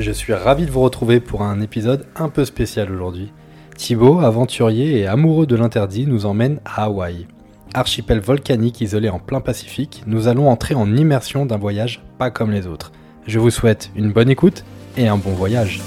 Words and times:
je 0.00 0.12
suis 0.12 0.32
ravi 0.32 0.64
de 0.64 0.70
vous 0.70 0.80
retrouver 0.80 1.20
pour 1.20 1.42
un 1.42 1.60
épisode 1.60 2.06
un 2.16 2.30
peu 2.30 2.46
spécial 2.46 2.90
aujourd'hui. 2.90 3.32
Thibaut, 3.76 4.20
aventurier 4.20 4.98
et 4.98 5.06
amoureux 5.06 5.46
de 5.46 5.56
l'interdit, 5.56 6.06
nous 6.06 6.24
emmène 6.24 6.60
à 6.64 6.84
Hawaï. 6.84 7.26
Archipel 7.74 8.20
volcanique 8.20 8.80
isolé 8.80 9.10
en 9.10 9.18
plein 9.18 9.40
Pacifique, 9.40 10.02
nous 10.06 10.26
allons 10.26 10.48
entrer 10.48 10.74
en 10.74 10.96
immersion 10.96 11.44
d'un 11.44 11.58
voyage 11.58 12.02
pas 12.18 12.30
comme 12.30 12.50
les 12.50 12.66
autres. 12.66 12.92
Je 13.26 13.38
vous 13.38 13.50
souhaite 13.50 13.90
une 13.94 14.10
bonne 14.10 14.30
écoute 14.30 14.64
et 14.96 15.06
un 15.06 15.18
bon 15.18 15.32
voyage. 15.32 15.82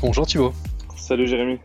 Bonjour 0.00 0.26
Thibaut. 0.26 0.52
Salut 0.96 1.26
Jérémy. 1.26 1.58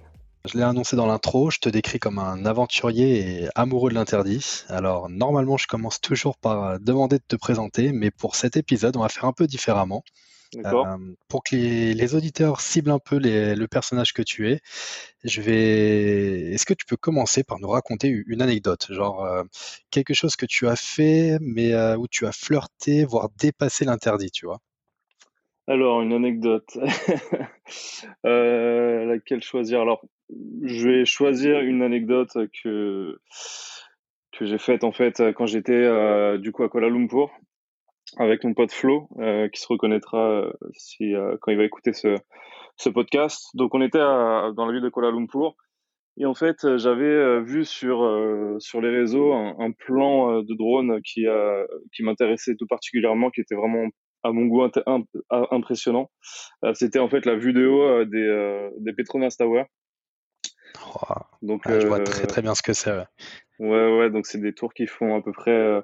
Je 0.45 0.57
l'ai 0.57 0.63
annoncé 0.63 0.95
dans 0.95 1.05
l'intro, 1.05 1.51
je 1.51 1.59
te 1.59 1.69
décris 1.69 1.99
comme 1.99 2.17
un 2.17 2.45
aventurier 2.45 3.43
et 3.43 3.47
amoureux 3.53 3.91
de 3.91 3.95
l'interdit. 3.95 4.63
Alors 4.69 5.07
normalement 5.07 5.57
je 5.57 5.67
commence 5.67 6.01
toujours 6.01 6.37
par 6.37 6.79
demander 6.79 7.17
de 7.17 7.23
te 7.27 7.35
présenter, 7.35 7.91
mais 7.91 8.09
pour 8.09 8.35
cet 8.35 8.57
épisode 8.57 8.97
on 8.97 9.01
va 9.01 9.09
faire 9.09 9.25
un 9.25 9.33
peu 9.33 9.45
différemment. 9.45 10.03
Euh, 10.57 10.97
pour 11.29 11.43
que 11.43 11.55
les, 11.55 12.15
auditeurs 12.15 12.59
ciblent 12.59 12.91
un 12.91 12.99
peu 12.99 13.19
le 13.19 13.65
personnage 13.67 14.11
que 14.11 14.21
tu 14.21 14.49
es, 14.51 14.59
je 15.23 15.41
vais. 15.41 16.51
Est-ce 16.51 16.65
que 16.65 16.73
tu 16.73 16.85
peux 16.85 16.97
commencer 16.97 17.43
par 17.43 17.59
nous 17.59 17.69
raconter 17.69 18.09
une 18.27 18.41
anecdote, 18.41 18.87
genre 18.89 19.23
euh, 19.23 19.43
quelque 19.91 20.13
chose 20.13 20.35
que 20.35 20.45
tu 20.45 20.67
as 20.67 20.75
fait, 20.75 21.37
mais 21.39 21.73
euh, 21.73 21.95
où 21.95 22.07
tu 22.09 22.25
as 22.25 22.33
flirté, 22.33 23.05
voire 23.05 23.29
dépassé 23.39 23.85
l'interdit, 23.85 24.31
tu 24.31 24.45
vois? 24.45 24.59
Alors, 25.67 26.01
une 26.01 26.13
anecdote. 26.13 26.77
Euh, 28.25 29.05
laquelle 29.05 29.41
choisir? 29.41 29.79
Alors, 29.79 30.03
je 30.63 30.87
vais 30.87 31.05
choisir 31.05 31.59
une 31.61 31.81
anecdote 31.81 32.31
que, 32.63 33.19
que 34.31 34.45
j'ai 34.45 34.57
faite 34.57 34.83
en 34.83 34.91
fait 34.91 35.21
quand 35.35 35.45
j'étais 35.45 35.73
euh, 35.73 36.37
du 36.37 36.51
coup 36.51 36.63
à 36.63 36.69
Kuala 36.69 36.89
Lumpur 36.89 37.31
avec 38.17 38.43
mon 38.43 38.53
pote 38.53 38.73
Flo, 38.73 39.07
euh, 39.19 39.47
qui 39.47 39.61
se 39.61 39.67
reconnaîtra 39.67 40.51
si, 40.73 41.13
quand 41.39 41.51
il 41.51 41.57
va 41.57 41.63
écouter 41.63 41.93
ce, 41.93 42.17
ce 42.75 42.89
podcast. 42.89 43.47
Donc, 43.53 43.73
on 43.73 43.81
était 43.81 43.99
dans 43.99 44.65
la 44.65 44.73
ville 44.73 44.81
de 44.81 44.89
Kuala 44.89 45.11
Lumpur. 45.11 45.55
Et 46.17 46.25
en 46.25 46.33
fait, 46.33 46.75
j'avais 46.75 47.39
vu 47.41 47.63
sur, 47.63 48.05
sur 48.59 48.81
les 48.81 48.89
réseaux 48.89 49.31
un, 49.31 49.71
plan 49.71 50.41
de 50.41 50.57
drone 50.57 51.01
qui, 51.03 51.25
qui 51.93 52.03
m'intéressait 52.03 52.55
tout 52.59 52.67
particulièrement, 52.67 53.29
qui 53.29 53.39
était 53.39 53.55
vraiment 53.55 53.87
à 54.23 54.31
mon 54.31 54.45
goût 54.45 54.67
impressionnant. 55.29 56.11
Euh, 56.63 56.73
c'était 56.73 56.99
en 56.99 57.09
fait 57.09 57.25
la 57.25 57.33
euh, 57.33 58.05
des, 58.05 58.17
euh, 58.17 58.69
des 58.79 58.93
Petronas 58.93 59.35
Tower. 59.37 59.63
Donc, 61.41 61.63
je 61.67 61.87
vois 61.87 61.99
très 61.99 62.27
très 62.27 62.41
bien 62.41 62.55
ce 62.55 62.61
que 62.61 62.73
c'est. 62.73 62.91
Ouais. 63.59 63.97
ouais, 63.97 64.09
donc 64.09 64.25
c'est 64.25 64.39
des 64.39 64.53
tours 64.53 64.73
qui 64.73 64.87
font 64.87 65.15
à 65.15 65.21
peu 65.21 65.31
près, 65.31 65.81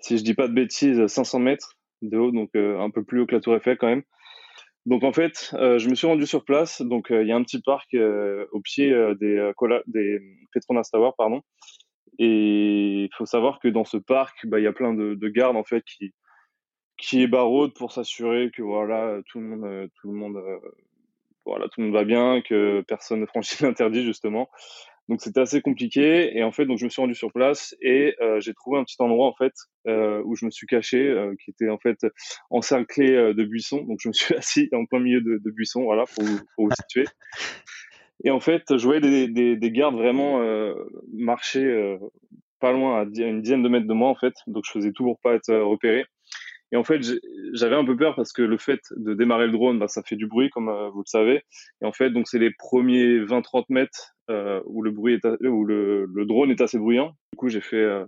si 0.00 0.18
je 0.18 0.24
dis 0.24 0.34
pas 0.34 0.48
de 0.48 0.52
bêtises, 0.52 1.06
500 1.06 1.38
mètres 1.38 1.76
de 2.02 2.18
haut, 2.18 2.30
donc 2.30 2.50
un 2.54 2.90
peu 2.90 3.02
plus 3.04 3.20
haut 3.20 3.26
que 3.26 3.34
la 3.34 3.40
Tour 3.40 3.56
Eiffel 3.56 3.78
quand 3.78 3.88
même. 3.88 4.02
Donc 4.86 5.02
en 5.02 5.12
fait, 5.12 5.50
je 5.52 5.88
me 5.88 5.94
suis 5.94 6.06
rendu 6.06 6.26
sur 6.26 6.44
place. 6.44 6.82
Donc 6.82 7.06
il 7.10 7.26
y 7.26 7.32
a 7.32 7.36
un 7.36 7.42
petit 7.42 7.62
parc 7.62 7.94
au 8.52 8.60
pied 8.60 8.90
des, 9.20 9.52
des 9.86 10.20
Petronas 10.52 10.88
Tower, 10.92 11.10
pardon. 11.16 11.42
Et 12.18 13.04
il 13.04 13.10
faut 13.16 13.26
savoir 13.26 13.58
que 13.58 13.68
dans 13.68 13.84
ce 13.84 13.96
parc, 13.96 14.46
bah, 14.46 14.60
il 14.60 14.62
y 14.62 14.68
a 14.68 14.72
plein 14.72 14.94
de, 14.94 15.14
de 15.14 15.28
gardes 15.28 15.56
en 15.56 15.64
fait 15.64 15.82
qui, 15.84 16.12
qui 16.96 17.26
baraude 17.26 17.74
pour 17.74 17.92
s'assurer 17.92 18.50
que 18.50 18.62
voilà 18.62 19.20
tout 19.26 19.40
le 19.40 19.46
monde 19.46 19.64
euh, 19.64 19.88
tout 20.00 20.10
le 20.10 20.14
monde 20.14 20.36
euh, 20.36 20.58
voilà 21.44 21.66
tout 21.66 21.80
le 21.80 21.86
monde 21.86 21.94
va 21.94 22.04
bien 22.04 22.40
que 22.42 22.82
personne 22.82 23.20
ne 23.20 23.26
franchit 23.26 23.56
l'interdit 23.62 24.04
justement. 24.04 24.48
Donc 25.08 25.20
c'était 25.20 25.40
assez 25.40 25.60
compliqué. 25.60 26.36
Et 26.36 26.42
en 26.42 26.52
fait 26.52 26.66
donc 26.66 26.78
je 26.78 26.84
me 26.84 26.90
suis 26.90 27.00
rendu 27.00 27.14
sur 27.14 27.32
place 27.32 27.74
et 27.82 28.14
euh, 28.20 28.40
j'ai 28.40 28.54
trouvé 28.54 28.78
un 28.78 28.84
petit 28.84 28.96
endroit 28.98 29.26
en 29.26 29.34
fait 29.34 29.52
où 29.86 30.34
je 30.34 30.46
me 30.46 30.50
suis 30.50 30.66
caché 30.66 31.14
qui 31.44 31.50
était 31.50 31.68
en 31.68 31.78
fait 31.78 31.98
encerclé 32.50 33.34
de 33.34 33.44
buissons. 33.44 33.82
Donc 33.82 33.98
je 34.00 34.08
me 34.08 34.12
suis 34.12 34.34
assis 34.36 34.68
en 34.72 34.86
plein 34.86 35.00
milieu 35.00 35.20
de, 35.20 35.50
buissons 35.50 35.84
voilà 35.84 36.04
pour, 36.14 36.24
pour 36.56 36.66
vous 36.66 36.74
situer. 36.80 37.04
Et 38.24 38.30
en 38.30 38.40
fait 38.40 38.62
je 38.76 38.84
voyais 38.84 39.00
des, 39.00 39.28
des, 39.28 39.56
des 39.56 39.70
gardes 39.70 39.96
vraiment 39.96 40.40
marcher 41.12 41.98
pas 42.60 42.72
loin 42.72 43.02
à 43.02 43.04
une 43.04 43.42
dizaine 43.42 43.62
de 43.62 43.68
mètres 43.68 43.86
de 43.86 43.92
moi 43.92 44.08
en 44.08 44.14
fait. 44.14 44.34
Donc 44.46 44.64
je 44.66 44.72
faisais 44.72 44.92
tout 44.92 45.04
pour 45.04 45.20
pas 45.20 45.34
être 45.34 45.54
repéré 45.54 46.06
et 46.72 46.76
en 46.76 46.84
fait, 46.84 47.00
j'avais 47.52 47.76
un 47.76 47.84
peu 47.84 47.96
peur 47.96 48.16
parce 48.16 48.32
que 48.32 48.42
le 48.42 48.58
fait 48.58 48.80
de 48.96 49.14
démarrer 49.14 49.46
le 49.46 49.52
drone, 49.52 49.78
bah, 49.78 49.88
ça 49.88 50.02
fait 50.02 50.16
du 50.16 50.26
bruit, 50.26 50.50
comme 50.50 50.68
euh, 50.68 50.90
vous 50.90 51.00
le 51.00 51.08
savez. 51.08 51.44
Et 51.82 51.84
en 51.84 51.92
fait, 51.92 52.10
donc 52.10 52.26
c'est 52.26 52.38
les 52.38 52.50
premiers 52.50 53.20
20-30 53.20 53.66
mètres 53.68 54.16
euh, 54.30 54.60
où 54.66 54.82
le 54.82 54.90
bruit 54.90 55.14
est 55.14 55.46
où 55.46 55.64
le, 55.64 56.06
le, 56.06 56.26
drone 56.26 56.50
est 56.50 56.60
assez 56.60 56.78
bruyant. 56.78 57.14
Du 57.32 57.36
coup, 57.36 57.48
j'ai 57.48 57.60
fait 57.60 57.76
euh, 57.76 58.04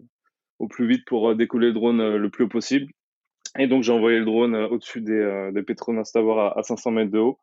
au 0.58 0.68
plus 0.68 0.88
vite 0.88 1.04
pour 1.06 1.34
décoller 1.34 1.68
le 1.68 1.74
drone 1.74 2.16
le 2.16 2.30
plus 2.30 2.44
haut 2.44 2.48
possible. 2.48 2.90
Et 3.58 3.68
donc, 3.68 3.82
j'ai 3.82 3.92
envoyé 3.92 4.18
le 4.18 4.24
drone 4.24 4.54
au-dessus 4.54 5.00
des, 5.00 5.50
des 5.52 5.62
Petronas 5.62 6.10
Tower 6.12 6.50
à, 6.56 6.62
500 6.62 6.90
mètres 6.90 7.12
de 7.12 7.18
haut. 7.18 7.38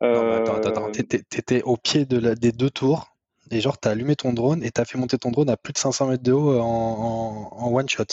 attends, 0.00 0.54
attends, 0.54 0.68
attends. 0.68 0.90
T'étais 0.90 1.62
au 1.62 1.76
pied 1.76 2.06
de 2.06 2.18
la, 2.18 2.34
des 2.34 2.52
deux 2.52 2.70
tours 2.70 3.14
et 3.50 3.60
genre, 3.60 3.78
t'as 3.78 3.90
allumé 3.90 4.16
ton 4.16 4.32
drone 4.32 4.62
et 4.62 4.70
t'as 4.70 4.84
fait 4.84 4.98
monter 4.98 5.18
ton 5.18 5.30
drone 5.30 5.50
à 5.50 5.56
plus 5.56 5.72
de 5.72 5.78
500 5.78 6.08
mètres 6.08 6.22
de 6.22 6.32
haut 6.32 6.58
en, 6.58 7.50
en 7.52 7.72
one 7.72 7.88
shot. 7.88 8.04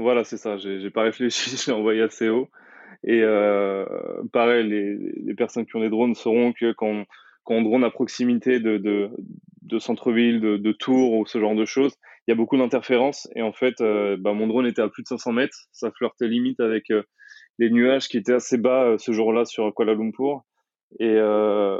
Voilà, 0.00 0.24
c'est 0.24 0.38
ça. 0.38 0.56
J'ai 0.56 0.90
pas 0.90 1.02
réfléchi, 1.02 1.50
je 1.56 1.70
l'ai 1.70 1.76
envoyé 1.76 2.02
assez 2.02 2.28
haut. 2.28 2.48
Et 3.04 3.22
euh, 3.22 3.84
pareil, 4.32 4.68
les, 4.68 4.96
les, 4.96 5.34
personnes 5.34 5.66
qui 5.66 5.76
ont 5.76 5.80
des 5.80 5.90
drones 5.90 6.14
sauront 6.14 6.52
que 6.52 6.72
quand, 6.72 7.04
quand 7.44 7.54
on 7.54 7.62
drone 7.62 7.84
à 7.84 7.90
proximité 7.90 8.60
de, 8.60 8.78
de, 8.78 9.10
de 9.62 9.78
centre-ville, 9.78 10.40
de, 10.40 10.56
de 10.56 10.72
tours 10.72 11.12
ou 11.12 11.26
ce 11.26 11.38
genre 11.38 11.54
de 11.54 11.64
choses, 11.64 11.94
il 12.26 12.30
y 12.30 12.32
a 12.32 12.34
beaucoup 12.34 12.56
d'interférences. 12.56 13.28
Et 13.36 13.42
en 13.42 13.52
fait, 13.52 13.80
euh, 13.80 14.16
bah, 14.18 14.32
mon 14.32 14.46
drone 14.46 14.66
était 14.66 14.82
à 14.82 14.88
plus 14.88 15.02
de 15.02 15.08
500 15.08 15.32
mètres. 15.32 15.56
Ça 15.72 15.90
flirtait 15.90 16.28
limite 16.28 16.60
avec 16.60 16.90
euh, 16.90 17.02
les 17.58 17.70
nuages 17.70 18.08
qui 18.08 18.16
étaient 18.16 18.32
assez 18.34 18.58
bas 18.58 18.84
euh, 18.84 18.98
ce 18.98 19.12
jour-là 19.12 19.44
sur 19.44 19.74
Kuala 19.74 19.94
Lumpur. 19.94 20.42
Et, 20.98 21.06
euh, 21.06 21.78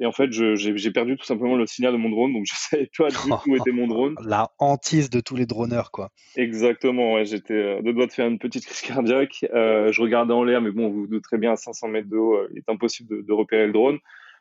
et, 0.00 0.06
en 0.06 0.12
fait, 0.12 0.32
j'ai 0.32 0.90
perdu 0.90 1.16
tout 1.16 1.24
simplement 1.24 1.54
le 1.56 1.66
signal 1.66 1.92
de 1.92 1.98
mon 1.98 2.10
drone, 2.10 2.32
donc 2.32 2.44
je 2.50 2.54
savais 2.56 2.90
pas 2.98 3.08
du 3.08 3.14
tout 3.14 3.50
où 3.50 3.56
était 3.56 3.70
mon 3.70 3.86
drone. 3.86 4.16
La 4.24 4.50
hantise 4.58 5.08
de 5.08 5.20
tous 5.20 5.36
les 5.36 5.46
droneurs, 5.46 5.90
quoi. 5.92 6.10
Exactement, 6.36 7.14
ouais, 7.14 7.24
j'étais 7.24 7.54
euh, 7.54 7.82
de 7.82 7.92
doigt 7.92 8.06
de 8.06 8.12
faire 8.12 8.26
une 8.26 8.38
petite 8.38 8.66
crise 8.66 8.80
cardiaque. 8.80 9.46
Euh, 9.54 9.92
je 9.92 10.02
regardais 10.02 10.34
en 10.34 10.42
l'air, 10.42 10.60
mais 10.60 10.72
bon, 10.72 10.88
vous 10.88 11.02
vous 11.02 11.06
doutez 11.06 11.38
bien, 11.38 11.52
à 11.52 11.56
500 11.56 11.88
mètres 11.88 12.08
de 12.08 12.16
haut, 12.16 12.38
il 12.50 12.58
est 12.58 12.68
impossible 12.68 13.08
de, 13.08 13.22
de, 13.22 13.32
repérer 13.32 13.66
le 13.66 13.72
drone. 13.72 13.98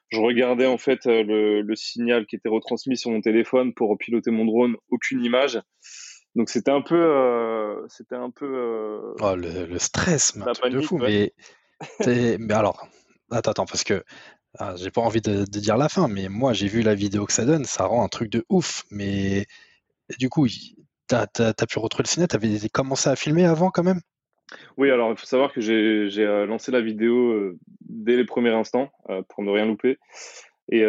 Je 0.09 0.20
regardais 0.20 0.66
en 0.66 0.80
fait 0.80 1.06
le, 1.06 1.62
le, 1.62 1.76
signal 1.76 2.26
qui 2.26 2.36
était 2.36 2.50
retransmis 2.50 2.97
sur 2.97 3.12
mon 3.12 3.22
téléphone 3.22 3.76
pour 3.76 3.96
piloter 3.96 4.31
mon 4.31 4.44
drone, 4.44 4.76
aucune 4.90 5.24
image. 5.24 5.62
Donc 6.34 6.50
c'était 6.50 6.72
un 6.72 6.81
peu, 6.81 7.86
c'était 7.90 8.16
un 8.16 8.31
peu. 8.31 9.14
Oh, 9.22 9.36
le, 9.36 9.68
le 9.68 9.78
stress, 9.78 10.36
mais 10.36 10.47
un 10.47 10.53
truc 10.53 10.74
de 10.74 10.81
fou. 10.81 10.97
Mais, 10.97 11.31
mais 12.40 12.53
alors, 12.56 12.90
Attends, 13.31 13.51
attends, 13.51 13.66
parce 13.66 13.84
que 13.84 14.03
ah, 14.57 14.75
j'ai 14.78 14.90
pas 14.90 15.01
envie 15.01 15.22
de, 15.22 15.45
dire 15.45 15.78
la 15.78 15.90
fin, 15.90 16.07
mais 16.07 16.28
moi 16.28 16.53
j'ai 16.53 16.67
vu 16.67 16.81
la 16.81 16.95
vidéo 16.95 17.25
que 17.25 17.34
ça 17.34 17.45
donne, 17.45 17.66
ça 17.66 17.85
rend 17.85 18.03
un 18.03 18.07
truc 18.07 18.29
de 18.31 18.44
ouf. 18.50 18.84
Mais 18.90 19.45
du 20.17 20.29
coup, 20.29 20.47
t'as 21.08 21.28
as, 21.37 21.67
pu 21.67 21.79
retrouver 21.79 22.03
le 22.03 22.09
ciné, 22.09 22.28
t'avais 22.28 22.58
commencé 22.70 23.09
à 23.09 23.16
filmer 23.16 23.46
avant 23.46 23.70
quand 23.70 23.84
même? 23.84 24.02
Oui, 24.78 24.90
alors 24.90 25.11
il 25.11 25.17
faut 25.17 25.26
savoir 25.26 25.53
que 25.53 25.61
j'ai 25.61 26.26
euh, 26.26 26.47
lancé 26.47 26.72
la 26.72 26.81
vidéo 26.81 27.31
euh, 27.31 27.59
dès 27.81 28.16
les 28.16 28.26
premiers 28.26 28.49
instants 28.49 28.91
euh, 29.09 29.22
pour 29.29 29.43
ne 29.43 29.52
rien 29.52 29.66
louper. 29.66 29.99
Et 30.72 30.84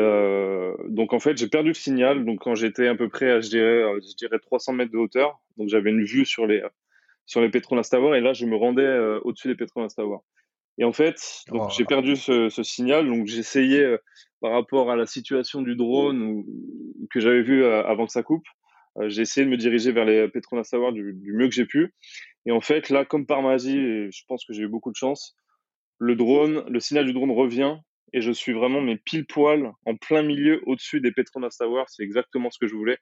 donc 0.88 1.14
en 1.14 1.20
fait, 1.20 1.38
j'ai 1.38 1.48
perdu 1.48 1.68
le 1.68 1.74
signal. 1.74 2.26
Donc 2.26 2.40
quand 2.40 2.54
j'étais 2.54 2.86
à 2.86 2.94
peu 2.94 3.08
près 3.08 3.30
à, 3.30 3.40
je 3.40 3.48
dirais, 3.48 3.82
je 4.02 4.14
dirais 4.14 4.38
300 4.38 4.74
mètres 4.74 4.92
de 4.92 4.98
hauteur, 4.98 5.40
donc 5.56 5.70
j'avais 5.70 5.88
une 5.88 6.04
vue 6.04 6.26
sur 6.26 6.46
les 6.46 6.62
sur 7.24 7.40
les 7.40 7.48
Petronas 7.48 7.88
Tower, 7.90 8.14
et 8.18 8.20
là 8.20 8.34
je 8.34 8.44
me 8.44 8.56
rendais 8.56 8.98
au-dessus 9.24 9.48
des 9.48 9.54
Petronas 9.54 9.94
Tower. 9.96 10.18
Et 10.80 10.84
en 10.84 10.92
fait, 10.92 11.44
donc 11.48 11.70
j'ai 11.76 11.84
perdu 11.84 12.16
ce, 12.16 12.48
ce, 12.48 12.62
signal. 12.62 13.06
Donc 13.06 13.26
j'essayais 13.26 13.84
euh, 13.84 13.98
par 14.40 14.52
rapport 14.52 14.90
à 14.90 14.96
la 14.96 15.04
situation 15.04 15.60
du 15.60 15.76
drone 15.76 16.22
ou, 16.22 16.46
que 17.10 17.20
j'avais 17.20 17.42
vu 17.42 17.62
euh, 17.62 17.84
avant 17.84 18.06
que 18.06 18.12
ça 18.12 18.22
coupe, 18.22 18.46
euh, 18.96 19.10
j'ai 19.10 19.20
essayé 19.22 19.44
de 19.44 19.50
me 19.50 19.58
diriger 19.58 19.92
vers 19.92 20.06
les 20.06 20.26
Petronas 20.28 20.68
Tower 20.70 20.92
du, 20.92 21.12
du 21.12 21.34
mieux 21.34 21.48
que 21.48 21.54
j'ai 21.54 21.66
pu. 21.66 21.92
Et 22.46 22.50
en 22.50 22.62
fait, 22.62 22.88
là, 22.88 23.04
comme 23.04 23.26
par 23.26 23.42
magie, 23.42 23.76
je 24.10 24.22
pense 24.26 24.46
que 24.46 24.54
j'ai 24.54 24.62
eu 24.62 24.68
beaucoup 24.68 24.90
de 24.90 24.96
chance, 24.96 25.36
le 25.98 26.16
drone, 26.16 26.64
le 26.66 26.80
signal 26.80 27.04
du 27.04 27.12
drone 27.12 27.30
revient 27.30 27.76
et 28.14 28.22
je 28.22 28.32
suis 28.32 28.54
vraiment 28.54 28.80
mais 28.80 28.96
pile 28.96 29.26
poil 29.26 29.72
en 29.84 29.96
plein 29.96 30.22
milieu 30.22 30.62
au-dessus 30.64 31.02
des 31.02 31.12
Petronas 31.12 31.56
Tower. 31.58 31.84
C'est 31.88 32.04
exactement 32.04 32.50
ce 32.50 32.58
que 32.58 32.66
je 32.66 32.74
voulais. 32.74 32.96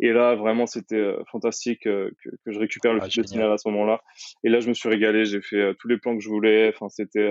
Et 0.00 0.12
là, 0.12 0.34
vraiment, 0.34 0.66
c'était 0.66 1.14
fantastique 1.30 1.82
que, 1.84 2.12
que, 2.22 2.52
je 2.52 2.58
récupère 2.58 2.92
le 2.92 3.00
ah, 3.02 3.08
fil 3.08 3.22
à 3.40 3.58
ce 3.58 3.68
moment-là. 3.68 4.02
Et 4.42 4.48
là, 4.48 4.60
je 4.60 4.68
me 4.68 4.74
suis 4.74 4.88
régalé. 4.88 5.24
J'ai 5.24 5.40
fait 5.40 5.74
tous 5.78 5.88
les 5.88 5.98
plans 5.98 6.16
que 6.16 6.22
je 6.22 6.28
voulais. 6.28 6.72
Enfin, 6.74 6.88
c'était 6.88 7.30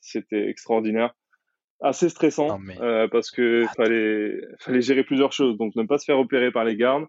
c'était 0.00 0.48
extraordinaire. 0.48 1.14
Assez 1.80 2.08
stressant 2.08 2.60
parce 3.10 3.30
que 3.30 3.64
fallait 3.76 4.38
fallait 4.60 4.82
gérer 4.82 5.04
plusieurs 5.04 5.32
choses. 5.32 5.56
Donc, 5.56 5.74
ne 5.76 5.84
pas 5.84 5.98
se 5.98 6.04
faire 6.04 6.18
opérer 6.18 6.52
par 6.52 6.64
les 6.64 6.76
gardes, 6.76 7.06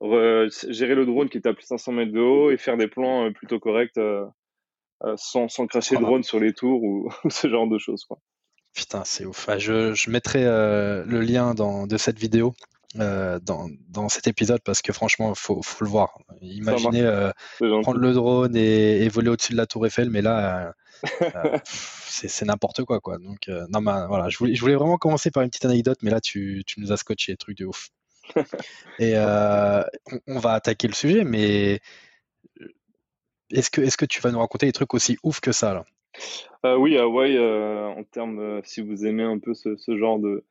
gérer 0.00 0.94
le 0.94 1.06
drone 1.06 1.30
qui 1.30 1.38
était 1.38 1.48
à 1.48 1.54
plus 1.54 1.64
de 1.64 1.68
500 1.68 1.92
mètres 1.92 2.12
de 2.12 2.20
haut 2.20 2.50
et 2.50 2.58
faire 2.58 2.76
des 2.76 2.88
plans 2.88 3.32
plutôt 3.32 3.60
corrects 3.60 3.98
sans, 5.16 5.48
sans 5.48 5.66
cracher 5.66 5.96
le 5.96 6.02
drone 6.02 6.22
sur 6.22 6.38
les 6.38 6.52
tours 6.52 6.82
ou, 6.82 7.10
ce 7.30 7.48
genre 7.48 7.66
de 7.66 7.78
choses. 7.78 8.04
Quoi. 8.04 8.18
Putain, 8.74 9.04
c'est 9.04 9.24
ouf. 9.24 9.48
Ah, 9.48 9.58
je, 9.58 9.94
je, 9.94 10.10
mettrai 10.10 10.44
le 10.44 11.20
lien 11.20 11.54
dans, 11.54 11.86
de 11.86 11.96
cette 11.96 12.18
vidéo 12.18 12.54
euh, 13.00 13.38
dans, 13.40 13.68
dans, 13.88 14.10
cet 14.10 14.26
épisode 14.26 14.60
parce 14.62 14.82
que 14.82 14.92
franchement, 14.92 15.30
il 15.30 15.38
faut, 15.38 15.62
faut, 15.62 15.82
le 15.82 15.90
voir. 15.90 16.18
Imaginez 16.42 17.00
euh, 17.00 17.30
prendre 17.58 17.98
le 17.98 18.12
drone 18.12 18.54
et, 18.54 19.08
voler 19.08 19.30
au-dessus 19.30 19.52
de 19.52 19.56
la 19.56 19.66
tour 19.66 19.86
Eiffel, 19.86 20.10
mais 20.10 20.20
là, 20.20 20.74
euh, 21.22 21.58
c'est 21.64 22.44
n'importe 22.44 22.84
quoi. 22.84 23.00
quoi. 23.00 23.16
Donc, 23.16 23.48
non, 23.70 23.80
voilà, 23.80 24.28
je 24.28 24.36
voulais, 24.36 24.54
je 24.54 24.60
voulais 24.60 24.74
vraiment 24.74 24.98
commencer 24.98 25.30
par 25.30 25.42
une 25.42 25.48
petite 25.48 25.64
anecdote, 25.64 25.98
mais 26.02 26.10
là, 26.10 26.20
tu, 26.20 26.64
tu 26.66 26.80
nous 26.80 26.92
as 26.92 26.98
scotché, 26.98 27.34
truc 27.36 27.56
de 27.56 27.64
ouf. 27.64 27.88
et 28.98 29.16
on, 29.16 30.38
va 30.38 30.52
attaquer 30.52 30.86
le 30.86 30.94
sujet, 30.94 31.24
mais 31.24 31.80
est-ce 33.50 33.70
que, 33.70 33.80
est 33.80 33.96
que 33.96 34.04
tu 34.04 34.20
vas 34.20 34.30
nous 34.30 34.38
raconter 34.38 34.66
des 34.66 34.72
trucs 34.72 34.92
aussi 34.92 35.16
ouf 35.22 35.40
que 35.40 35.52
ça 35.52 35.72
là? 35.72 36.76
Oui, 36.76 36.98
Hawaï, 36.98 37.38
en 37.38 38.04
termes, 38.04 38.60
si 38.64 38.82
vous 38.82 39.06
aimez 39.06 39.24
un 39.24 39.38
peu 39.38 39.54
ce, 39.54 39.76
ce 39.76 39.96
genre 39.96 40.18
de 40.18 40.44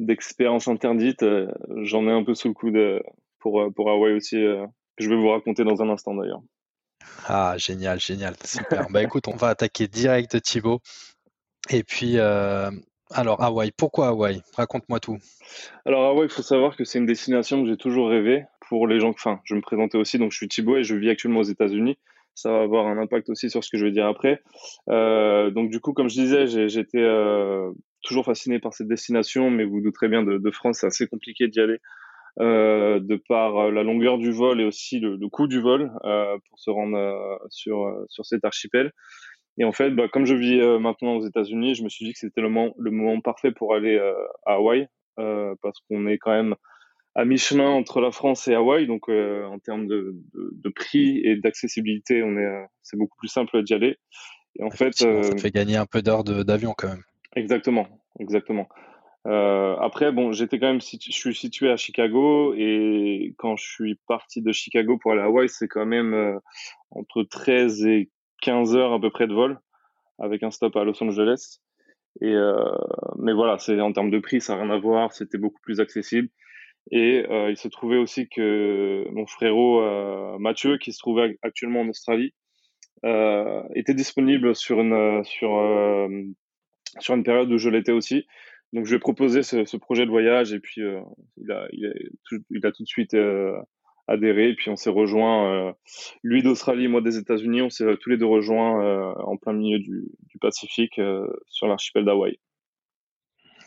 d'expérience 0.00 0.66
interdite. 0.66 1.22
Euh, 1.22 1.48
j'en 1.82 2.06
ai 2.08 2.12
un 2.12 2.24
peu 2.24 2.34
sous 2.34 2.48
le 2.48 2.54
coude 2.54 3.02
pour, 3.38 3.60
euh, 3.60 3.70
pour 3.70 3.90
Hawaï 3.90 4.14
aussi, 4.14 4.36
euh, 4.36 4.66
que 4.96 5.04
je 5.04 5.08
vais 5.08 5.16
vous 5.16 5.28
raconter 5.28 5.62
dans 5.62 5.82
un 5.82 5.90
instant 5.90 6.14
d'ailleurs. 6.14 6.40
Ah, 7.26 7.54
génial, 7.56 8.00
génial, 8.00 8.34
super. 8.44 8.88
bah 8.90 9.02
écoute, 9.02 9.28
on 9.28 9.36
va 9.36 9.48
attaquer 9.48 9.86
direct 9.88 10.40
Thibaut. 10.42 10.80
Et 11.70 11.84
puis, 11.84 12.18
alors 12.18 13.42
Hawaï, 13.42 13.70
pourquoi 13.70 14.08
Hawaï? 14.08 14.42
Raconte-moi 14.56 15.00
tout. 15.00 15.18
Alors 15.84 16.04
Hawaï, 16.04 16.26
il 16.26 16.32
faut 16.32 16.42
savoir 16.42 16.76
que 16.76 16.84
c'est 16.84 16.98
une 16.98 17.06
destination 17.06 17.62
que 17.62 17.68
j'ai 17.68 17.76
toujours 17.76 18.08
rêvé 18.08 18.44
pour 18.68 18.86
les 18.86 19.00
gens. 19.00 19.10
Enfin, 19.10 19.40
je 19.44 19.54
me 19.54 19.60
présentais 19.60 19.98
aussi, 19.98 20.18
donc 20.18 20.32
je 20.32 20.36
suis 20.36 20.48
Thibaut 20.48 20.78
et 20.78 20.84
je 20.84 20.94
vis 20.94 21.10
actuellement 21.10 21.40
aux 21.40 21.44
États-Unis. 21.44 21.98
Ça 22.34 22.50
va 22.50 22.62
avoir 22.62 22.86
un 22.86 22.98
impact 22.98 23.28
aussi 23.28 23.50
sur 23.50 23.62
ce 23.62 23.70
que 23.70 23.78
je 23.78 23.84
vais 23.84 23.92
dire 23.92 24.06
après. 24.06 24.42
donc 24.88 25.70
du 25.70 25.80
coup, 25.80 25.92
comme 25.92 26.08
je 26.08 26.20
disais, 26.20 26.68
j'étais 26.68 27.06
toujours 28.02 28.24
fasciné 28.24 28.58
par 28.58 28.74
cette 28.74 28.88
destination, 28.88 29.50
mais 29.50 29.64
vous 29.64 29.80
douterez 29.80 30.08
bien 30.08 30.22
de, 30.22 30.38
de 30.38 30.50
France, 30.50 30.78
c'est 30.80 30.86
assez 30.86 31.06
compliqué 31.06 31.48
d'y 31.48 31.60
aller. 31.60 31.78
Euh, 32.38 33.00
de 33.00 33.16
par 33.16 33.56
euh, 33.58 33.70
la 33.70 33.82
longueur 33.82 34.16
du 34.16 34.30
vol 34.30 34.60
et 34.60 34.64
aussi 34.64 35.00
le, 35.00 35.16
le 35.16 35.28
coût 35.28 35.48
du 35.48 35.60
vol 35.60 35.92
euh, 36.04 36.38
pour 36.48 36.60
se 36.60 36.70
rendre 36.70 36.96
euh, 36.96 37.36
sur 37.48 37.84
euh, 37.84 38.04
sur 38.08 38.24
cet 38.24 38.44
archipel. 38.44 38.92
Et 39.58 39.64
en 39.64 39.72
fait, 39.72 39.90
bah, 39.90 40.08
comme 40.08 40.24
je 40.26 40.34
vis 40.34 40.58
maintenant 40.78 41.16
aux 41.16 41.26
États-Unis, 41.26 41.74
je 41.74 41.82
me 41.82 41.88
suis 41.88 42.06
dit 42.06 42.12
que 42.12 42.18
c'était 42.18 42.40
le 42.40 42.48
moment 42.48 42.72
le 42.78 42.90
moment 42.92 43.20
parfait 43.20 43.50
pour 43.50 43.74
aller 43.74 43.98
à 44.46 44.54
Hawaï 44.54 44.86
parce 45.16 45.80
qu'on 45.86 46.06
est 46.06 46.16
quand 46.16 46.30
même 46.30 46.54
à 47.14 47.24
mi-chemin 47.24 47.68
entre 47.68 48.00
la 48.00 48.12
France 48.12 48.46
et 48.48 48.54
Hawaï, 48.54 48.86
donc 48.86 49.08
en 49.10 49.58
termes 49.58 49.86
de, 49.86 50.14
de, 50.32 50.50
de, 50.52 50.68
prix 50.70 51.20
et 51.24 51.36
d'accessibilité, 51.36 52.22
on 52.22 52.38
est 52.38 52.66
c'est 52.82 52.96
beaucoup 52.96 53.18
plus 53.18 53.28
simple 53.28 53.62
d'y 53.64 53.74
aller. 53.74 53.98
Et 54.58 54.62
en 54.62 54.70
fait, 54.70 54.94
ça 54.94 55.36
fait 55.36 55.50
gagner 55.50 55.76
un 55.76 55.84
peu 55.84 56.00
d'heures 56.00 56.24
d'avion 56.24 56.72
quand 56.74 56.88
même. 56.88 57.02
Exactement, 57.36 57.86
exactement. 58.18 58.68
Euh, 59.26 59.76
après, 59.76 60.12
bon, 60.12 60.32
j'étais 60.32 60.58
quand 60.58 60.68
même, 60.68 60.80
je 60.80 61.12
suis 61.12 61.34
situé 61.34 61.70
à 61.70 61.76
Chicago 61.76 62.54
et 62.56 63.34
quand 63.38 63.56
je 63.56 63.64
suis 63.64 63.94
parti 64.08 64.40
de 64.42 64.50
Chicago 64.52 64.98
pour 64.98 65.12
aller 65.12 65.20
à 65.20 65.24
Hawaï, 65.24 65.48
c'est 65.48 65.68
quand 65.68 65.86
même 65.86 66.14
euh, 66.14 66.38
entre 66.90 67.22
13 67.22 67.86
et 67.86 68.10
15 68.42 68.74
heures 68.76 68.92
à 68.94 69.00
peu 69.00 69.10
près 69.10 69.26
de 69.26 69.34
vol 69.34 69.60
avec 70.18 70.42
un 70.42 70.50
stop 70.50 70.74
à 70.76 70.84
Los 70.84 71.02
Angeles. 71.02 71.58
Et 72.20 72.32
euh, 72.34 72.64
mais 73.18 73.32
voilà, 73.32 73.58
c'est 73.58 73.80
en 73.80 73.92
termes 73.92 74.10
de 74.10 74.18
prix, 74.18 74.40
ça 74.40 74.56
n'a 74.56 74.62
rien 74.62 74.70
à 74.72 74.78
voir, 74.78 75.12
c'était 75.12 75.38
beaucoup 75.38 75.60
plus 75.62 75.80
accessible. 75.80 76.28
Et 76.90 77.24
euh, 77.30 77.50
il 77.50 77.56
se 77.56 77.68
trouvait 77.68 77.98
aussi 77.98 78.28
que 78.28 79.06
mon 79.12 79.26
frérot 79.26 79.82
euh, 79.82 80.38
Mathieu, 80.38 80.78
qui 80.78 80.92
se 80.92 80.98
trouvait 80.98 81.38
actuellement 81.42 81.82
en 81.82 81.88
Australie, 81.88 82.34
euh, 83.04 83.62
était 83.74 83.94
disponible 83.94 84.54
sur 84.54 84.80
une 84.80 85.22
sur 85.24 85.50
sur 86.98 87.14
une 87.14 87.24
période 87.24 87.50
où 87.52 87.58
je 87.58 87.68
l'étais 87.68 87.92
aussi. 87.92 88.26
Donc 88.72 88.84
je 88.84 88.90
lui 88.90 88.96
ai 88.96 89.00
proposé 89.00 89.42
ce, 89.42 89.64
ce 89.64 89.76
projet 89.76 90.06
de 90.06 90.10
voyage 90.10 90.52
et 90.52 90.60
puis 90.60 90.82
euh, 90.82 91.00
il, 91.36 91.50
a, 91.50 91.66
il, 91.72 91.86
a 91.86 91.92
tout, 92.24 92.38
il, 92.50 92.66
a, 92.66 92.72
tout, 92.72 92.84
de 92.84 92.88
suite 92.88 93.14
euh, 93.14 93.56
adhéré. 94.06 94.50
Et 94.50 94.54
puis 94.54 94.70
on 94.70 94.76
s'est 94.76 94.90
rejoint, 94.90 95.52
euh, 95.52 95.72
lui 96.22 96.42
d'Australie, 96.42 96.88
moi 96.88 97.00
des 97.00 97.18
États-Unis, 97.18 97.62
on 97.62 97.70
s'est 97.70 97.84
tous 98.00 98.10
les 98.10 98.16
deux 98.16 98.26
rejoints 98.26 99.14
en 99.14 99.36
plein 99.36 99.52
milieu 99.52 99.78
du, 99.78 100.08
du 100.28 100.38
Pacifique 100.38 101.00
sur 101.48 101.66
l'archipel 101.66 102.04
d'Hawaï. 102.04 102.38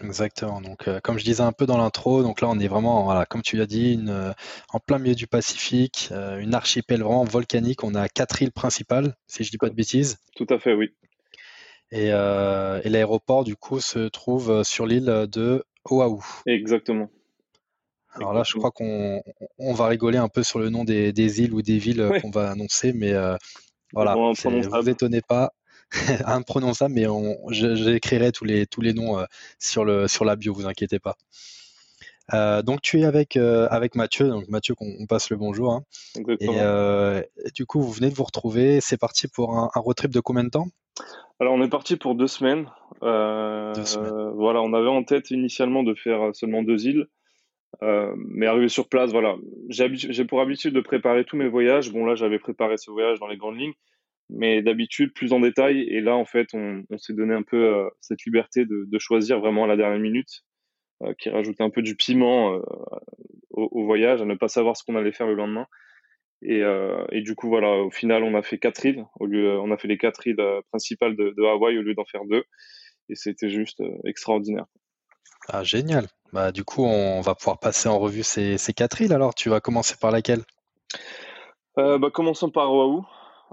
Exactement. 0.01 0.59
Donc, 0.59 0.89
comme 1.01 1.17
je 1.17 1.23
disais 1.23 1.43
un 1.43 1.51
peu 1.53 1.65
dans 1.65 1.77
l'intro, 1.77 2.23
donc 2.23 2.41
là, 2.41 2.49
on 2.49 2.59
est 2.59 2.67
vraiment, 2.67 3.03
voilà, 3.03 3.25
comme 3.25 3.41
tu 3.41 3.55
l'as 3.55 3.67
dit, 3.67 3.93
une, 3.93 4.33
en 4.69 4.79
plein 4.79 4.99
milieu 4.99 5.15
du 5.15 5.27
Pacifique, 5.27 6.09
une 6.11 6.53
archipel 6.53 7.01
vraiment 7.01 7.23
volcanique. 7.23 7.83
On 7.83 7.95
a 7.95 8.09
quatre 8.09 8.41
îles 8.41 8.51
principales, 8.51 9.15
si 9.27 9.43
je 9.43 9.51
dis 9.51 9.57
pas 9.57 9.69
de 9.69 9.75
bêtises. 9.75 10.17
Tout 10.35 10.47
à 10.49 10.59
fait, 10.59 10.73
oui. 10.73 10.93
Euh, 11.93 12.81
et, 12.83 12.89
l'aéroport, 12.89 13.43
du 13.43 13.55
coup, 13.55 13.79
se 13.79 14.07
trouve 14.07 14.49
euh, 14.49 14.63
sur 14.63 14.85
l'île 14.85 15.27
de 15.31 15.63
Oahu. 15.89 16.21
Exactement. 16.45 17.09
Alors 18.15 18.33
là, 18.33 18.43
je 18.45 18.53
crois 18.53 18.71
qu'on 18.71 19.23
va 19.59 19.87
rigoler 19.87 20.17
un 20.19 20.29
peu 20.29 20.43
sur 20.43 20.59
le 20.59 20.69
nom 20.69 20.83
des, 20.83 21.41
îles 21.41 21.53
ou 21.53 21.61
des 21.63 21.79
villes 21.79 22.11
qu'on 22.21 22.29
va 22.29 22.51
annoncer, 22.51 22.93
mais 22.93 23.11
euh, 23.11 23.35
voilà, 23.91 24.13
ne 24.15 24.67
vous 24.67 24.89
étonnez 24.89 25.21
pas, 25.21 25.51
imprononçable, 26.25 26.93
mais 26.93 27.07
j'écrirai 27.49 28.31
tous 28.31 28.45
les, 28.45 28.67
tous 28.67 28.81
les 28.81 28.93
noms 28.93 29.25
sur, 29.57 29.83
le, 29.83 30.07
sur 30.07 30.25
la 30.25 30.35
bio, 30.35 30.53
vous 30.53 30.67
inquiétez 30.67 30.99
pas. 30.99 31.15
Donc 32.31 32.81
tu 32.81 33.01
es 33.01 33.05
avec, 33.05 33.37
avec 33.37 33.95
Mathieu, 33.95 34.29
donc 34.29 34.47
Mathieu 34.47 34.75
qu'on 34.75 35.05
passe 35.07 35.29
le 35.29 35.37
bonjour. 35.37 35.73
Hein. 35.73 35.83
Et, 36.39 37.51
du 37.53 37.65
coup, 37.65 37.81
vous 37.81 37.91
venez 37.91 38.09
de 38.09 38.15
vous 38.15 38.23
retrouver, 38.23 38.81
c'est 38.81 38.97
parti 38.97 39.27
pour 39.27 39.57
un, 39.57 39.69
un 39.73 39.79
road 39.79 39.95
trip 39.95 40.11
de 40.11 40.19
combien 40.19 40.43
de 40.43 40.49
temps? 40.49 40.67
Alors, 41.39 41.53
on 41.53 41.61
est 41.61 41.69
parti 41.69 41.97
pour 41.97 42.15
deux 42.15 42.27
semaines. 42.27 42.69
Euh, 43.01 43.73
voilà, 44.35 44.61
on 44.61 44.73
avait 44.73 44.87
en 44.87 45.03
tête 45.03 45.31
initialement 45.31 45.83
de 45.83 45.93
faire 45.93 46.33
seulement 46.33 46.63
deux 46.63 46.87
îles. 46.87 47.07
Euh, 47.81 48.13
mais 48.15 48.45
arrivé 48.45 48.69
sur 48.69 48.87
place, 48.87 49.11
voilà, 49.11 49.35
j'ai 49.69 50.25
pour 50.25 50.41
habitude 50.41 50.75
de 50.75 50.81
préparer 50.81 51.25
tous 51.25 51.35
mes 51.35 51.49
voyages. 51.49 51.91
Bon, 51.91 52.05
là, 52.05 52.15
j'avais 52.15 52.39
préparé 52.39 52.77
ce 52.77 52.91
voyage 52.91 53.19
dans 53.19 53.27
les 53.27 53.35
grandes 53.35 53.57
lignes, 53.57 53.73
mais 54.29 54.61
d'habitude 54.61 55.11
plus 55.13 55.33
en 55.33 55.39
détail. 55.39 55.81
Et 55.89 55.99
là, 55.99 56.15
en 56.15 56.25
fait, 56.25 56.47
on, 56.53 56.83
s'est 56.97 57.13
donné 57.13 57.33
un 57.33 57.41
peu 57.41 57.57
euh, 57.57 57.89
cette 57.99 58.23
liberté 58.25 58.65
de, 58.65 58.99
choisir 58.99 59.39
vraiment 59.39 59.63
à 59.63 59.67
la 59.67 59.75
dernière 59.75 59.99
minute, 59.99 60.43
qui 61.19 61.29
rajoutait 61.29 61.63
un 61.63 61.69
peu 61.69 61.81
du 61.81 61.95
piment 61.95 62.59
au, 63.53 63.85
voyage, 63.85 64.21
à 64.21 64.25
ne 64.25 64.35
pas 64.35 64.47
savoir 64.47 64.75
ce 64.75 64.83
qu'on 64.83 64.95
allait 64.95 65.11
faire 65.11 65.27
le 65.27 65.35
lendemain. 65.35 65.67
Et, 66.41 66.61
euh, 66.61 67.05
et, 67.11 67.21
du 67.21 67.35
coup, 67.35 67.47
voilà, 67.47 67.77
au 67.77 67.89
final, 67.89 68.23
on 68.23 68.35
a 68.35 68.41
fait 68.41 68.57
quatre 68.57 68.85
îles. 68.85 69.05
Au 69.19 69.25
lieu, 69.25 69.57
on 69.59 69.71
a 69.71 69.77
fait 69.77 69.87
les 69.87 69.97
quatre 69.97 70.27
îles 70.27 70.39
euh, 70.39 70.61
principales 70.69 71.15
de, 71.15 71.33
de 71.37 71.43
Hawaï 71.43 71.77
au 71.77 71.81
lieu 71.81 71.93
d'en 71.93 72.05
faire 72.05 72.25
deux. 72.25 72.43
Et 73.09 73.15
c'était 73.15 73.49
juste 73.49 73.79
euh, 73.79 73.97
extraordinaire. 74.05 74.65
Ah, 75.47 75.63
génial. 75.63 76.07
Bah, 76.33 76.51
du 76.51 76.63
coup, 76.63 76.83
on 76.83 77.21
va 77.21 77.35
pouvoir 77.35 77.59
passer 77.59 77.87
en 77.87 77.97
revue 77.97 78.23
ces, 78.23 78.57
ces 78.57 78.73
quatre 78.73 79.01
îles. 79.01 79.13
Alors, 79.13 79.33
tu 79.35 79.49
vas 79.49 79.61
commencer 79.61 79.95
par 79.99 80.11
laquelle? 80.11 80.41
Euh, 81.77 81.97
bah, 81.97 82.09
Commençons 82.11 82.49
par 82.49 82.73
Oahu. 82.73 83.03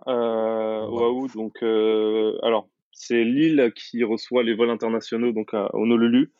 Euh, 0.08 0.86
Oahu, 0.86 1.28
donc, 1.34 1.62
euh, 1.62 2.38
alors, 2.42 2.68
c'est 2.92 3.22
l'île 3.22 3.72
qui 3.76 4.02
reçoit 4.02 4.42
les 4.42 4.54
vols 4.54 4.70
internationaux 4.70 5.32
donc 5.32 5.54
à 5.54 5.70
Honolulu. 5.74 6.32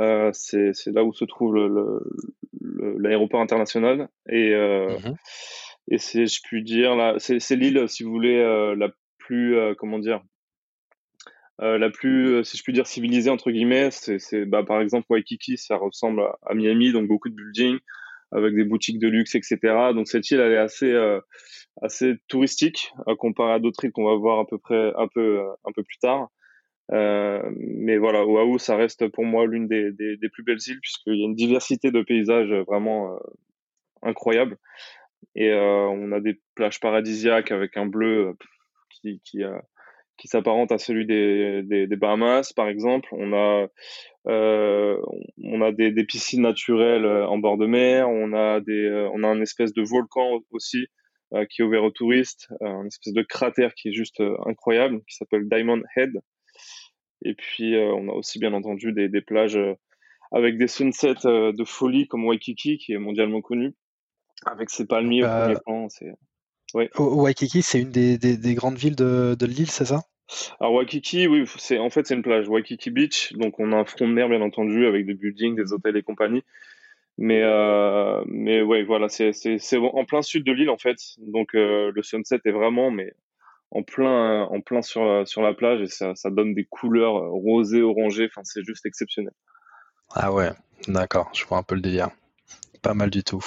Euh, 0.00 0.30
c'est 0.32 0.72
là 0.86 1.04
où 1.04 1.12
se 1.12 1.24
trouve 1.24 1.56
l'aéroport 2.98 3.40
international. 3.40 4.08
Et, 4.28 4.54
mmh 4.54 5.14
et 5.90 5.98
c'est, 5.98 6.26
je 6.26 6.40
puis 6.42 6.62
dire, 6.62 6.96
c'est 7.18 7.56
l'île, 7.56 7.88
si 7.88 8.04
vous 8.04 8.10
voulez, 8.10 8.38
euh, 8.38 8.76
la 8.76 8.90
plus, 9.18 9.56
euh, 9.56 9.74
comment 9.76 9.98
dire, 9.98 10.22
euh, 11.60 11.78
la 11.78 11.90
plus, 11.90 12.44
si 12.44 12.56
je 12.56 12.62
puis 12.62 12.72
dire, 12.72 12.86
civilisée 12.86 13.28
entre 13.28 13.50
guillemets. 13.50 13.90
C'est, 13.90 14.44
bah, 14.46 14.62
par 14.62 14.80
exemple, 14.80 15.06
Waikiki, 15.10 15.58
ça 15.58 15.76
ressemble 15.76 16.22
à, 16.46 16.54
Miami, 16.54 16.92
donc 16.92 17.08
beaucoup 17.08 17.28
de 17.28 17.34
buildings 17.34 17.78
avec 18.32 18.54
des 18.54 18.64
boutiques 18.64 19.00
de 19.00 19.08
luxe, 19.08 19.34
etc. 19.34 19.58
Donc 19.92 20.06
cette 20.06 20.30
île, 20.30 20.38
elle 20.38 20.52
est 20.52 20.56
assez, 20.56 20.96
assez 21.82 22.14
touristique 22.28 22.92
comparé 23.18 23.54
à 23.54 23.58
d'autres 23.58 23.84
îles 23.84 23.90
qu'on 23.90 24.04
va 24.04 24.14
voir 24.14 24.38
à 24.38 24.46
peu 24.46 24.58
près 24.58 24.92
un 24.96 25.08
peu, 25.08 25.40
un 25.64 25.72
peu 25.74 25.82
plus 25.82 25.98
tard. 25.98 26.28
Euh, 26.92 27.40
mais 27.56 27.98
voilà, 27.98 28.26
Oahu, 28.26 28.58
ça 28.58 28.76
reste 28.76 29.08
pour 29.08 29.24
moi 29.24 29.46
l'une 29.46 29.68
des, 29.68 29.92
plus 30.32 30.42
belles 30.42 30.58
îles 30.66 30.80
puisqu'il 30.80 31.16
y 31.16 31.22
a 31.22 31.26
une 31.26 31.34
diversité 31.34 31.90
de 31.90 32.02
paysages 32.02 32.52
vraiment 32.66 33.18
incroyable. 34.02 34.56
Et 35.34 35.50
euh, 35.50 35.86
on 35.88 36.12
a 36.12 36.20
des 36.20 36.40
plages 36.54 36.80
paradisiaques 36.80 37.52
avec 37.52 37.76
un 37.76 37.86
bleu 37.86 38.28
euh, 38.28 38.32
qui, 38.90 39.20
qui, 39.24 40.28
s'apparente 40.28 40.72
à 40.72 40.78
celui 40.78 41.06
des, 41.06 41.86
Bahamas, 41.96 42.52
par 42.52 42.68
exemple. 42.68 43.08
On 43.12 43.32
a 43.32 43.68
on 44.26 45.62
a 45.62 45.72
des, 45.72 46.04
piscines 46.04 46.42
naturelles 46.42 47.06
en 47.06 47.38
bord 47.38 47.56
de 47.56 47.66
mer, 47.66 48.08
on 48.08 48.32
a 48.32 48.60
des, 48.60 49.08
on 49.14 49.22
a 49.22 49.28
un 49.28 49.40
espèce 49.40 49.72
de 49.72 49.82
volcan 49.82 50.40
aussi 50.50 50.88
qui 51.48 51.62
est 51.62 51.64
ouvert 51.64 51.84
aux 51.84 51.90
touristes, 51.90 52.48
un 52.60 52.84
espèce 52.86 53.14
de 53.14 53.22
cratère 53.22 53.72
qui 53.74 53.88
est 53.88 53.92
juste 53.92 54.20
incroyable, 54.44 55.00
qui 55.08 55.14
s'appelle 55.16 55.48
Diamond 55.48 55.82
Head. 55.96 56.20
Et 57.22 57.34
puis 57.34 57.76
on 57.76 58.08
a 58.08 58.12
aussi 58.12 58.38
bien 58.38 58.52
entendu 58.52 58.92
des, 58.92 59.08
des 59.08 59.20
plages 59.20 59.58
avec 60.32 60.58
des 60.58 60.68
sunsets 60.68 61.14
de 61.24 61.64
folie 61.64 62.06
comme 62.06 62.24
Waikiki 62.24 62.78
qui 62.78 62.92
est 62.92 62.98
mondialement 62.98 63.40
connu, 63.40 63.74
avec 64.46 64.70
ses 64.70 64.86
palmiers 64.86 65.24
au 65.24 65.28
premier 65.28 65.56
plan. 65.64 65.88
C'est 65.88 66.14
Waikiki, 66.74 67.62
c'est 67.62 67.80
une 67.80 67.90
des, 67.90 68.18
des, 68.18 68.54
grandes 68.54 68.78
villes 68.78 68.96
de, 68.96 69.36
de 69.38 69.46
l'île, 69.46 69.70
c'est 69.70 69.86
ça? 69.86 70.02
Alors 70.60 70.74
Waikiki, 70.74 71.26
oui, 71.26 71.44
c'est 71.56 71.78
en 71.78 71.90
fait 71.90 72.06
c'est 72.06 72.14
une 72.14 72.22
plage, 72.22 72.48
Waikiki 72.48 72.90
Beach. 72.90 73.32
Donc 73.32 73.58
on 73.58 73.72
a 73.72 73.76
un 73.76 73.84
front 73.84 74.06
de 74.06 74.12
mer 74.12 74.28
bien 74.28 74.40
entendu 74.40 74.86
avec 74.86 75.06
des 75.06 75.14
buildings, 75.14 75.56
des 75.56 75.72
hôtels 75.72 75.96
et 75.96 76.02
compagnie. 76.02 76.44
Mais 77.18 77.42
euh, 77.42 78.22
mais 78.26 78.62
ouais, 78.62 78.84
voilà, 78.84 79.08
c'est 79.08 79.32
en 79.76 80.04
plein 80.04 80.22
sud 80.22 80.44
de 80.44 80.52
l'île 80.52 80.70
en 80.70 80.78
fait. 80.78 80.98
Donc 81.18 81.54
euh, 81.54 81.90
le 81.92 82.02
sunset 82.02 82.40
est 82.44 82.52
vraiment 82.52 82.90
mais 82.90 83.12
en 83.70 83.82
plein 83.82 84.44
en 84.44 84.60
plein 84.60 84.82
sur 84.82 85.26
sur 85.26 85.42
la 85.42 85.54
plage 85.54 85.80
et 85.80 85.86
ça, 85.86 86.14
ça 86.14 86.30
donne 86.30 86.54
des 86.54 86.64
couleurs 86.64 87.14
rosées, 87.30 87.82
orangées. 87.82 88.28
Enfin 88.30 88.42
c'est 88.44 88.64
juste 88.64 88.86
exceptionnel. 88.86 89.32
Ah 90.14 90.32
ouais, 90.32 90.50
d'accord, 90.88 91.30
je 91.32 91.44
vois 91.44 91.58
un 91.58 91.62
peu 91.62 91.74
le 91.74 91.80
délire. 91.80 92.10
Pas 92.82 92.94
mal 92.94 93.10
du 93.10 93.22
tout. 93.22 93.44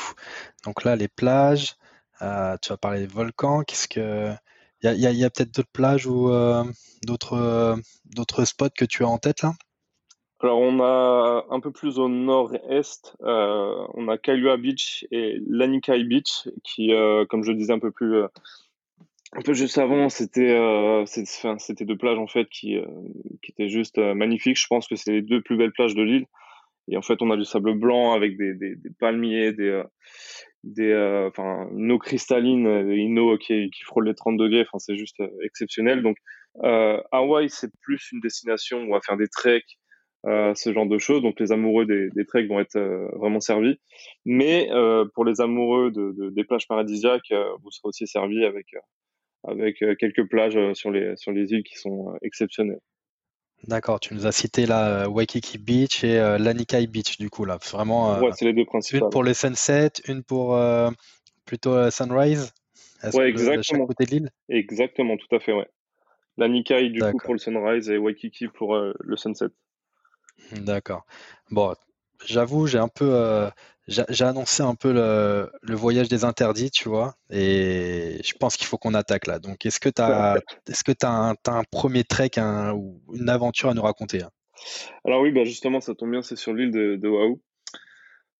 Donc 0.66 0.84
là 0.84 0.96
les 0.96 1.08
plages. 1.08 1.76
Euh, 2.22 2.56
tu 2.62 2.70
vas 2.70 2.78
parler 2.78 3.00
des 3.00 3.08
volcans. 3.08 3.64
Qu'est-ce 3.64 3.88
que 3.88 4.32
il 4.82 5.00
y 5.00 5.24
a, 5.24 5.30
peut-être 5.30 5.56
d'autres 5.56 5.72
plages 5.72 6.08
ou 6.08 6.30
euh, 6.30 6.64
d'autres 7.06 7.38
euh, 7.38 7.76
d'autres 8.06 8.44
spots 8.44 8.70
que 8.78 8.84
tu 8.84 9.04
as 9.04 9.08
en 9.08 9.18
tête 9.18 9.42
là? 9.42 9.54
Alors 10.42 10.60
on 10.60 10.82
a 10.82 11.46
un 11.50 11.60
peu 11.62 11.72
plus 11.72 12.00
au 12.00 12.10
nord-est, 12.10 13.16
on 13.22 14.08
a 14.10 14.18
Kailua 14.18 14.58
Beach 14.58 15.06
et 15.10 15.38
Lanikai 15.48 16.04
Beach 16.04 16.50
qui, 16.66 16.92
comme 17.30 17.46
je 17.46 17.52
le 17.52 17.58
disais 17.58 17.72
un 17.72 17.80
peu 17.80 17.92
plus 17.92 18.24
un 19.36 19.42
peu 19.42 19.54
juste 19.54 19.78
avant, 19.78 20.10
c'était 20.10 20.56
c'était 21.06 21.86
deux 21.86 21.98
plages 21.98 22.20
en 22.20 22.28
fait 22.28 22.48
qui 22.50 22.78
qui 23.42 23.52
étaient 23.52 23.70
juste 23.70 23.98
magnifiques. 23.98 24.60
Je 24.60 24.68
pense 24.68 24.88
que 24.88 24.96
c'est 24.96 25.12
les 25.12 25.22
deux 25.22 25.42
plus 25.42 25.58
belles 25.58 25.74
plages 25.74 25.96
de 25.96 26.04
l'île. 26.04 26.26
Et 26.90 26.98
en 26.98 27.02
fait, 27.02 27.22
on 27.22 27.32
a 27.32 27.38
du 27.38 27.46
sable 27.46 27.76
blanc 27.76 28.12
avec 28.12 28.36
des, 28.36 28.54
des, 28.56 28.76
des 28.76 28.90
palmiers, 29.00 29.54
des, 29.54 29.82
des 30.64 30.92
euh, 30.92 31.28
enfin 31.28 31.68
une 31.76 31.92
eau 31.92 32.00
cristalline 32.00 32.66
une 32.68 33.20
eau 33.20 33.38
qui, 33.38 33.70
qui 33.70 33.84
frôle 33.84 34.08
les 34.08 34.16
30 34.16 34.38
degrés 34.38 34.62
enfin 34.62 34.80
c'est 34.80 34.96
juste 34.96 35.20
euh, 35.20 35.30
exceptionnel 35.44 36.02
donc 36.02 36.18
euh, 36.64 37.02
Hawaï 37.12 37.50
c'est 37.50 37.72
plus 37.82 38.12
une 38.12 38.22
destination 38.22 38.80
où 38.80 38.90
on 38.90 38.94
va 38.94 39.02
faire 39.02 39.18
des 39.18 39.28
treks 39.28 39.78
euh, 40.26 40.56
ce 40.56 40.72
genre 40.72 40.86
de 40.86 40.98
choses 40.98 41.22
donc 41.22 41.40
les 41.40 41.52
amoureux 41.52 41.86
des, 41.86 42.10
des 42.12 42.26
treks 42.26 42.48
vont 42.48 42.62
être 42.62 42.80
vraiment 43.18 43.42
servis 43.42 43.78
mais 44.26 44.70
pour 45.16 45.26
les 45.26 45.42
amoureux 45.42 45.92
de, 45.92 46.14
de, 46.18 46.30
des 46.30 46.44
plages 46.46 46.68
paradisiaques 46.68 47.34
vous 47.62 47.72
serez 47.72 47.90
aussi 47.90 48.08
servis 48.08 48.46
avec 48.46 48.68
avec 49.44 49.84
quelques 50.00 50.28
plages 50.28 50.58
sur 50.74 50.92
les 50.92 51.16
sur 51.16 51.32
les 51.32 51.52
îles 51.52 51.64
qui 51.64 51.76
sont 51.76 52.14
exceptionnelles 52.22 52.80
D'accord, 53.66 54.00
tu 54.00 54.14
nous 54.14 54.28
as 54.28 54.34
cité 54.34 54.66
la 54.66 55.10
Waikiki 55.10 55.58
Beach 55.58 56.04
et 56.04 56.18
Lanikai 56.38 56.86
Beach, 56.88 57.18
du 57.18 57.30
coup, 57.30 57.46
là. 57.46 57.58
Vraiment. 57.72 58.20
ouais, 58.20 58.32
c'est 58.34 58.44
les 58.44 58.52
deux 58.52 58.66
principales. 58.66 59.04
Une 59.04 59.10
pour 59.10 59.24
le 59.24 59.34
sunset, 59.34 59.92
une 60.08 60.22
pour 60.22 60.60
plutôt 61.46 61.90
sunrise? 61.90 62.54
Ouais, 63.14 63.30
exactement. 63.30 63.58
De 63.58 63.64
chaque 63.64 63.88
côté 63.88 64.06
de 64.06 64.12
l'île? 64.12 64.30
Exactement, 64.50 65.16
tout 65.16 65.34
à 65.34 65.40
fait, 65.40 65.54
ouais. 65.54 65.68
Lanikai, 66.36 66.90
du 66.90 67.00
coup, 67.00 67.18
pour 67.18 67.34
le 67.34 67.40
sunrise 67.40 67.90
et 67.90 67.98
Waikiki 67.98 68.50
pour 68.50 68.76
le 68.76 69.16
sunset. 69.16 69.48
D'accord. 70.52 71.06
Bon, 71.50 71.74
j'avoue, 72.26 72.68
j'ai 72.68 72.80
un 72.80 72.88
peu 72.88 73.50
j'ai 73.88 74.24
annoncé 74.24 74.64
un 74.64 74.76
peu 74.76 74.94
le, 74.94 75.76
voyage 75.76 76.08
des 76.08 76.24
interdits, 76.24 76.72
tu 76.72 76.88
vois, 76.88 77.16
et 77.30 78.20
je 78.24 78.34
pense 78.40 78.56
qu'il 78.56 78.68
faut 78.68 78.78
qu'on 78.78 78.94
attaque 78.94 79.28
là. 79.28 79.40
Donc, 79.40 79.66
est-ce 79.66 79.80
que 79.80 79.90
tu 79.90 80.02
as, 80.02 80.40
est-ce 80.70 80.84
que 80.84 80.94
tu 80.94 81.06
as, 81.06 81.36
un 81.48 81.64
premier 81.70 82.04
trek 82.04 82.32
ou 82.74 83.02
une 83.14 83.30
aventure 83.30 83.70
à 83.70 83.74
nous 83.74 83.82
raconter 83.82 84.24
hein? 84.24 84.30
Alors 85.04 85.22
oui, 85.22 85.32
bah 85.32 85.44
justement, 85.44 85.82
ça 85.82 85.94
tombe 85.96 86.12
bien, 86.12 86.22
c'est 86.22 86.38
sur 86.38 86.54
l'île 86.54 86.72
de, 86.72 86.96
de 86.96 87.08
Oahu. 87.10 87.42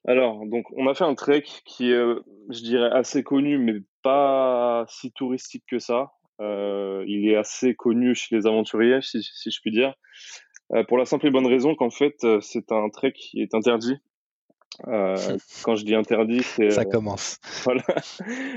Alors, 0.06 0.46
donc, 0.46 0.66
on 0.76 0.88
a 0.88 0.94
fait 0.94 1.06
un 1.06 1.16
trek 1.16 1.44
qui 1.66 1.92
est, 1.92 2.04
je 2.50 2.60
dirais, 2.62 2.90
assez 2.92 3.24
connu, 3.24 3.58
mais 3.58 3.76
pas 4.02 4.86
si 4.90 5.12
touristique 5.12 5.64
que 5.70 5.80
ça. 5.80 6.12
Euh, 6.42 7.06
il 7.08 7.30
est 7.30 7.36
assez 7.36 7.74
connu 7.74 8.16
chez 8.16 8.36
les 8.36 8.46
aventuriers, 8.46 9.00
si, 9.02 9.22
je 9.22 9.60
puis 9.62 9.72
dire, 9.72 9.90
euh, 9.90 9.94
pour 10.88 10.98
la 10.98 11.06
simple 11.06 11.28
et 11.28 11.32
bonne 11.32 11.48
raison 11.48 11.76
qu'en 11.76 11.90
fait, 11.90 12.24
euh, 12.24 12.40
c'est 12.42 12.72
un 12.72 12.90
trek 12.90 13.14
qui 13.14 13.42
est 13.42 13.54
interdit 13.54 14.00
euh, 14.88 15.16
quand 15.64 15.76
je 15.76 15.86
dis 15.86 15.96
interdit, 15.96 16.44
c'est 16.44 16.72
ça 16.72 16.82
euh, 16.82 16.86
commence. 16.86 17.40
Voilà, 17.64 17.84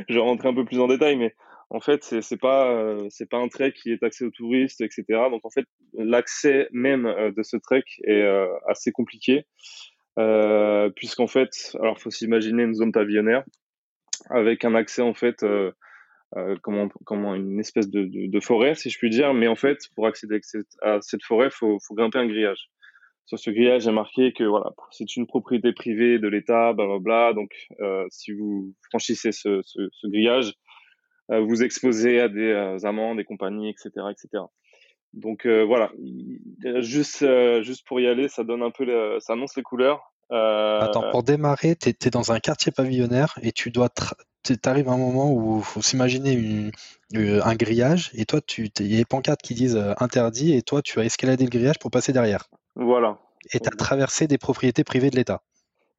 je 0.09 0.15
vais 0.15 0.21
rentrer 0.21 0.49
un 0.49 0.55
peu 0.55 0.65
plus 0.65 0.81
en 0.81 0.89
détail, 0.89 1.17
mais 1.17 1.35
en 1.71 1.81
fait, 1.81 2.05
c'est 2.05 2.23
c'est 2.23 2.37
pas 2.37 2.71
euh, 2.71 3.07
c'est 3.11 3.29
pas 3.29 3.39
un 3.39 3.49
trek 3.49 3.73
qui 3.73 3.93
est 3.93 4.03
accès 4.03 4.25
aux 4.25 4.31
touristes, 4.31 4.81
etc. 4.81 5.05
Donc 5.31 5.45
en 5.45 5.51
fait, 5.51 5.67
l'accès 5.95 6.69
même 6.73 7.05
de 7.05 7.43
ce 7.43 7.57
trek 7.57 7.85
est 8.05 8.25
assez 8.69 8.93
compliqué, 8.93 9.47
puisqu'en 10.97 11.27
fait, 11.27 11.77
alors 11.81 11.99
faut 11.99 12.11
s'imaginer 12.11 12.65
une 12.65 12.75
zone 12.75 12.93
pavillonnaire 12.93 13.45
avec 14.31 14.65
un 14.65 14.75
accès 14.75 15.03
en 15.03 15.15
fait 15.15 15.45
comment, 16.63 16.89
comment 17.05 17.35
une 17.35 17.59
espèce 17.61 17.89
de, 17.89 18.41
forêt, 18.41 18.75
si 18.75 18.91
je 18.91 18.99
puis 18.99 19.11
dire. 19.11 19.35
Mais 19.35 19.49
en 19.49 19.57
fait, 19.57 19.79
pour 19.95 20.07
accéder 20.07 20.41
à 20.83 21.01
cette 21.01 21.23
forêt, 21.23 21.51
faut, 21.51 21.79
faut 21.81 21.95
grimper 21.95 22.19
un 22.19 22.27
grillage 22.27 22.71
sur 23.27 23.39
ce 23.41 23.51
grillage, 23.51 23.83
j'ai 23.83 23.93
marqué 23.93 24.33
que 24.33 24.45
voilà, 24.45 24.71
c'est 24.93 25.17
une 25.17 25.27
propriété 25.27 25.73
privée 25.73 26.19
de 26.21 26.29
l'État, 26.29 26.73
blablabla. 26.73 27.33
Donc, 27.35 27.51
euh, 27.81 28.07
si 28.09 28.33
vous 28.33 28.73
franchissez 28.89 29.33
ce, 29.33 29.63
grillage, 30.05 30.55
euh, 31.33 31.41
vous 31.41 31.65
exposez 31.65 32.21
à 32.21 32.29
des 32.29 32.53
euh, 32.53 32.79
amendes, 32.85 33.19
des 33.19 33.25
compagnies, 33.25 33.69
etc., 33.69 33.91
etc. 34.11 34.45
Donc 35.13 35.47
euh, 35.47 35.65
voilà, 35.65 35.91
juste 36.81 37.23
euh, 37.23 37.63
juste 37.63 37.87
pour 37.87 38.01
y 38.01 38.07
aller, 38.07 38.29
ça 38.29 38.45
donne 38.45 38.63
un 38.63 38.71
peu, 38.71 39.19
ça 39.19 39.33
annonce 39.33 39.57
les 39.57 39.63
couleurs. 39.63 40.13
Attends, 40.31 41.11
pour 41.11 41.23
démarrer, 41.23 41.77
tu 41.77 41.91
es, 41.91 42.11
dans 42.11 42.33
un 42.33 42.41
quartier 42.41 42.73
pavillonnaire 42.73 43.39
et 43.43 43.53
tu 43.53 43.71
dois, 43.71 43.89
t'arrives 44.61 44.89
à 44.89 44.93
un 44.93 44.99
moment 44.99 45.33
où 45.33 45.59
il 45.59 45.65
faut 45.65 45.83
s'imaginer 45.83 46.71
un 47.15 47.55
grillage 47.55 48.11
et 48.15 48.25
toi, 48.25 48.41
tu, 48.41 48.71
il 48.81 48.87
y 48.87 48.95
a 48.95 48.99
des 48.99 49.05
pancartes 49.05 49.43
qui 49.43 49.55
disent 49.55 49.81
interdit 49.99 50.55
et 50.55 50.63
toi, 50.63 50.83
tu 50.83 50.99
as 51.01 51.05
escaladé 51.05 51.45
le 51.45 51.51
grillage 51.51 51.79
pour 51.79 51.91
passer 51.91 52.13
derrière. 52.13 52.49
Voilà. 52.75 53.19
Et 53.53 53.61
tu 53.61 53.69
as 53.69 53.77
traversé 53.77 54.27
des 54.27 54.39
propriétés 54.39 54.85
privées 54.85 55.11
de 55.11 55.17
l'État. 55.17 55.43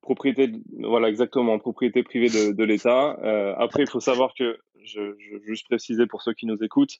Propriété, 0.01 0.51
voilà, 0.79 1.09
exactement, 1.09 1.59
propriété 1.59 2.03
privée 2.03 2.29
de, 2.29 2.53
de 2.53 2.63
l'État. 2.63 3.17
Euh, 3.23 3.53
après, 3.57 3.83
il 3.83 3.89
faut 3.89 3.99
savoir 3.99 4.33
que, 4.37 4.57
je, 4.83 5.15
je 5.17 5.37
juste 5.45 5.65
préciser 5.67 6.05
pour 6.05 6.21
ceux 6.21 6.33
qui 6.33 6.45
nous 6.45 6.63
écoutent, 6.63 6.99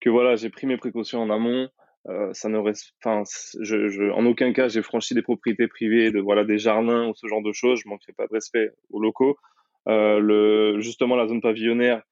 que 0.00 0.08
voilà, 0.08 0.36
j'ai 0.36 0.48
pris 0.48 0.66
mes 0.66 0.76
précautions 0.76 1.22
en 1.22 1.30
amont. 1.30 1.68
Euh, 2.08 2.30
ça 2.32 2.48
ne 2.48 2.58
reste, 2.58 2.92
enfin, 3.02 3.22
je, 3.60 3.88
je, 3.88 4.10
en 4.10 4.24
aucun 4.26 4.52
cas, 4.52 4.68
j'ai 4.68 4.82
franchi 4.82 5.14
des 5.14 5.22
propriétés 5.22 5.66
privées, 5.66 6.10
de 6.10 6.20
voilà, 6.20 6.44
des 6.44 6.58
jardins 6.58 7.08
ou 7.08 7.14
ce 7.14 7.26
genre 7.26 7.42
de 7.42 7.52
choses. 7.52 7.80
Je 7.82 7.88
manquerai 7.88 8.12
pas 8.12 8.26
de 8.26 8.32
respect 8.32 8.70
aux 8.90 9.00
locaux. 9.00 9.36
Euh, 9.88 10.18
le, 10.20 10.80
justement, 10.80 11.16
la 11.16 11.26
zone 11.26 11.40
pavillonnaire, 11.40 12.02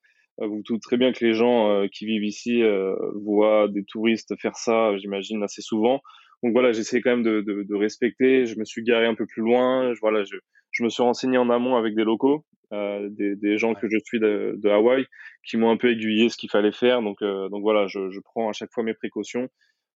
euh, 0.41 0.47
vous 0.47 0.63
doutez 0.63 0.81
très 0.81 0.97
bien 0.97 1.13
que 1.13 1.25
les 1.25 1.35
gens 1.35 1.71
euh, 1.71 1.87
qui 1.93 2.07
vivent 2.07 2.25
ici 2.25 2.63
euh, 2.63 2.95
voient 3.15 3.69
des 3.69 3.85
touristes 3.85 4.35
faire 4.41 4.57
ça, 4.57 4.97
j'imagine, 4.97 5.43
assez 5.43 5.63
souvent. 5.63 6.01
Donc 6.43 6.53
voilà, 6.53 6.73
j'essaie 6.73 7.01
quand 7.01 7.11
même 7.11 7.23
de, 7.23 7.41
de, 7.41 7.63
de, 7.63 7.75
respecter. 7.75 8.47
Je 8.47 8.59
me 8.59 8.65
suis 8.65 8.83
garé 8.83 9.07
un 9.07 9.15
peu 9.15 9.27
plus 9.27 9.43
loin. 9.43 9.95
Je, 9.95 10.01
voilà, 10.01 10.25
je, 10.25 10.37
je 10.73 10.85
me 10.85 10.89
suis 10.89 11.03
renseigné 11.03 11.39
en 11.39 11.49
amont 11.51 11.77
avec 11.77 11.95
des 11.95 12.05
locaux, 12.05 12.45
euh, 12.73 13.09
des, 13.11 13.35
des, 13.37 13.57
gens 13.57 13.75
que 13.75 13.89
je 13.89 13.97
suis 14.05 14.21
de, 14.21 14.55
de 14.59 14.69
Hawaï, 14.69 15.07
qui 15.47 15.57
m'ont 15.57 15.71
un 15.71 15.77
peu 15.77 15.91
aiguillé 15.91 16.29
ce 16.29 16.37
qu'il 16.37 16.51
fallait 16.51 16.73
faire. 16.73 17.01
Donc, 17.01 17.23
euh, 17.23 17.49
donc 17.49 17.63
voilà, 17.63 17.87
je, 17.87 18.11
je, 18.11 18.21
prends 18.21 18.51
à 18.51 18.53
chaque 18.53 18.71
fois 18.73 18.85
mes 18.85 18.95
précautions 18.95 19.49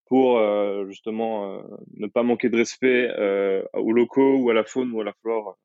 pour 0.09 0.39
euh, 0.39 0.87
justement 0.89 1.59
euh, 1.59 1.63
ne 1.97 2.07
pas 2.07 2.23
manquer 2.23 2.49
de 2.49 2.57
respect 2.57 3.11
euh, 3.19 3.63
aux 3.75 3.93
locaux 3.93 4.39
ou 4.39 4.51
à 4.51 4.55
la 4.55 4.65
faune 4.65 4.91
ou 4.93 5.01
à 5.01 5.05
la 5.05 5.13
flore 5.21 5.57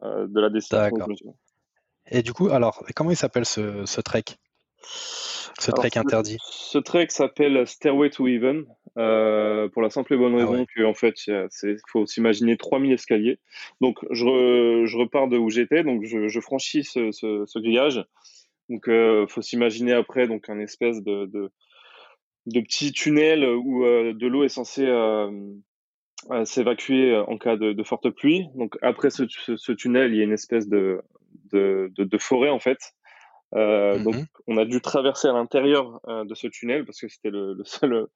de 0.00 0.40
la 0.40 0.48
destination. 0.48 1.36
Et 2.08 2.22
du 2.22 2.32
coup, 2.32 2.50
alors, 2.50 2.84
comment 2.94 3.10
il 3.10 3.16
s'appelle 3.16 3.44
ce, 3.44 3.84
ce 3.84 4.00
trek? 4.00 4.22
Ce 5.58 5.72
trek 5.72 5.90
interdit 5.96 6.36
Ce 6.40 6.78
trek 6.78 7.08
s'appelle 7.08 7.66
Stairway 7.66 8.10
to 8.10 8.28
Heaven, 8.28 8.64
pour 8.94 9.82
la 9.82 9.90
simple 9.90 10.14
et 10.14 10.16
bonne 10.16 10.34
ah 10.38 10.46
raison 10.46 10.66
qu'en 10.76 10.94
fait, 10.94 11.16
il 11.26 11.78
faut 11.88 12.06
s'imaginer 12.06 12.56
3000 12.56 12.92
escaliers. 12.92 13.40
Donc, 13.80 13.98
je, 14.12 14.84
je 14.86 14.96
repars 14.96 15.26
de 15.26 15.36
où 15.36 15.50
j'étais, 15.50 15.82
donc 15.82 16.04
je, 16.04 16.28
je 16.28 16.40
franchis 16.40 16.84
ce, 16.84 17.10
ce, 17.10 17.42
ce, 17.44 17.58
grillage. 17.58 18.04
Donc, 18.68 18.84
il 18.86 19.26
faut 19.28 19.42
s'imaginer 19.42 19.94
après 19.94 20.28
donc 20.28 20.48
un 20.48 20.60
espèce 20.60 21.02
de, 21.02 21.26
de, 21.26 21.50
de 22.48 22.60
petit 22.60 22.92
tunnel 22.92 23.44
où 23.44 23.84
euh, 23.84 24.14
de 24.14 24.26
l'eau 24.26 24.44
est 24.44 24.48
censée 24.48 24.86
euh, 24.86 25.30
euh, 26.30 26.44
s'évacuer 26.44 27.16
en 27.16 27.38
cas 27.38 27.56
de, 27.56 27.72
de, 27.72 27.82
forte 27.82 28.10
pluie. 28.10 28.46
Donc, 28.54 28.76
après 28.82 29.10
ce, 29.10 29.24
ce, 29.28 29.72
tunnel, 29.72 30.12
il 30.12 30.18
y 30.18 30.20
a 30.20 30.24
une 30.24 30.32
espèce 30.32 30.68
de, 30.68 31.00
de, 31.52 31.90
de, 31.96 32.04
de 32.04 32.18
forêt 32.18 32.50
en 32.50 32.58
fait 32.58 32.78
Donc, 33.52 34.14
mmh 34.14 34.26
on 34.50 34.56
a 34.56 34.64
dû 34.64 34.80
traverser 34.80 35.28
à 35.28 35.34
l'intérieur 35.34 36.00
de 36.06 36.34
ce 36.34 36.46
tunnel 36.46 36.86
parce 36.86 37.02
que 37.02 37.08
c'était 37.08 37.28
le, 37.28 37.54
seul 37.64 38.06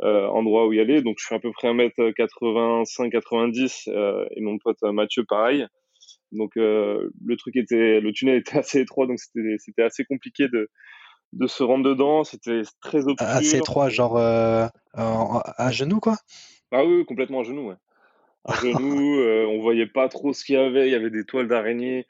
endroit 0.00 0.68
où 0.68 0.72
y 0.72 0.78
aller. 0.78 1.02
Donc, 1.02 1.16
je 1.18 1.26
suis 1.26 1.34
à 1.34 1.40
peu 1.40 1.50
près 1.50 1.66
1m85-90 1.72 4.28
et 4.30 4.40
mon 4.40 4.58
pote 4.58 4.80
Mathieu, 4.82 5.24
pareil. 5.24 5.66
Donc, 6.30 6.52
le 6.54 7.34
truc 7.36 7.56
était, 7.56 8.00
le 8.00 8.12
tunnel 8.12 8.36
était 8.36 8.58
assez 8.58 8.78
étroit, 8.78 9.08
donc 9.08 9.18
c'était 9.18 9.82
assez 9.82 10.04
compliqué 10.04 10.46
de, 10.46 10.70
de 11.32 11.46
se 11.46 11.62
rendre 11.62 11.88
dedans. 11.88 12.24
C'était 12.24 12.62
très 12.80 13.06
obscur. 13.06 13.26
Assez 13.26 13.58
étroit, 13.58 13.88
genre 13.88 14.16
à 14.18 15.70
genoux, 15.70 16.00
quoi? 16.00 16.16
Ah 16.70 16.84
oui, 16.84 17.04
complètement 17.04 17.40
à 17.40 17.44
genoux, 17.44 17.68
ouais. 17.68 17.76
À 18.44 18.54
genoux, 18.62 19.20
on 19.48 19.60
voyait 19.60 19.86
pas 19.86 20.08
trop 20.08 20.32
ce 20.32 20.44
qu'il 20.44 20.54
y 20.54 20.58
avait. 20.58 20.88
Il 20.88 20.92
y 20.92 20.96
avait 20.96 21.10
des 21.10 21.24
toiles 21.24 21.48
d'araignée 21.48 22.06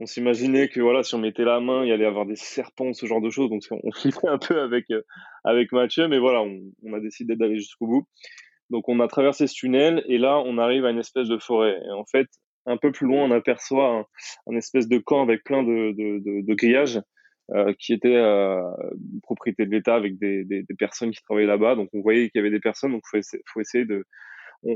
on 0.00 0.06
s'imaginait 0.06 0.68
que 0.68 0.80
voilà, 0.80 1.02
si 1.02 1.14
on 1.14 1.18
mettait 1.18 1.44
la 1.44 1.60
main, 1.60 1.84
il 1.84 1.88
y 1.88 1.92
allait 1.92 2.06
avoir 2.06 2.24
des 2.24 2.36
serpents, 2.36 2.94
ce 2.94 3.04
genre 3.04 3.20
de 3.20 3.28
choses. 3.28 3.50
Donc 3.50 3.62
on 3.70 3.92
flippait 3.92 4.28
un 4.28 4.38
peu 4.38 4.60
avec 4.60 4.90
euh, 4.90 5.02
avec 5.44 5.72
Mathieu, 5.72 6.08
mais 6.08 6.18
voilà, 6.18 6.42
on, 6.42 6.92
a 6.94 7.00
décidé 7.00 7.36
d'aller 7.36 7.56
jusqu'au 7.56 7.86
bout. 7.86 8.06
Donc 8.70 8.88
on 8.88 8.98
a 9.00 9.08
traversé 9.08 9.46
ce 9.46 9.54
tunnel 9.54 10.02
et 10.08 10.16
là 10.16 10.38
on 10.38 10.56
arrive 10.56 10.86
à 10.86 10.90
une 10.90 10.98
espèce 10.98 11.28
de 11.28 11.36
forêt. 11.38 11.78
Et 11.86 11.90
en 11.90 12.06
fait, 12.06 12.28
un 12.64 12.78
peu 12.78 12.92
plus 12.92 13.06
loin, 13.06 13.24
on 13.24 13.30
aperçoit 13.30 14.06
un, 14.46 14.56
espèce 14.56 14.88
de 14.88 14.98
camp 14.98 15.22
avec 15.22 15.44
plein 15.44 15.62
de, 15.62 15.92
de, 15.92 16.54
grillages 16.54 17.00
euh, 17.52 17.72
qui 17.78 17.92
était 17.92 18.16
euh, 18.16 18.62
propriété 19.22 19.66
de 19.66 19.70
l'État 19.70 19.94
avec 19.94 20.18
des, 20.18 20.64
personnes 20.78 21.10
qui 21.10 21.22
travaillaient 21.22 21.46
là-bas. 21.46 21.74
Donc 21.74 21.88
on 21.92 22.00
voyait 22.00 22.30
qu'il 22.30 22.38
y 22.38 22.40
avait 22.40 22.50
des 22.50 22.60
personnes, 22.60 22.92
donc 22.92 23.02
faut 23.10 23.18
faut 23.52 23.60
essayer 23.60 23.84
de 23.84 24.04
on, 24.62 24.74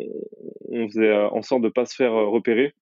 on 0.71 0.88
faisait 0.88 1.12
en 1.12 1.43
sorte 1.43 1.62
de 1.62 1.69
pas 1.69 1.85
se 1.85 1.95
faire 1.95 2.12
repérer 2.12 2.75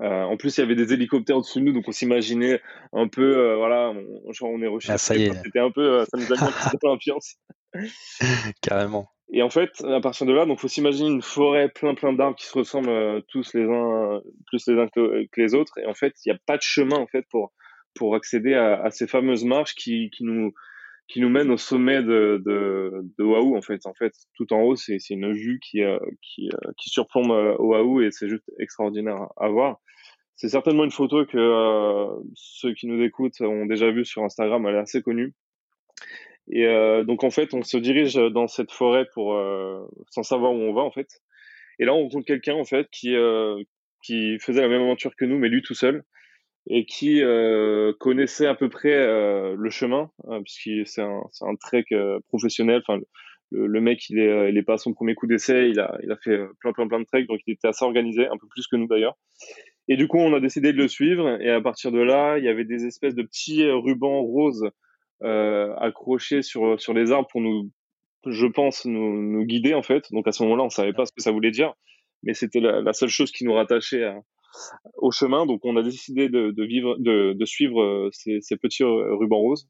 euh, 0.00 0.22
en 0.22 0.36
plus, 0.36 0.56
il 0.56 0.60
y 0.60 0.64
avait 0.64 0.74
des 0.74 0.92
hélicoptères 0.92 1.36
au-dessus 1.36 1.60
de 1.60 1.64
nous, 1.64 1.72
donc 1.72 1.88
on 1.88 1.92
s'imaginait 1.92 2.60
un 2.92 3.08
peu, 3.08 3.36
euh, 3.36 3.56
voilà, 3.56 3.90
on, 3.90 4.32
genre 4.32 4.50
on 4.50 4.60
est 4.60 4.66
recherché. 4.66 4.92
Ah, 4.92 4.98
ça 4.98 5.16
y 5.16 5.24
est. 5.24 5.34
C'était 5.44 5.60
un 5.60 5.70
peu, 5.70 6.00
euh, 6.00 6.04
ça 6.04 6.18
nous 6.18 6.32
a 6.32 6.36
mis 6.36 6.52
un 6.64 6.70
peu 6.70 6.86
l'ambiance. 6.86 7.36
Carrément. 8.62 9.08
Et 9.32 9.42
en 9.42 9.50
fait, 9.50 9.70
à 9.84 10.00
partir 10.00 10.26
de 10.26 10.32
là, 10.32 10.46
donc 10.46 10.60
faut 10.60 10.68
s'imaginer 10.68 11.08
une 11.08 11.22
forêt 11.22 11.68
plein 11.68 11.94
plein 11.94 12.12
d'arbres 12.12 12.36
qui 12.36 12.46
se 12.46 12.56
ressemblent 12.56 13.22
tous 13.28 13.54
les 13.54 13.64
uns 13.64 14.20
plus 14.46 14.68
les 14.68 14.78
uns 14.78 14.86
que, 14.88 15.26
les 15.36 15.54
autres. 15.54 15.78
Et 15.78 15.86
en 15.86 15.94
fait, 15.94 16.14
il 16.24 16.30
n'y 16.30 16.36
a 16.36 16.40
pas 16.46 16.56
de 16.56 16.62
chemin 16.62 16.96
en 16.96 17.08
fait 17.08 17.24
pour 17.28 17.52
pour 17.96 18.14
accéder 18.14 18.54
à, 18.54 18.90
ces 18.90 19.06
fameuses 19.06 19.44
marches 19.44 19.74
qui, 19.74 20.10
nous 20.20 20.52
qui 21.08 21.20
nous 21.20 21.28
mène 21.28 21.50
au 21.50 21.56
sommet 21.56 22.02
de, 22.02 22.42
de, 22.44 22.90
de 23.18 23.24
Oahu 23.24 23.56
en 23.56 23.62
fait. 23.62 23.86
En 23.86 23.94
fait, 23.94 24.12
tout 24.34 24.52
en 24.52 24.62
haut, 24.62 24.76
c'est 24.76 24.98
une 25.10 25.32
vue 25.32 25.60
qui, 25.60 25.82
euh, 25.82 25.98
euh, 26.00 26.72
qui 26.76 26.90
surplombe 26.90 27.30
euh, 27.30 27.56
Oahu 27.58 28.04
et 28.04 28.10
c'est 28.10 28.28
juste 28.28 28.50
extraordinaire 28.58 29.28
à 29.36 29.48
voir. 29.48 29.80
C'est 30.34 30.48
certainement 30.48 30.84
une 30.84 30.90
photo 30.90 31.24
que 31.24 32.08
ceux 32.34 32.74
qui 32.74 32.86
nous 32.86 33.02
écoutent 33.02 33.40
ont 33.40 33.64
déjà 33.64 33.90
vue 33.90 34.04
sur 34.04 34.22
Instagram, 34.22 34.66
elle 34.66 34.74
est 34.74 34.80
assez 34.80 35.00
connue. 35.00 35.32
Et 36.48 36.66
donc 37.06 37.24
en 37.24 37.30
fait, 37.30 37.54
on 37.54 37.62
se 37.62 37.78
dirige 37.78 38.16
dans 38.16 38.46
cette 38.46 38.70
forêt 38.70 39.06
pour 39.14 39.34
sans 40.10 40.22
savoir 40.22 40.52
où 40.52 40.56
on 40.56 40.74
va 40.74 40.82
en 40.82 40.90
fait. 40.90 41.08
Et 41.78 41.86
là, 41.86 41.94
on 41.94 42.02
rencontre 42.02 42.26
quelqu'un 42.26 42.54
en 42.54 42.66
fait 42.66 42.86
qui 42.92 43.16
qui 44.02 44.38
faisait 44.38 44.60
la 44.60 44.68
même 44.68 44.82
aventure 44.82 45.16
que 45.16 45.24
nous, 45.24 45.38
mais 45.38 45.48
lui 45.48 45.62
tout 45.62 45.72
seul 45.74 46.04
et 46.68 46.84
qui 46.84 47.22
euh, 47.22 47.92
connaissait 48.00 48.46
à 48.46 48.54
peu 48.54 48.68
près 48.68 48.94
euh, 48.94 49.54
le 49.56 49.70
chemin, 49.70 50.10
hein, 50.28 50.42
puisqu'il 50.42 50.86
c'est 50.86 51.02
un, 51.02 51.22
un 51.42 51.54
trek 51.56 51.84
euh, 51.92 52.18
professionnel. 52.28 52.82
Enfin, 52.86 53.00
le, 53.52 53.66
le, 53.66 53.80
mec, 53.80 54.08
il 54.10 54.18
est, 54.18 54.28
euh, 54.28 54.50
il 54.50 54.58
est 54.58 54.62
pas 54.62 54.74
à 54.74 54.78
son 54.78 54.92
premier 54.92 55.14
coup 55.14 55.26
d'essai, 55.28 55.70
il 55.70 55.78
a, 55.78 55.96
il 56.02 56.10
a 56.10 56.16
fait 56.16 56.38
plein, 56.60 56.72
plein, 56.72 56.88
plein 56.88 57.00
de 57.00 57.04
treks, 57.04 57.28
donc 57.28 57.40
il 57.46 57.52
était 57.52 57.68
assez 57.68 57.84
organisé, 57.84 58.26
un 58.26 58.36
peu 58.36 58.48
plus 58.48 58.66
que 58.66 58.76
nous 58.76 58.88
d'ailleurs. 58.88 59.16
Et 59.88 59.96
du 59.96 60.08
coup, 60.08 60.18
on 60.18 60.34
a 60.34 60.40
décidé 60.40 60.72
de 60.72 60.78
le 60.78 60.88
suivre, 60.88 61.40
et 61.40 61.50
à 61.50 61.60
partir 61.60 61.92
de 61.92 62.00
là, 62.00 62.38
il 62.38 62.44
y 62.44 62.48
avait 62.48 62.64
des 62.64 62.86
espèces 62.86 63.14
de 63.14 63.22
petits 63.22 63.64
rubans 63.70 64.22
roses 64.22 64.68
accrochés 65.20 66.42
sur 66.42 66.78
sur 66.80 66.92
les 66.92 67.12
arbres 67.12 67.28
pour 67.30 67.40
nous, 67.40 67.70
je 68.26 68.46
pense, 68.46 68.84
nous, 68.84 69.22
nous 69.22 69.44
guider 69.44 69.74
en 69.74 69.82
fait. 69.82 70.10
Donc 70.10 70.26
à 70.26 70.32
ce 70.32 70.42
moment-là, 70.42 70.64
on 70.64 70.70
savait 70.70 70.92
pas 70.92 71.06
ce 71.06 71.12
que 71.12 71.22
ça 71.22 71.30
voulait 71.30 71.52
dire, 71.52 71.72
mais 72.24 72.34
c'était 72.34 72.58
la, 72.58 72.80
la 72.80 72.92
seule 72.92 73.08
chose 73.08 73.30
qui 73.30 73.44
nous 73.44 73.52
rattachait 73.52 74.02
à, 74.02 74.18
au 74.96 75.10
chemin. 75.10 75.46
Donc, 75.46 75.60
on 75.64 75.76
a 75.76 75.82
décidé 75.82 76.28
de, 76.28 76.52
vivre, 76.64 76.96
de, 76.98 77.44
suivre 77.44 77.82
euh, 77.82 78.10
ces, 78.12 78.56
petits 78.56 78.84
rubans 78.84 79.38
roses. 79.38 79.68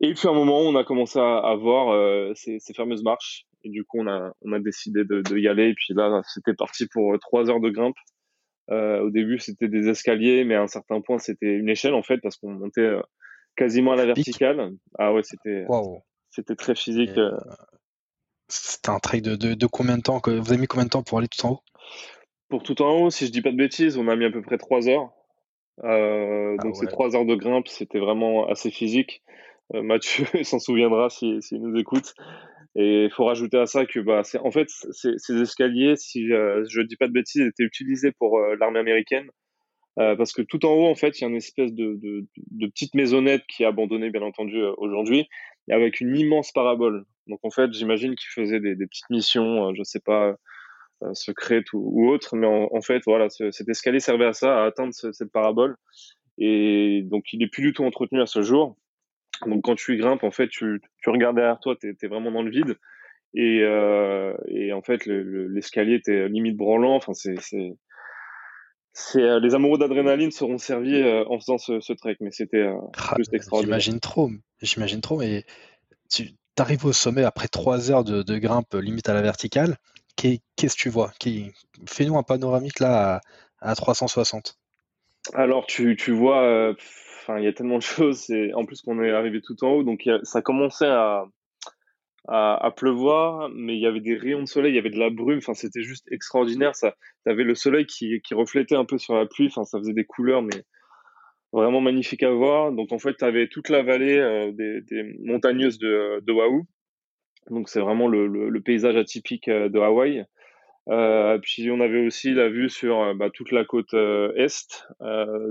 Et 0.00 0.12
puis, 0.14 0.28
à 0.28 0.30
un 0.30 0.34
moment, 0.34 0.60
on 0.60 0.76
a 0.76 0.84
commencé 0.84 1.18
à, 1.18 1.54
voir 1.56 1.90
euh, 1.90 2.32
ces, 2.34 2.60
fameuses 2.74 3.02
marches. 3.02 3.46
Et 3.62 3.70
du 3.70 3.84
coup, 3.84 4.00
on 4.00 4.06
a, 4.06 4.32
on 4.42 4.52
a 4.52 4.58
décidé 4.58 5.04
de, 5.04 5.38
y 5.38 5.48
aller. 5.48 5.68
Et 5.68 5.74
puis 5.74 5.94
là, 5.94 6.20
c'était 6.26 6.54
parti 6.54 6.86
pour 6.92 7.18
trois 7.20 7.48
heures 7.50 7.60
de 7.60 7.70
grimpe. 7.70 7.96
Euh, 8.70 9.00
au 9.00 9.10
début, 9.10 9.38
c'était 9.38 9.68
des 9.68 9.88
escaliers, 9.88 10.44
mais 10.44 10.54
à 10.54 10.62
un 10.62 10.66
certain 10.66 11.00
point, 11.00 11.18
c'était 11.18 11.52
une 11.52 11.68
échelle 11.68 11.94
en 11.94 12.02
fait, 12.02 12.18
parce 12.18 12.36
qu'on 12.36 12.50
montait 12.50 12.94
quasiment 13.56 13.92
à 13.92 13.96
la 13.96 14.06
verticale. 14.06 14.72
Ah 14.98 15.12
ouais, 15.12 15.22
c'était 15.22 15.66
c'était 16.30 16.56
très 16.56 16.74
physique. 16.74 17.18
C'était 18.48 18.90
un 18.90 18.98
trek 18.98 19.20
de, 19.20 19.36
de, 19.36 19.66
combien 19.66 19.96
de 19.96 20.02
temps 20.02 20.20
Vous 20.24 20.52
avez 20.52 20.58
mis 20.58 20.66
combien 20.66 20.84
de 20.84 20.90
temps 20.90 21.02
pour 21.02 21.18
aller 21.18 21.28
tout 21.28 21.46
en 21.46 21.52
haut? 21.52 21.60
Pour 22.48 22.62
tout 22.62 22.82
en 22.82 23.00
haut, 23.00 23.10
si 23.10 23.26
je 23.26 23.32
dis 23.32 23.42
pas 23.42 23.52
de 23.52 23.56
bêtises, 23.56 23.98
on 23.98 24.08
a 24.08 24.16
mis 24.16 24.24
à 24.24 24.30
peu 24.30 24.42
près 24.42 24.58
3 24.58 24.88
heures. 24.88 25.10
Euh, 25.82 26.56
ah 26.58 26.62
donc 26.62 26.76
ces 26.76 26.86
3 26.86 27.16
heures 27.16 27.24
de 27.24 27.34
grimpe, 27.34 27.68
c'était 27.68 27.98
vraiment 27.98 28.46
assez 28.46 28.70
physique. 28.70 29.22
Euh, 29.74 29.82
Mathieu 29.82 30.24
s'en 30.44 30.58
souviendra 30.58 31.10
s'il 31.10 31.42
si, 31.42 31.58
nous 31.58 31.76
écoute. 31.78 32.14
Et 32.76 33.04
il 33.04 33.10
faut 33.10 33.24
rajouter 33.24 33.58
à 33.58 33.66
ça 33.66 33.86
que 33.86 34.00
bah, 34.00 34.22
en 34.42 34.50
fait 34.50 34.68
ces 34.68 35.40
escaliers, 35.40 35.94
si 35.96 36.32
euh, 36.32 36.64
je 36.68 36.80
dis 36.80 36.96
pas 36.96 37.06
de 37.06 37.12
bêtises, 37.12 37.42
étaient 37.42 37.62
utilisés 37.62 38.10
pour 38.12 38.40
l'armée 38.58 38.80
américaine. 38.80 39.28
parce 39.96 40.32
que 40.32 40.42
tout 40.42 40.66
en 40.66 40.72
haut, 40.72 40.86
en 40.86 40.96
fait, 40.96 41.20
il 41.20 41.22
y 41.22 41.24
a 41.24 41.28
une 41.28 41.36
espèce 41.36 41.72
de, 41.72 41.94
de, 42.02 42.26
de 42.50 42.66
petite 42.66 42.94
maisonnette 42.94 43.42
qui 43.46 43.62
est 43.62 43.66
abandonnée, 43.66 44.10
bien 44.10 44.22
entendu, 44.22 44.60
aujourd'hui, 44.76 45.28
avec 45.70 46.00
une 46.00 46.16
immense 46.16 46.50
parabole. 46.50 47.04
Donc 47.28 47.38
en 47.44 47.50
fait, 47.50 47.72
j'imagine 47.72 48.16
qu'ils 48.16 48.30
faisaient 48.30 48.60
des, 48.60 48.74
des, 48.74 48.86
petites 48.88 49.08
missions, 49.08 49.72
je 49.74 49.82
sais 49.84 50.00
pas, 50.00 50.34
secrète 51.12 51.72
ou, 51.72 52.08
autre. 52.08 52.36
Mais 52.36 52.46
en, 52.46 52.80
fait, 52.80 53.02
voilà, 53.06 53.28
cet 53.28 53.68
escalier 53.68 54.00
servait 54.00 54.26
à 54.26 54.32
ça, 54.32 54.62
à 54.62 54.66
atteindre 54.66 54.92
cette 54.94 55.32
parabole. 55.32 55.76
Et 56.38 57.02
donc, 57.04 57.32
il 57.32 57.42
est 57.42 57.48
plus 57.48 57.62
du 57.62 57.72
tout 57.72 57.84
entretenu 57.84 58.20
à 58.20 58.26
ce 58.26 58.42
jour. 58.42 58.76
Donc, 59.46 59.62
quand 59.64 59.74
tu 59.74 59.94
y 59.94 59.96
grimpes, 59.98 60.24
en 60.24 60.30
fait, 60.30 60.48
tu, 60.48 60.80
tu 61.02 61.10
regardes 61.10 61.36
derrière 61.36 61.60
toi, 61.60 61.76
tu 61.76 61.96
es, 62.00 62.06
vraiment 62.06 62.30
dans 62.30 62.42
le 62.42 62.50
vide. 62.50 62.76
Et, 63.34 63.60
euh, 63.62 64.34
et 64.48 64.72
en 64.72 64.82
fait, 64.82 65.06
l'escalier 65.06 65.94
était 65.94 66.28
limite 66.28 66.56
branlant. 66.56 66.94
Enfin, 66.94 67.14
c'est, 67.14 67.34
c'est, 68.92 69.22
euh, 69.22 69.40
les 69.40 69.54
amoureux 69.54 69.78
d'adrénaline 69.78 70.30
seront 70.30 70.58
servis 70.58 71.02
en 71.02 71.38
faisant 71.38 71.58
ce, 71.58 71.92
trek, 71.94 72.16
mais 72.20 72.30
c'était 72.30 72.64
ah, 72.96 73.14
juste 73.16 73.34
extraordinaire. 73.34 73.80
J'imagine 73.80 74.00
trop, 74.00 74.30
j'imagine 74.62 75.00
trop. 75.00 75.18
Mais 75.18 75.44
tu 76.08 76.30
arrives 76.58 76.84
au 76.84 76.92
sommet 76.92 77.24
après 77.24 77.48
trois 77.48 77.90
heures 77.90 78.04
de, 78.04 78.22
de, 78.22 78.38
grimpe 78.38 78.74
limite 78.74 79.08
à 79.08 79.14
la 79.14 79.22
verticale. 79.22 79.76
Qu'est-ce 80.16 80.76
que 80.76 80.80
tu 80.80 80.88
vois? 80.88 81.12
Fais-nous 81.86 82.16
un 82.16 82.22
panoramique 82.22 82.80
là 82.80 83.20
à, 83.60 83.74
360. 83.74 84.58
Alors, 85.32 85.66
tu, 85.66 85.96
vois, 86.12 86.42
euh, 86.42 86.74
il 87.36 87.44
y 87.44 87.46
a 87.46 87.52
tellement 87.52 87.78
de 87.78 87.82
choses. 87.82 88.32
En 88.54 88.64
plus, 88.64 88.82
qu'on 88.82 89.02
est 89.02 89.10
arrivé 89.10 89.40
tout 89.42 89.62
en 89.64 89.68
haut, 89.68 89.82
donc 89.82 90.08
ça 90.22 90.42
commençait 90.42 90.86
à, 90.86 91.24
à, 92.28 92.70
pleuvoir, 92.70 93.50
mais 93.54 93.74
il 93.74 93.80
y 93.80 93.86
avait 93.86 94.00
des 94.00 94.16
rayons 94.16 94.40
de 94.40 94.46
soleil, 94.46 94.72
il 94.72 94.76
y 94.76 94.78
avait 94.78 94.90
de 94.90 94.98
la 94.98 95.10
brume. 95.10 95.38
Enfin, 95.38 95.54
c'était 95.54 95.82
juste 95.82 96.10
extraordinaire. 96.10 96.74
Ça, 96.74 96.94
avais 97.26 97.44
le 97.44 97.54
soleil 97.54 97.86
qui, 97.86 98.20
reflétait 98.32 98.76
un 98.76 98.84
peu 98.84 98.98
sur 98.98 99.14
la 99.14 99.26
pluie. 99.26 99.48
Enfin, 99.48 99.64
ça 99.64 99.78
faisait 99.78 99.92
des 99.92 100.04
couleurs, 100.04 100.42
mais 100.42 100.64
vraiment 101.52 101.80
magnifique 101.80 102.22
à 102.22 102.30
voir. 102.30 102.72
Donc, 102.72 102.92
en 102.92 102.98
fait, 102.98 103.14
tu 103.16 103.24
avais 103.24 103.48
toute 103.48 103.68
la 103.68 103.82
vallée 103.82 104.18
euh, 104.18 104.52
des, 104.52 105.16
montagneuses 105.20 105.78
de, 105.78 106.20
de 106.20 106.32
donc 107.50 107.68
c'est 107.68 107.80
vraiment 107.80 108.08
le, 108.08 108.26
le, 108.26 108.60
paysage 108.60 108.96
atypique 108.96 109.48
euh, 109.48 109.68
de 109.68 109.78
Hawaï. 109.78 110.24
Euh, 110.88 111.38
puis 111.38 111.70
on 111.70 111.80
avait 111.80 112.06
aussi 112.06 112.34
la 112.34 112.48
vue 112.48 112.68
sur 112.68 113.00
euh, 113.00 113.14
bah, 113.14 113.30
toute 113.32 113.52
la 113.52 113.64
côte 113.64 113.94
est 113.94 114.84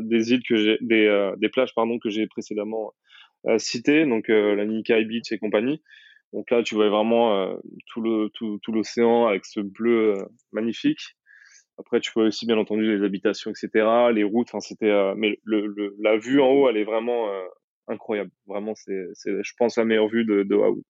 des 0.01 0.33
îles 0.33 0.43
que 0.47 0.55
j'ai, 0.55 0.77
des, 0.81 1.31
des 1.37 1.49
plages 1.49 1.73
pardon 1.75 1.97
que 1.99 2.09
j'ai 2.09 2.27
précédemment 2.27 2.93
citées, 3.57 4.05
donc 4.05 4.29
la 4.29 4.65
Nikai 4.65 5.03
Beach 5.05 5.31
et 5.31 5.37
compagnie. 5.37 5.81
Donc 6.31 6.49
là, 6.49 6.63
tu 6.63 6.75
voyais 6.75 6.89
vraiment 6.89 7.55
tout 7.87 8.01
le 8.01 8.29
tout, 8.33 8.57
tout 8.63 8.71
l'océan 8.71 9.27
avec 9.27 9.45
ce 9.45 9.59
bleu 9.59 10.15
magnifique. 10.51 11.15
Après, 11.77 11.99
tu 11.99 12.11
vois 12.13 12.25
aussi 12.25 12.45
bien 12.45 12.57
entendu 12.57 12.97
les 12.97 13.05
habitations, 13.05 13.51
etc., 13.51 13.85
les 14.13 14.23
routes. 14.23 14.47
Enfin, 14.49 14.61
c'était, 14.61 15.13
mais 15.15 15.39
le, 15.43 15.67
le, 15.67 15.95
la 15.99 16.17
vue 16.17 16.39
en 16.39 16.49
haut, 16.51 16.69
elle 16.69 16.77
est 16.77 16.85
vraiment 16.85 17.27
incroyable. 17.87 18.31
Vraiment, 18.47 18.73
c'est, 18.75 19.07
c'est, 19.13 19.31
je 19.43 19.53
pense, 19.57 19.77
la 19.77 19.85
meilleure 19.85 20.07
vue 20.07 20.25
de, 20.25 20.43
de 20.43 20.55
Oahu. 20.55 20.83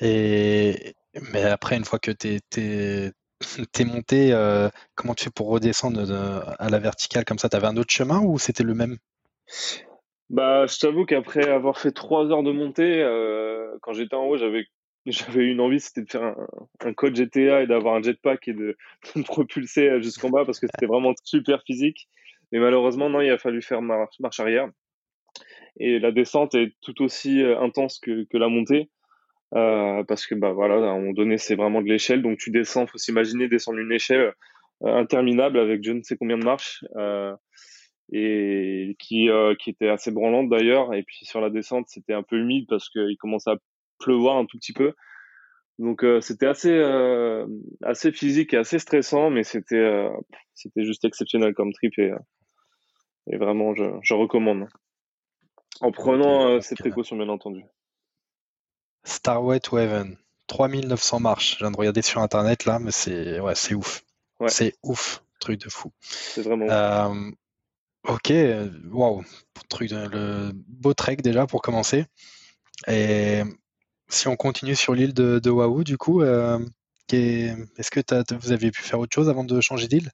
Et 0.00 0.94
mais 1.32 1.42
après, 1.42 1.76
une 1.76 1.84
fois 1.84 1.98
que 1.98 2.10
tu 2.10 2.38
es, 2.56 3.12
monté, 3.84 4.32
euh, 4.32 4.68
comment 4.94 5.14
tu 5.14 5.24
fais 5.24 5.30
pour 5.30 5.48
redescendre 5.48 6.00
à 6.58 6.70
la 6.70 6.78
verticale 6.78 7.24
comme 7.24 7.38
ça? 7.38 7.48
Tu 7.48 7.56
avais 7.56 7.66
un 7.66 7.76
autre 7.76 7.92
chemin 7.92 8.20
ou 8.20 8.38
c'était 8.38 8.62
le 8.62 8.74
même? 8.74 8.96
Bah, 10.28 10.66
je 10.66 10.78
t'avoue 10.78 11.04
qu'après 11.04 11.48
avoir 11.48 11.78
fait 11.78 11.90
trois 11.90 12.30
heures 12.30 12.44
de 12.44 12.52
montée, 12.52 13.02
euh, 13.02 13.76
quand 13.82 13.92
j'étais 13.92 14.14
en 14.14 14.26
haut, 14.26 14.36
j'avais 14.36 14.66
j'avais 15.06 15.46
une 15.46 15.60
envie, 15.60 15.80
c'était 15.80 16.02
de 16.02 16.10
faire 16.10 16.36
un, 16.84 16.92
code 16.92 17.16
GTA 17.16 17.62
et 17.62 17.66
d'avoir 17.66 17.94
un 17.94 18.02
jetpack 18.02 18.46
et 18.48 18.52
de, 18.52 18.76
me 19.16 19.22
propulser 19.22 20.00
jusqu'en 20.02 20.28
bas 20.28 20.44
parce 20.44 20.60
que 20.60 20.66
c'était 20.66 20.86
vraiment 20.86 21.14
super 21.24 21.62
physique. 21.66 22.08
Mais 22.52 22.58
malheureusement, 22.58 23.08
non, 23.08 23.20
il 23.20 23.30
a 23.30 23.38
fallu 23.38 23.62
faire 23.62 23.80
marche, 23.80 24.20
marche 24.20 24.40
arrière. 24.40 24.68
et 25.78 25.98
la 25.98 26.12
descente 26.12 26.54
est 26.54 26.74
tout 26.82 27.02
aussi 27.02 27.42
intense 27.42 27.98
que, 27.98 28.24
que 28.24 28.36
la 28.36 28.48
montée. 28.48 28.90
Parce 29.52 30.26
que 30.26 30.34
bah 30.34 30.52
voilà, 30.52 30.74
à 30.76 30.92
un 30.92 30.98
moment 30.98 31.12
donné, 31.12 31.38
c'est 31.38 31.56
vraiment 31.56 31.82
de 31.82 31.88
l'échelle, 31.88 32.22
donc 32.22 32.38
tu 32.38 32.50
descends. 32.50 32.86
Faut 32.86 32.98
s'imaginer 32.98 33.48
descendre 33.48 33.78
une 33.78 33.92
échelle 33.92 34.32
interminable 34.82 35.58
avec 35.58 35.84
je 35.84 35.92
ne 35.92 36.02
sais 36.02 36.16
combien 36.16 36.38
de 36.38 36.44
marches 36.44 36.84
et 38.12 38.96
qui 38.98 39.28
qui 39.60 39.70
était 39.70 39.88
assez 39.88 40.10
branlante 40.10 40.48
d'ailleurs. 40.48 40.94
Et 40.94 41.02
puis 41.02 41.24
sur 41.24 41.40
la 41.40 41.50
descente, 41.50 41.86
c'était 41.88 42.14
un 42.14 42.22
peu 42.22 42.36
humide 42.36 42.66
parce 42.68 42.88
qu'il 42.88 43.16
commençait 43.18 43.50
à 43.50 43.56
pleuvoir 43.98 44.36
un 44.36 44.46
tout 44.46 44.58
petit 44.58 44.72
peu. 44.72 44.94
Donc 45.80 46.04
euh, 46.04 46.20
c'était 46.20 46.46
assez 46.46 46.72
euh, 46.72 47.46
assez 47.82 48.12
physique 48.12 48.52
et 48.52 48.58
assez 48.58 48.78
stressant, 48.78 49.30
mais 49.30 49.44
c'était 49.44 49.76
euh, 49.76 50.10
c'était 50.52 50.84
juste 50.84 51.06
exceptionnel 51.06 51.54
comme 51.54 51.72
trip 51.72 51.98
et, 51.98 52.12
et 53.32 53.38
vraiment 53.38 53.74
je, 53.74 53.84
je 54.02 54.12
recommande 54.12 54.66
en 55.80 55.90
prenant 55.90 56.60
ces 56.60 56.74
précautions 56.74 57.16
bien 57.16 57.30
entendu. 57.30 57.62
Starway 59.04 59.60
to 59.60 59.78
Heaven, 59.78 60.16
3900 60.46 61.20
marches. 61.20 61.54
Je 61.54 61.58
viens 61.58 61.70
de 61.70 61.76
regarder 61.76 62.02
sur 62.02 62.20
internet 62.20 62.64
là, 62.64 62.78
mais 62.78 62.90
c'est 62.90 63.40
ouais 63.40 63.54
c'est 63.54 63.74
ouf. 63.74 64.02
C'est 64.46 64.74
ouf, 64.82 65.22
truc 65.38 65.60
de 65.60 65.68
fou. 65.68 65.92
C'est 66.00 66.42
vraiment. 66.42 67.12
ok, 68.08 68.32
waouh, 68.90 69.22
truc 69.68 69.90
le 69.90 70.52
beau 70.54 70.94
trek 70.94 71.16
déjà 71.16 71.46
pour 71.46 71.62
commencer. 71.62 72.06
Et 72.88 73.42
si 74.08 74.28
on 74.28 74.36
continue 74.36 74.74
sur 74.74 74.94
l'île 74.94 75.14
de, 75.14 75.38
de 75.38 75.82
du 75.82 75.98
coup, 75.98 76.22
euh, 76.22 76.58
est-ce 77.12 77.90
que 77.90 78.34
vous 78.36 78.52
avez 78.52 78.70
pu 78.70 78.82
faire 78.82 78.98
autre 78.98 79.14
chose 79.14 79.28
avant 79.28 79.44
de 79.44 79.60
changer 79.60 79.88
d'île? 79.88 80.10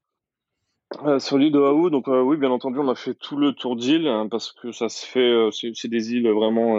Euh, 1.05 1.19
sur 1.19 1.37
l'île 1.37 1.53
de 1.53 1.59
Oahu, 1.59 1.91
donc 1.91 2.09
euh, 2.09 2.23
oui, 2.23 2.37
bien 2.37 2.51
entendu, 2.51 2.79
on 2.79 2.89
a 2.89 2.95
fait 2.95 3.15
tout 3.15 3.37
le 3.37 3.53
tour 3.53 3.77
d'île 3.77 4.07
hein, 4.07 4.29
parce 4.29 4.53
que 4.53 4.71
ça 4.73 4.89
se 4.89 5.05
fait, 5.05 5.49
c'est 5.53 5.89
des 5.89 6.13
îles 6.13 6.29
vraiment 6.31 6.77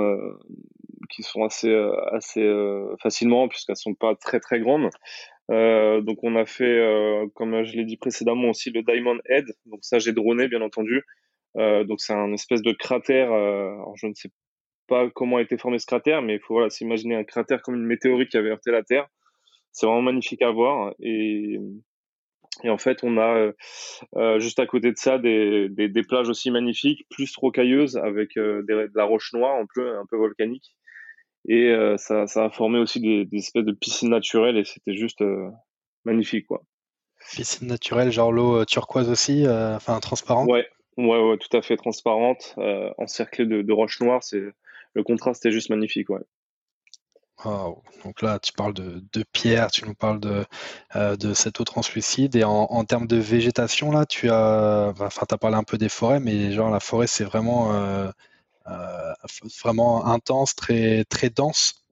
qui 1.10 1.24
sont 1.24 1.44
assez 1.44 1.74
assez 2.12 2.48
facilement 3.02 3.48
puisqu'elles 3.48 3.78
sont 3.78 3.94
pas 3.94 4.16
très 4.16 4.40
très 4.40 4.60
grandes. 4.60 4.90
donc 5.50 6.24
on 6.24 6.36
a 6.36 6.46
fait, 6.46 6.80
comme 7.36 7.64
je 7.64 7.76
l'ai 7.76 7.86
dit 7.86 7.98
précédemment, 7.98 8.50
aussi 8.50 8.70
le 8.72 8.84
Diamond 8.84 9.20
Head. 9.26 9.46
Donc 9.66 9.80
ça, 9.82 10.00
j'ai 10.00 10.14
droné, 10.14 10.48
bien 10.48 10.62
entendu. 10.62 11.04
donc 11.56 12.00
c'est 12.02 12.14
un 12.14 12.32
espèce 12.34 12.62
de 12.62 12.72
cratère. 12.74 13.30
je 13.96 14.08
ne 14.08 14.14
sais 14.14 14.30
pas 14.88 15.10
comment 15.10 15.38
a 15.38 15.42
été 15.42 15.58
formé 15.58 15.80
ce 15.80 15.86
cratère, 15.86 16.22
mais 16.22 16.36
il 16.36 16.40
faut 16.40 16.68
s'imaginer 16.70 17.16
un 17.16 17.24
cratère 17.24 17.62
comme 17.62 17.76
une 17.76 17.86
météorite 17.86 18.30
qui 18.30 18.38
avait 18.38 18.50
heurté 18.50 18.72
la 18.72 18.84
Terre. 18.84 19.08
C'est 19.72 19.86
vraiment 19.86 20.02
magnifique 20.02 20.42
à 20.42 20.50
voir. 20.50 20.94
Et, 21.00 21.60
en 22.66 22.78
fait, 22.78 23.04
on 23.04 23.18
a 23.18 23.38
euh, 23.38 23.52
euh 24.16 24.40
juste 24.40 24.60
à 24.60 24.66
côté 24.66 24.92
de 24.92 24.98
ça 24.98 25.20
des, 25.20 25.70
plages 26.08 26.30
aussi 26.30 26.50
magnifiques, 26.50 27.06
plus 27.12 27.36
rocailleuses, 27.36 27.98
avec 27.98 28.38
euh, 28.38 28.64
de 28.68 28.90
la 28.96 29.04
roche 29.04 29.34
noire 29.34 29.56
un 29.56 29.68
peu, 29.76 29.98
un 29.98 30.06
peu 30.10 30.18
volcanique. 30.18 30.76
Et 31.48 31.70
euh, 31.70 31.98
ça, 31.98 32.28
ça 32.28 32.46
a 32.46 32.50
formé 32.50 32.80
aussi 32.80 33.00
des, 33.00 33.26
des, 33.26 33.38
espèces 33.38 33.66
de 33.66 33.72
piscines 33.72 34.10
naturelles 34.10 34.58
et 34.58 34.66
c'était 34.66 34.96
juste 34.96 35.24
magnifique. 36.06 36.48
Quoi. 36.48 36.62
Piscine 37.34 37.68
naturelle, 37.68 38.12
genre 38.12 38.32
l'eau 38.32 38.66
turquoise 38.66 39.10
aussi, 39.10 39.46
enfin 39.48 40.00
transparente 40.00 40.50
Ouais, 40.50 40.68
ouais, 40.98 41.30
ouais, 41.30 41.38
tout 41.38 41.56
à 41.56 41.62
fait 41.62 41.78
transparente, 41.78 42.56
encerclée 42.98 43.46
de, 43.46 43.62
de 43.62 43.74
roches 43.74 44.02
noires. 44.02 44.24
C'est 44.24 44.44
le 44.94 45.04
contraste 45.04 45.46
est 45.46 45.52
juste 45.52 45.70
magnifique, 45.70 46.10
ouais. 46.10 46.24
Donc 47.46 48.22
là, 48.22 48.40
tu 48.40 48.52
parles 48.52 48.74
de, 48.74 49.04
de 49.14 49.24
pierre, 49.32 49.70
tu 49.70 49.86
nous 49.86 49.94
parles 49.94 50.20
de, 50.20 50.44
euh, 50.96 51.16
de 51.16 51.34
cette 51.34 51.60
eau 51.60 51.64
translucide. 51.64 52.36
Et 52.36 52.44
en, 52.44 52.84
termes 52.86 53.08
de 53.08 53.18
végétation, 53.18 53.92
là, 53.92 54.06
tu 54.06 54.30
as, 54.30 54.94
enfin, 55.00 55.26
as 55.30 55.38
parlé 55.38 55.56
un 55.56 55.64
peu 55.64 55.78
des 55.78 55.90
forêts, 55.90 56.20
mais 56.20 56.52
genre 56.52 56.72
la 56.72 56.80
forêt, 56.80 57.08
c'est 57.08 57.24
vraiment, 57.24 57.74
euh, 57.74 58.08
euh, 58.08 58.12
vraiment 59.64 60.06
intense, 60.06 60.56
très, 60.56 61.04
très 61.06 61.30
dense. 61.30 61.84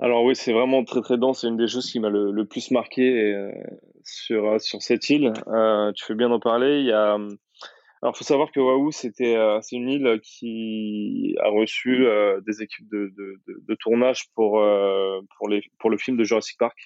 Alors 0.00 0.24
oui, 0.24 0.34
c'est 0.34 0.52
vraiment 0.52 0.84
très 0.84 1.00
très 1.00 1.18
dense. 1.18 1.40
C'est 1.40 1.48
une 1.48 1.56
des 1.56 1.68
choses 1.68 1.90
qui 1.90 2.00
m'a 2.00 2.08
le, 2.08 2.44
plus 2.44 2.70
marqué 2.70 3.34
sur, 4.04 4.60
sur 4.60 4.82
cette 4.82 5.08
île. 5.10 5.32
tu 5.94 6.04
fais 6.04 6.14
bien 6.14 6.28
d'en 6.28 6.40
parler. 6.40 6.80
Il 6.80 6.86
y 6.86 6.92
a 6.92 7.18
alors, 8.02 8.16
faut 8.16 8.24
savoir 8.24 8.50
que 8.50 8.58
Oahu, 8.58 8.90
c'était, 8.90 9.36
euh, 9.36 9.60
c'est 9.62 9.76
une 9.76 9.88
île 9.88 10.20
qui 10.24 11.36
a 11.40 11.48
reçu 11.48 12.04
euh, 12.04 12.40
des 12.40 12.60
équipes 12.60 12.88
de, 12.90 13.12
de, 13.16 13.40
de, 13.46 13.74
tournage 13.76 14.24
pour 14.34 14.58
euh, 14.60 15.20
pour 15.38 15.48
les 15.48 15.62
pour 15.78 15.88
le 15.88 15.96
film 15.96 16.16
de 16.16 16.24
Jurassic 16.24 16.58
Park. 16.58 16.76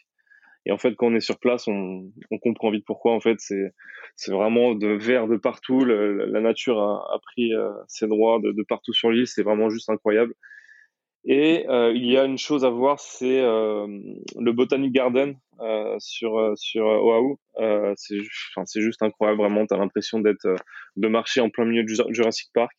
Et 0.67 0.73
en 0.73 0.79
fait, 0.79 0.95
quand 0.97 1.07
on 1.07 1.15
est 1.15 1.21
sur 1.21 1.39
place, 1.39 1.69
on, 1.69 2.11
on 2.31 2.39
comprend 2.39 2.71
vite 2.71 2.85
pourquoi. 2.87 3.13
En 3.13 3.21
fait, 3.21 3.37
c'est 3.39 3.73
c'est 4.17 4.33
vraiment 4.33 4.75
de 4.75 4.89
vert 4.89 5.29
de 5.29 5.37
partout. 5.37 5.85
la 5.85 6.41
nature 6.41 6.81
a, 6.81 7.15
a 7.15 7.19
pris 7.21 7.53
ses 7.89 8.09
droits 8.09 8.41
de, 8.41 8.53
de 8.53 8.63
partout 8.69 8.93
sur 8.93 9.11
l'île. 9.11 9.27
C'est 9.27 9.43
vraiment 9.43 9.71
juste 9.71 9.89
incroyable. 9.91 10.35
Et 11.29 11.69
euh, 11.69 11.93
il 11.93 12.07
y 12.07 12.17
a 12.17 12.25
une 12.25 12.39
chose 12.39 12.65
à 12.65 12.71
voir, 12.71 13.01
c'est 13.01 13.41
euh, 13.41 13.87
le 14.39 14.53
Botanic 14.53 14.93
Garden 14.93 15.37
euh, 15.61 15.97
sur 15.99 16.53
sur 16.57 16.87
Oahu. 16.87 17.37
c'est 17.97 18.19
enfin, 18.55 18.65
c'est 18.65 18.81
juste 18.81 19.03
incroyable, 19.03 19.41
vraiment. 19.41 19.67
T'as 19.67 19.77
l'impression 19.77 20.21
d'être 20.21 20.47
de 20.95 21.09
marcher 21.09 21.41
en 21.41 21.51
plein 21.51 21.65
milieu 21.65 21.83
du 21.83 21.97
Jurassic 22.11 22.49
Park 22.55 22.71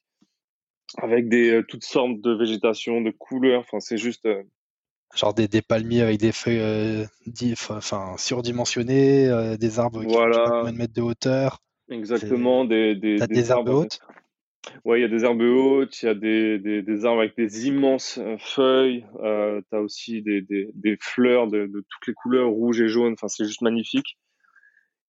avec 0.97 1.27
des 1.27 1.61
toutes 1.67 1.83
sortes 1.83 2.21
de 2.21 2.33
végétation, 2.33 3.01
de 3.01 3.11
couleurs. 3.11 3.59
Enfin, 3.59 3.81
c'est 3.81 3.97
juste 3.97 4.25
genre 5.15 5.33
des, 5.33 5.47
des, 5.47 5.61
palmiers 5.61 6.01
avec 6.01 6.19
des 6.19 6.31
feuilles 6.31 7.07
enfin 7.69 8.15
surdimensionnées, 8.17 9.57
des 9.59 9.79
arbres 9.79 10.03
qui 10.03 10.13
voilà. 10.13 10.43
ont 10.43 10.59
combien 10.59 10.73
de 10.73 10.77
mètres 10.77 10.93
de 10.93 11.01
hauteur? 11.01 11.59
Exactement, 11.89 12.65
des, 12.65 12.95
des, 12.95 13.17
des, 13.17 13.27
des 13.27 13.51
arbres 13.51 13.73
hautes? 13.73 13.99
Ouais, 14.85 14.99
il 14.99 15.01
y 15.01 15.05
a 15.05 15.07
des 15.07 15.23
herbes 15.23 15.41
hautes, 15.41 16.01
il 16.01 16.05
y 16.05 16.09
a 16.09 16.13
des, 16.13 16.59
des, 16.59 16.81
des 16.81 17.05
arbres 17.05 17.21
avec 17.21 17.37
des 17.37 17.67
immenses 17.67 18.17
euh, 18.17 18.37
feuilles. 18.37 19.05
Euh, 19.23 19.61
tu 19.69 19.75
as 19.75 19.81
aussi 19.81 20.21
des, 20.21 20.41
des, 20.41 20.69
des 20.73 20.97
fleurs 20.99 21.47
de, 21.47 21.67
de, 21.67 21.85
toutes 21.89 22.07
les 22.07 22.13
couleurs, 22.13 22.49
rouges 22.49 22.81
et 22.81 22.87
jaunes. 22.87 23.13
Enfin, 23.13 23.27
c'est 23.27 23.45
juste 23.45 23.61
magnifique. 23.61 24.17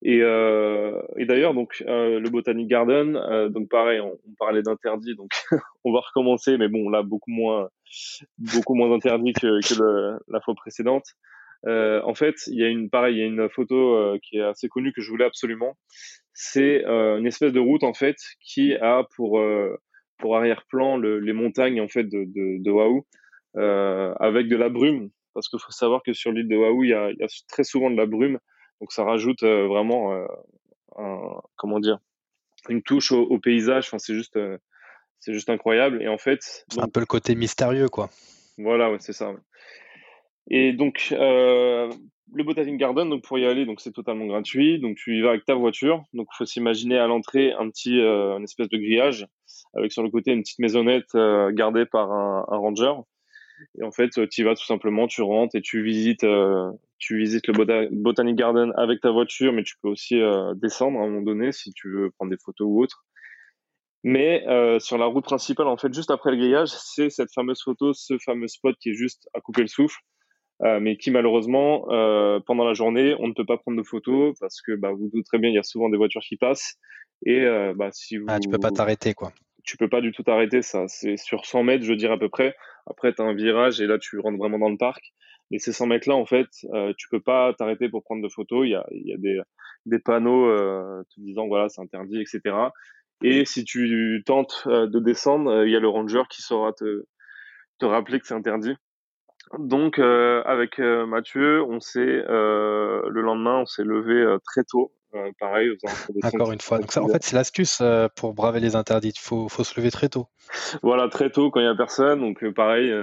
Et, 0.01 0.21
euh, 0.21 1.01
et 1.17 1.25
d'ailleurs, 1.25 1.53
donc 1.53 1.83
euh, 1.87 2.19
le 2.19 2.29
Botanic 2.29 2.67
Garden, 2.67 3.17
euh, 3.17 3.49
donc 3.49 3.69
pareil, 3.69 3.99
on, 3.99 4.13
on 4.13 4.33
parlait 4.37 4.61
d'interdit, 4.61 5.15
donc 5.15 5.29
on 5.83 5.91
va 5.91 5.99
recommencer, 5.99 6.57
mais 6.57 6.69
bon, 6.69 6.89
là 6.89 7.03
beaucoup 7.03 7.31
moins, 7.31 7.69
beaucoup 8.37 8.75
moins 8.75 8.93
interdit 8.93 9.33
que, 9.33 9.59
que 9.67 9.81
le, 9.81 10.19
la 10.29 10.39
fois 10.39 10.55
précédente. 10.55 11.05
Euh, 11.67 12.01
en 12.05 12.13
fait, 12.13 12.35
il 12.47 12.57
y 12.57 12.63
a 12.63 12.69
une 12.69 12.89
pareil, 12.89 13.15
il 13.15 13.19
y 13.19 13.23
a 13.23 13.25
une 13.25 13.49
photo 13.49 14.17
qui 14.23 14.37
est 14.37 14.43
assez 14.43 14.69
connue 14.69 14.93
que 14.93 15.01
je 15.01 15.09
voulais 15.09 15.25
absolument. 15.25 15.75
C'est 16.33 16.85
euh, 16.85 17.17
une 17.17 17.27
espèce 17.27 17.51
de 17.51 17.59
route 17.59 17.83
en 17.83 17.93
fait 17.93 18.15
qui 18.41 18.73
a 18.75 19.03
pour 19.17 19.39
euh, 19.39 19.75
pour 20.19 20.37
arrière-plan 20.37 20.97
les 20.97 21.33
montagnes 21.33 21.81
en 21.81 21.89
fait 21.89 22.05
de 22.05 22.23
de, 22.23 22.63
de 22.63 22.71
Oahu 22.71 23.01
euh, 23.57 24.13
avec 24.21 24.47
de 24.47 24.55
la 24.55 24.69
brume. 24.69 25.09
Parce 25.33 25.49
qu'il 25.49 25.59
faut 25.59 25.71
savoir 25.71 26.01
que 26.01 26.13
sur 26.13 26.31
l'île 26.31 26.47
de 26.47 26.55
Oahu 26.55 26.85
il 26.85 26.91
y 26.91 26.93
a, 26.93 27.11
il 27.11 27.17
y 27.19 27.23
a 27.23 27.27
très 27.49 27.65
souvent 27.65 27.91
de 27.91 27.97
la 27.97 28.05
brume 28.05 28.39
donc 28.79 28.91
ça 28.91 29.03
rajoute 29.03 29.43
vraiment 29.43 30.13
un, 30.97 31.41
comment 31.55 31.79
dire 31.79 31.99
une 32.67 32.81
touche 32.81 33.11
au, 33.11 33.39
paysage 33.39 33.87
enfin 33.87 33.99
c'est 33.99 34.13
juste 34.13 34.37
c'est 35.19 35.33
juste 35.33 35.49
incroyable 35.49 36.01
et 36.01 36.07
en 36.07 36.17
fait 36.17 36.65
un 36.77 36.87
peu 36.87 36.99
le 36.99 37.05
côté 37.05 37.35
mystérieux 37.35 37.89
quoi 37.89 38.09
voilà 38.57 38.91
ouais, 38.91 38.97
c'est 38.99 39.13
ça 39.13 39.33
et 40.49 40.73
donc 40.73 41.09
euh, 41.11 41.91
le 42.33 42.43
Botanic 42.43 42.77
Garden, 42.77 43.09
donc 43.09 43.23
pour 43.23 43.39
y 43.39 43.45
aller, 43.45 43.65
donc 43.65 43.81
c'est 43.81 43.91
totalement 43.91 44.25
gratuit. 44.25 44.79
Donc 44.79 44.97
tu 44.97 45.17
y 45.17 45.21
vas 45.21 45.29
avec 45.29 45.45
ta 45.45 45.55
voiture. 45.55 46.03
Donc 46.13 46.27
il 46.33 46.37
faut 46.37 46.45
s'imaginer 46.45 46.97
à 46.97 47.07
l'entrée 47.07 47.53
un 47.53 47.69
petit, 47.69 47.99
euh, 47.99 48.37
une 48.37 48.43
espèce 48.43 48.69
de 48.69 48.77
grillage 48.77 49.27
avec 49.75 49.91
sur 49.91 50.03
le 50.03 50.09
côté 50.09 50.31
une 50.31 50.41
petite 50.41 50.59
maisonnette 50.59 51.15
euh, 51.15 51.51
gardée 51.51 51.85
par 51.85 52.11
un, 52.11 52.45
un, 52.49 52.57
ranger. 52.57 52.93
Et 53.79 53.83
en 53.83 53.91
fait, 53.91 54.09
tu 54.29 54.41
y 54.41 54.43
vas 54.43 54.55
tout 54.55 54.65
simplement, 54.65 55.07
tu 55.07 55.21
rentres 55.21 55.55
et 55.55 55.61
tu 55.61 55.83
visites, 55.83 56.23
euh, 56.23 56.71
tu 56.97 57.17
visites 57.17 57.47
le 57.47 57.89
Botanic 57.91 58.35
Garden 58.35 58.71
avec 58.75 59.01
ta 59.01 59.11
voiture, 59.11 59.53
mais 59.53 59.63
tu 59.63 59.75
peux 59.81 59.89
aussi 59.89 60.19
euh, 60.19 60.53
descendre 60.55 60.99
à 60.99 61.03
un 61.03 61.07
moment 61.07 61.21
donné 61.21 61.51
si 61.51 61.71
tu 61.73 61.89
veux 61.89 62.11
prendre 62.11 62.31
des 62.31 62.37
photos 62.43 62.67
ou 62.69 62.83
autre. 62.83 63.05
Mais 64.03 64.45
sur 64.79 64.97
la 64.97 65.07
route 65.07 65.25
principale, 65.25 65.67
en 65.67 65.75
fait, 65.75 65.93
juste 65.93 66.09
après 66.09 66.31
le 66.31 66.37
grillage, 66.37 66.69
c'est 66.69 67.09
cette 67.09 67.33
fameuse 67.35 67.61
photo, 67.61 67.91
ce 67.91 68.17
fameux 68.17 68.47
spot 68.47 68.77
qui 68.79 68.91
est 68.91 68.93
juste 68.93 69.27
à 69.33 69.41
couper 69.41 69.61
le 69.61 69.67
souffle 69.67 69.99
euh, 70.65 70.81
mais 70.81 70.97
qui 70.97 71.09
malheureusement 71.09 71.85
euh, 71.89 72.41
pendant 72.45 72.65
la 72.65 72.73
journée 72.73 73.15
on 73.19 73.29
ne 73.29 73.33
peut 73.33 73.45
pas 73.45 73.57
prendre 73.57 73.77
de 73.77 73.83
photos 73.83 74.35
parce 74.41 74.61
que 74.61 74.75
bah, 74.75 74.91
vous 74.91 75.05
doutez 75.05 75.23
très 75.23 75.37
bien 75.37 75.49
il 75.49 75.55
y 75.55 75.59
a 75.59 75.63
souvent 75.63 75.87
des 75.87 75.95
voitures 75.95 76.21
qui 76.21 76.35
passent 76.35 76.75
et 77.25 77.45
euh, 77.45 77.73
bah, 77.73 77.91
si 77.93 78.17
vous 78.17 78.25
ah, 78.27 78.39
tu 78.41 78.49
peux 78.49 78.57
pas 78.57 78.71
t'arrêter 78.71 79.13
quoi 79.13 79.31
tu 79.69 79.77
peux 79.77 79.89
pas 79.89 80.01
du 80.01 80.11
tout 80.11 80.23
t'arrêter 80.23 80.61
ça. 80.61 80.87
C'est 80.87 81.17
sur 81.17 81.45
100 81.45 81.63
mètres 81.63 81.85
je 81.85 81.93
dirais 81.93 82.13
à 82.13 82.17
peu 82.17 82.29
près. 82.29 82.55
Après 82.87 83.13
tu 83.13 83.21
as 83.21 83.25
un 83.25 83.33
virage 83.33 83.81
et 83.81 83.87
là 83.87 83.97
tu 83.99 84.19
rentres 84.19 84.37
vraiment 84.37 84.59
dans 84.59 84.69
le 84.69 84.77
parc. 84.77 85.13
Et 85.51 85.59
ces 85.59 85.73
100 85.73 85.87
mètres 85.87 86.09
là 86.09 86.15
en 86.15 86.25
fait 86.25 86.47
euh, 86.73 86.93
tu 86.97 87.07
peux 87.09 87.21
pas 87.21 87.53
t'arrêter 87.53 87.89
pour 87.89 88.03
prendre 88.03 88.23
de 88.23 88.29
photos. 88.29 88.65
Il 88.65 88.71
y 88.71 88.75
a, 88.75 88.85
il 88.91 89.07
y 89.07 89.13
a 89.13 89.17
des, 89.17 89.39
des 89.85 89.99
panneaux 89.99 90.49
euh, 90.49 91.03
te 91.15 91.21
disant 91.21 91.47
voilà 91.47 91.69
c'est 91.69 91.81
interdit 91.81 92.21
etc 92.21 92.55
et 93.21 93.43
si 93.43 93.65
tu 93.65 94.23
tentes 94.25 94.65
de 94.65 94.99
descendre 94.99 95.65
il 95.65 95.71
y 95.71 95.75
a 95.75 95.79
le 95.79 95.89
ranger 95.89 96.23
qui 96.29 96.41
saura 96.41 96.71
te 96.71 97.05
te 97.79 97.85
rappeler 97.85 98.19
que 98.19 98.27
c'est 98.27 98.33
interdit. 98.33 98.75
Donc 99.57 99.97
euh, 99.97 100.43
avec 100.45 100.79
euh, 100.79 101.05
Mathieu, 101.07 101.63
on 101.63 101.79
s'est 101.79 101.99
euh, 101.99 103.01
le 103.09 103.21
lendemain, 103.21 103.59
on 103.59 103.65
s'est 103.65 103.83
levé 103.83 104.37
très 104.45 104.63
tôt 104.63 104.91
pareil. 105.39 105.69
Encore 106.23 106.51
une 106.51 106.61
fois. 106.61 106.79
Donc 106.79 106.91
ça, 106.91 107.03
en 107.03 107.07
fait, 107.07 107.23
c'est 107.23 107.35
l'astuce 107.35 107.81
pour 108.15 108.33
braver 108.33 108.59
les 108.59 108.75
interdits. 108.75 109.09
Il 109.09 109.19
faut, 109.19 109.49
faut, 109.49 109.63
se 109.63 109.79
lever 109.79 109.91
très 109.91 110.09
tôt. 110.09 110.27
Voilà, 110.83 111.07
très 111.09 111.29
tôt 111.29 111.51
quand 111.51 111.59
il 111.59 111.63
n'y 111.63 111.69
a 111.69 111.75
personne. 111.75 112.21
Donc 112.21 112.47
pareil, 112.53 112.93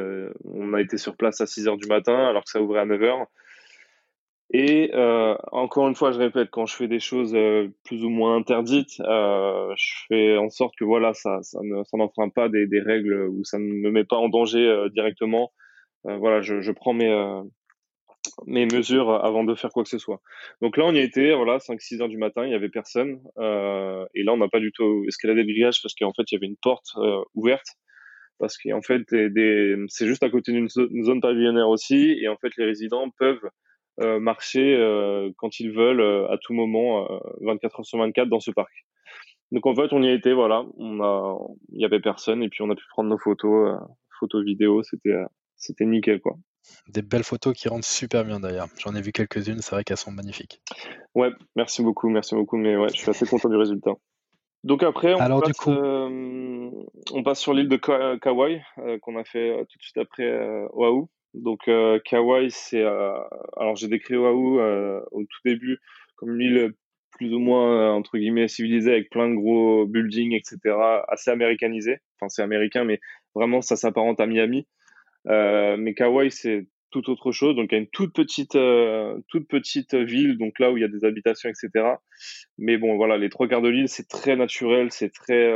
on 0.45 0.75
a 0.75 0.81
été 0.81 0.99
sur 0.99 1.17
place 1.17 1.41
à 1.41 1.47
6 1.47 1.67
h 1.67 1.79
du 1.79 1.89
matin 1.89 2.29
alors 2.29 2.45
que 2.45 2.51
ça 2.51 2.61
ouvrait 2.61 2.81
à 2.81 2.85
9 2.85 3.01
h. 3.01 3.27
Et 4.53 4.91
euh, 4.95 5.35
encore 5.51 5.89
une 5.89 5.97
fois, 5.97 6.13
je 6.13 6.19
répète, 6.19 6.51
quand 6.51 6.67
je 6.67 6.77
fais 6.77 6.87
des 6.87 7.01
choses 7.01 7.35
euh, 7.35 7.69
plus 7.85 8.05
ou 8.05 8.11
moins 8.11 8.37
interdites, 8.37 9.01
euh, 9.01 9.75
je 9.77 9.93
fais 10.09 10.37
en 10.37 10.51
sorte 10.51 10.75
que 10.79 10.85
voilà, 10.85 11.15
ça, 11.15 11.41
ça 11.43 11.59
ne, 11.63 11.83
ça 11.83 11.97
n'enfreint 11.97 12.29
pas 12.29 12.49
des, 12.49 12.67
des, 12.67 12.81
règles 12.81 13.27
ou 13.29 13.45
ça 13.45 13.59
ne 13.59 13.65
me 13.65 13.91
met 13.91 14.05
pas 14.05 14.17
en 14.17 14.29
danger 14.29 14.65
euh, 14.67 14.89
directement. 14.89 15.53
Euh, 16.07 16.17
voilà, 16.19 16.43
je, 16.43 16.61
je, 16.61 16.71
prends 16.71 16.93
mes 16.93 17.11
mes 18.47 18.67
mesures 18.67 19.11
avant 19.25 19.45
de 19.45 19.55
faire 19.55 19.71
quoi 19.71 19.83
que 19.83 19.89
ce 19.89 19.99
soit. 19.99 20.21
Donc 20.63 20.77
là, 20.77 20.85
on 20.85 20.93
y 20.95 20.99
été, 20.99 21.35
voilà, 21.35 21.59
5-6 21.59 22.03
heures 22.03 22.09
du 22.09 22.19
matin, 22.19 22.45
il 22.45 22.53
y 22.53 22.55
avait 22.55 22.69
personne. 22.69 23.21
et 23.39 24.23
là, 24.23 24.33
on 24.33 24.37
n'a 24.37 24.49
pas 24.49 24.61
du 24.61 24.73
tout 24.73 25.05
escaladé 25.07 25.43
le 25.43 25.53
grillage 25.53 25.83
parce 25.83 25.95
qu'en 25.95 26.13
fait, 26.13 26.25
il 26.31 26.35
y 26.35 26.37
avait 26.37 26.47
une 26.47 26.57
porte 26.57 26.95
ouverte 27.35 27.67
parce 28.39 28.59
qu'en 28.59 28.83
fait, 28.83 29.03
c'est 29.89 30.07
juste 30.07 30.23
à 30.23 30.31
côté 30.31 30.53
d'une 30.53 30.69
zone 30.69 31.21
pavillonnaire 31.21 31.69
aussi, 31.69 32.19
et 32.21 32.29
en 32.29 32.37
fait, 32.37 32.53
les 32.57 32.65
résidents 32.65 33.11
peuvent 33.19 33.49
euh, 34.01 34.21
marcher 34.21 34.77
euh, 34.77 35.31
quand 35.39 35.59
ils 35.59 35.73
veulent 35.73 36.03
euh, 36.03 36.31
à 36.31 36.37
tout 36.37 36.53
moment, 36.53 37.09
24 37.41 37.81
heures 37.81 37.87
sur 37.87 37.99
24 37.99 38.29
dans 38.29 38.41
ce 38.41 38.51
parc. 38.51 38.73
Donc 39.53 39.65
en 39.67 39.75
fait, 39.75 39.93
on 39.93 40.03
y 40.03 40.11
été, 40.11 40.33
voilà, 40.33 40.67
il 40.79 41.81
y 41.81 41.85
avait 41.85 42.01
personne 42.01 42.43
et 42.43 42.49
puis 42.49 42.63
on 42.63 42.71
a 42.71 42.75
pu 42.75 42.85
prendre 42.91 43.09
nos 43.09 43.19
photos, 43.19 43.79
photos 44.19 44.45
vidéo, 44.45 44.83
c'était, 44.83 45.15
c'était 45.57 45.87
nickel 45.87 46.21
quoi. 46.21 46.37
Des 46.89 47.03
belles 47.03 47.25
photos 47.25 47.55
qui 47.55 47.69
rendent 47.69 47.85
super 47.85 48.25
bien 48.25 48.41
d'ailleurs. 48.41 48.69
J'en 48.79 48.95
ai 48.95 49.01
vu 49.01 49.13
quelques-unes, 49.13 49.61
c'est 49.61 49.75
vrai 49.75 49.85
qu'elles 49.85 49.97
sont 49.97 50.13
magnifiques. 50.13 50.61
Ouais, 51.15 51.31
merci 51.57 51.83
beaucoup, 51.83 52.09
merci 52.09 52.35
beaucoup, 52.35 52.57
mais 52.57 52.77
ouais, 52.77 52.89
je 52.89 52.99
suis 52.99 53.11
assez 53.11 53.27
content 53.27 53.49
du 53.49 53.57
résultat. 53.57 53.93
Donc 54.65 54.83
après, 54.83 55.15
on, 55.15 55.19
Alors, 55.19 55.41
passe, 55.43 55.49
du 55.49 55.55
coup... 55.55 55.71
on 55.71 57.23
passe 57.25 57.41
sur 57.41 57.55
l'île 57.55 57.69
de 57.69 57.77
Kauai, 57.77 58.63
qu'on 59.03 59.17
a 59.17 59.25
fait 59.25 59.57
tout 59.69 59.79
de 59.79 59.83
suite 59.83 59.99
après 59.99 60.29
Oahu. 60.73 61.07
Donc 61.37 61.69
euh, 61.69 62.01
Kauai, 62.09 62.49
c'est 62.51 62.83
euh, 62.83 63.13
alors 63.57 63.77
j'ai 63.77 63.89
décrit 63.89 64.17
Oahu 64.17 64.59
euh, 64.59 65.01
au 65.11 65.21
tout 65.23 65.41
début 65.45 65.79
comme 66.17 66.35
une 66.35 66.41
île 66.41 66.73
plus 67.11 67.33
ou 67.33 67.39
moins 67.39 67.93
entre 67.93 68.17
guillemets 68.17 68.49
civilisée 68.49 68.93
avec 68.93 69.11
plein 69.11 69.29
de 69.29 69.35
gros 69.35 69.87
buildings, 69.87 70.35
etc. 70.35 70.75
Assez 71.09 71.31
américanisé. 71.31 71.99
Enfin 72.17 72.29
c'est 72.29 72.43
américain, 72.43 72.85
mais 72.85 73.01
vraiment 73.35 73.61
ça 73.61 73.77
s'apparente 73.77 74.19
à 74.19 74.27
Miami. 74.27 74.67
Mais 75.27 75.95
Kauai 75.95 76.31
c'est 76.31 76.67
tout 76.91 77.11
autre 77.11 77.33
chose. 77.33 77.57
Donc 77.57 77.69
il 77.71 77.75
y 77.75 77.79
a 77.79 77.81
une 77.81 77.89
toute 77.89 78.15
petite 78.15 78.57
toute 79.29 79.49
petite 79.49 79.95
ville, 79.95 80.39
donc 80.39 80.59
là 80.59 80.71
où 80.71 80.77
il 80.77 80.81
y 80.81 80.85
a 80.85 80.89
des 80.89 81.05
habitations, 81.05 81.51
etc. 81.51 81.95
Mais 82.59 82.79
bon 82.79 82.97
voilà, 82.97 83.19
les 83.19 83.29
trois 83.29 83.49
quarts 83.49 83.63
de 83.63 83.69
l'île 83.69 83.89
c'est 83.89 84.09
très 84.09 84.37
naturel, 84.37 84.89
c'est 84.91 85.13
très 85.13 85.51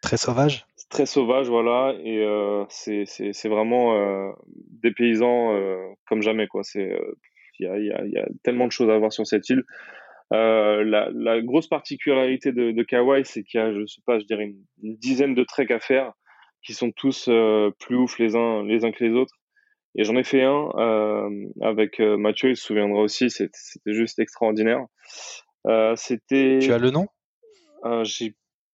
Très 0.00 0.16
sauvage 0.16 0.66
Très 0.88 1.06
sauvage, 1.06 1.48
voilà. 1.48 1.94
Et 2.02 2.18
euh, 2.18 2.64
c'est 2.68 3.48
vraiment 3.48 3.94
euh, 3.94 4.32
des 4.82 4.92
paysans 4.92 5.54
euh, 5.54 5.76
comme 6.06 6.22
jamais, 6.22 6.48
quoi. 6.48 6.62
Il 6.74 7.06
y 7.60 7.66
a, 7.66 7.78
y, 7.78 7.92
a, 7.92 8.06
y 8.06 8.18
a, 8.18 8.26
tellement 8.42 8.66
de 8.66 8.72
choses 8.72 8.90
à 8.90 8.98
voir 8.98 9.12
sur 9.12 9.26
cette 9.26 9.48
île. 9.50 9.62
Euh, 10.32 10.82
la, 10.84 11.10
la, 11.12 11.40
grosse 11.42 11.68
particularité 11.68 12.52
de, 12.52 12.70
de 12.70 12.82
Kauai, 12.82 13.24
c'est 13.24 13.42
qu'il 13.42 13.60
y 13.60 13.62
a, 13.62 13.72
je 13.72 13.84
sais 13.86 14.00
pas, 14.06 14.18
je 14.18 14.24
dirais 14.24 14.44
une, 14.44 14.64
dizaine 14.96 15.34
de 15.34 15.44
treks 15.44 15.70
à 15.70 15.80
faire 15.80 16.12
qui 16.62 16.74
sont 16.74 16.90
tous 16.90 17.28
euh, 17.28 17.70
plus 17.78 17.96
ouf 17.96 18.18
les 18.18 18.36
uns, 18.36 18.62
les 18.64 18.84
uns 18.84 18.92
que 18.92 19.04
les 19.04 19.12
autres. 19.12 19.34
Et 19.96 20.04
j'en 20.04 20.16
ai 20.16 20.24
fait 20.24 20.42
un 20.42 20.68
euh, 20.76 21.48
avec 21.60 21.98
Mathieu, 21.98 22.50
il 22.50 22.56
se 22.56 22.64
souviendra 22.64 23.00
aussi, 23.00 23.28
c'était 23.28 23.50
juste 23.86 24.18
extraordinaire. 24.20 24.84
c'était. 25.96 26.58
Tu 26.60 26.72
as 26.72 26.78
le 26.78 26.90
nom? 26.90 27.08
J'ai 28.04 28.34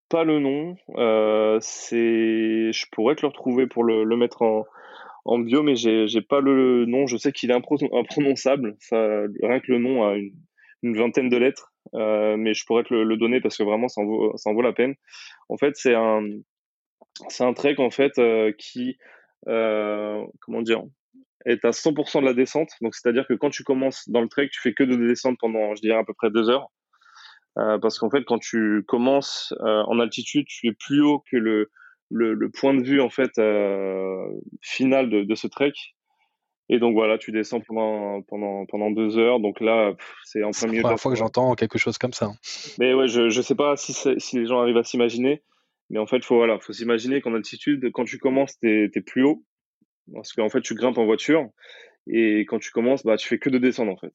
pas 0.10 0.24
le 0.24 0.40
nom. 0.40 0.76
Euh, 0.98 1.58
c'est, 1.62 2.72
je 2.72 2.86
pourrais 2.92 3.16
te 3.16 3.22
le 3.22 3.30
retrouver 3.30 3.68
pour 3.68 3.84
le, 3.84 4.04
le 4.04 4.18
mettre 4.18 4.42
en, 4.42 4.66
en 5.26 5.40
bio, 5.40 5.64
mais 5.64 5.76
j'ai, 5.76 6.08
j'ai 6.08 6.22
pas 6.22 6.42
le 6.42 6.86
nom. 6.86 7.08
Je 7.08 7.18
sais 7.18 7.32
qu'il 7.32 7.52
est 7.52 7.54
imprononçable. 7.54 8.76
Ça, 8.80 9.22
rien 9.42 9.60
que 9.60 9.72
le 9.72 9.80
nom 9.80 10.06
a 10.08 10.16
une, 10.16 10.34
une 10.84 10.98
vingtaine 10.98 11.30
de 11.30 11.38
lettres, 11.38 11.74
euh, 11.94 12.38
mais 12.38 12.54
je 12.54 12.66
pourrais 12.66 12.84
te 12.84 12.94
le, 12.94 13.04
le, 13.04 13.18
donner 13.18 13.42
parce 13.42 13.58
que 13.58 13.64
vraiment 13.64 13.88
ça 13.88 14.02
en 14.02 14.06
vaut, 14.06 14.38
ça 14.38 14.50
en 14.50 14.54
vaut 14.54 14.62
la 14.62 14.74
peine. 14.74 14.96
En 15.50 15.58
fait, 15.58 15.76
c'est 15.76 15.96
un, 15.96 16.22
c'est 17.30 17.44
un 17.44 17.54
trek 17.54 17.76
en 17.80 17.90
fait 17.90 18.18
euh, 18.18 18.52
qui, 18.58 18.98
euh, 19.48 20.24
comment 20.42 20.62
dire, 20.62 20.84
est 21.46 21.64
à 21.64 21.72
100% 21.72 22.22
de 22.22 22.26
la 22.26 22.34
descente. 22.34 22.70
Donc 22.82 22.96
c'est-à-dire 22.96 23.26
que 23.28 23.34
quand 23.34 23.50
tu 23.50 23.64
commences 23.64 24.10
dans 24.10 24.22
le 24.22 24.28
trek, 24.28 24.50
tu 24.52 24.62
fais 24.62 24.74
que 24.74 24.84
de 24.84 24.96
descente 24.96 25.38
pendant, 25.40 25.76
je 25.76 25.82
dirais 25.82 25.98
à 25.98 26.04
peu 26.04 26.14
près 26.14 26.30
deux 26.30 26.50
heures. 26.50 26.72
Euh, 27.58 27.78
parce 27.80 28.00
qu'en 28.00 28.10
fait, 28.10 28.24
quand 28.26 28.40
tu 28.40 28.84
commences 28.86 29.54
en 29.62 30.00
altitude, 30.00 30.46
tu 30.48 30.68
es 30.68 30.74
plus 30.74 31.02
haut 31.02 31.24
que 31.32 31.38
le, 31.38 31.72
le, 32.10 32.34
le 32.34 32.50
point 32.50 32.74
de 32.74 32.84
vue 32.84 33.00
en 33.00 33.10
fait 33.10 33.32
final 34.62 35.10
de, 35.10 35.24
de, 35.24 35.36
ce 35.36 35.48
trek. 35.48 35.72
Et 36.68 36.80
donc 36.80 36.96
voilà, 36.96 37.18
tu 37.18 37.32
descends 37.32 37.62
pendant 37.62 38.24
pendant 38.24 38.66
pendant 38.66 38.92
deux 38.92 39.18
heures. 39.18 39.40
Donc 39.40 39.62
là, 39.62 39.94
c'est 40.26 40.44
en 40.44 40.52
plein 40.52 40.68
milieu. 40.68 40.74
C'est 40.74 40.76
la 40.78 40.82
première 40.82 41.00
fois 41.00 41.12
que 41.12 41.18
j'entends 41.18 41.54
quelque 41.54 41.78
chose 41.78 41.98
comme 41.98 42.12
ça. 42.12 42.26
Hein. 42.26 42.36
Mais 42.80 42.94
ouais, 42.94 43.08
je 43.08 43.30
je 43.30 43.42
sais 43.42 43.56
pas 43.56 43.78
si 43.78 43.94
si 43.94 44.38
les 44.38 44.48
gens 44.48 44.60
arrivent 44.60 44.76
à 44.76 44.84
s'imaginer, 44.84 45.44
mais 45.90 46.00
en 46.00 46.08
fait, 46.08 46.24
faut 46.24 46.36
voilà, 46.36 46.60
faut 46.60 46.74
s'imaginer 46.74 47.22
qu'en 47.22 47.36
altitude, 47.36 47.92
quand 47.94 48.06
tu 48.06 48.18
commences, 48.18 48.58
t'es 48.60 48.90
es 48.94 49.02
plus 49.02 49.24
haut, 49.24 49.44
parce 50.14 50.34
qu'en 50.34 50.50
fait, 50.50 50.62
tu 50.62 50.76
grimpes 50.76 50.98
en 50.98 51.06
voiture, 51.06 51.50
et 52.08 52.42
quand 52.42 52.60
tu 52.60 52.72
commences, 52.72 53.04
bah, 53.04 53.18
tu 53.18 53.28
fais 53.28 53.40
que 53.40 53.50
de 53.50 53.58
descendre 53.58 53.92
en 53.92 53.98
fait. 53.98 54.14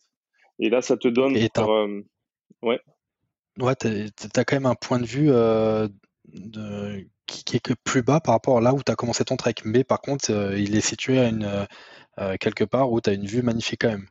Et 0.58 0.68
là, 0.68 0.82
ça 0.82 0.96
te 0.96 1.08
donne. 1.08 1.36
Pour, 1.54 1.72
euh... 1.72 2.00
ouais. 2.62 2.80
Ouais, 3.58 3.74
tu 3.76 3.88
as 3.88 4.44
quand 4.44 4.56
même 4.56 4.66
un 4.66 4.74
point 4.74 5.00
de 5.00 5.06
vue 5.06 5.30
euh, 5.30 5.88
de, 6.26 7.06
qui, 7.26 7.56
est 7.56 7.74
plus 7.84 8.02
bas 8.02 8.20
par 8.20 8.34
rapport 8.34 8.58
à 8.58 8.60
là 8.60 8.74
où 8.74 8.82
tu 8.82 8.92
as 8.92 8.94
commencé 8.94 9.24
ton 9.24 9.36
trek. 9.36 9.54
Mais 9.64 9.84
par 9.84 10.00
contre, 10.00 10.30
euh, 10.30 10.58
il 10.58 10.76
est 10.76 10.80
situé 10.80 11.18
à 11.18 11.28
une, 11.28 11.66
quelque 12.38 12.64
part 12.64 12.92
où 12.92 13.00
tu 13.00 13.10
as 13.10 13.14
une 13.14 13.26
vue 13.26 13.42
magnifique 13.42 13.80
quand 13.82 13.90
même. 13.90 14.06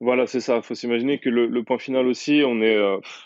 Voilà, 0.00 0.26
c'est 0.26 0.40
ça. 0.40 0.56
Il 0.56 0.62
faut 0.62 0.74
s'imaginer 0.74 1.18
que 1.18 1.28
le, 1.28 1.46
le, 1.46 1.64
point 1.64 1.78
final 1.78 2.06
aussi, 2.06 2.42
on 2.46 2.60
est, 2.62 2.78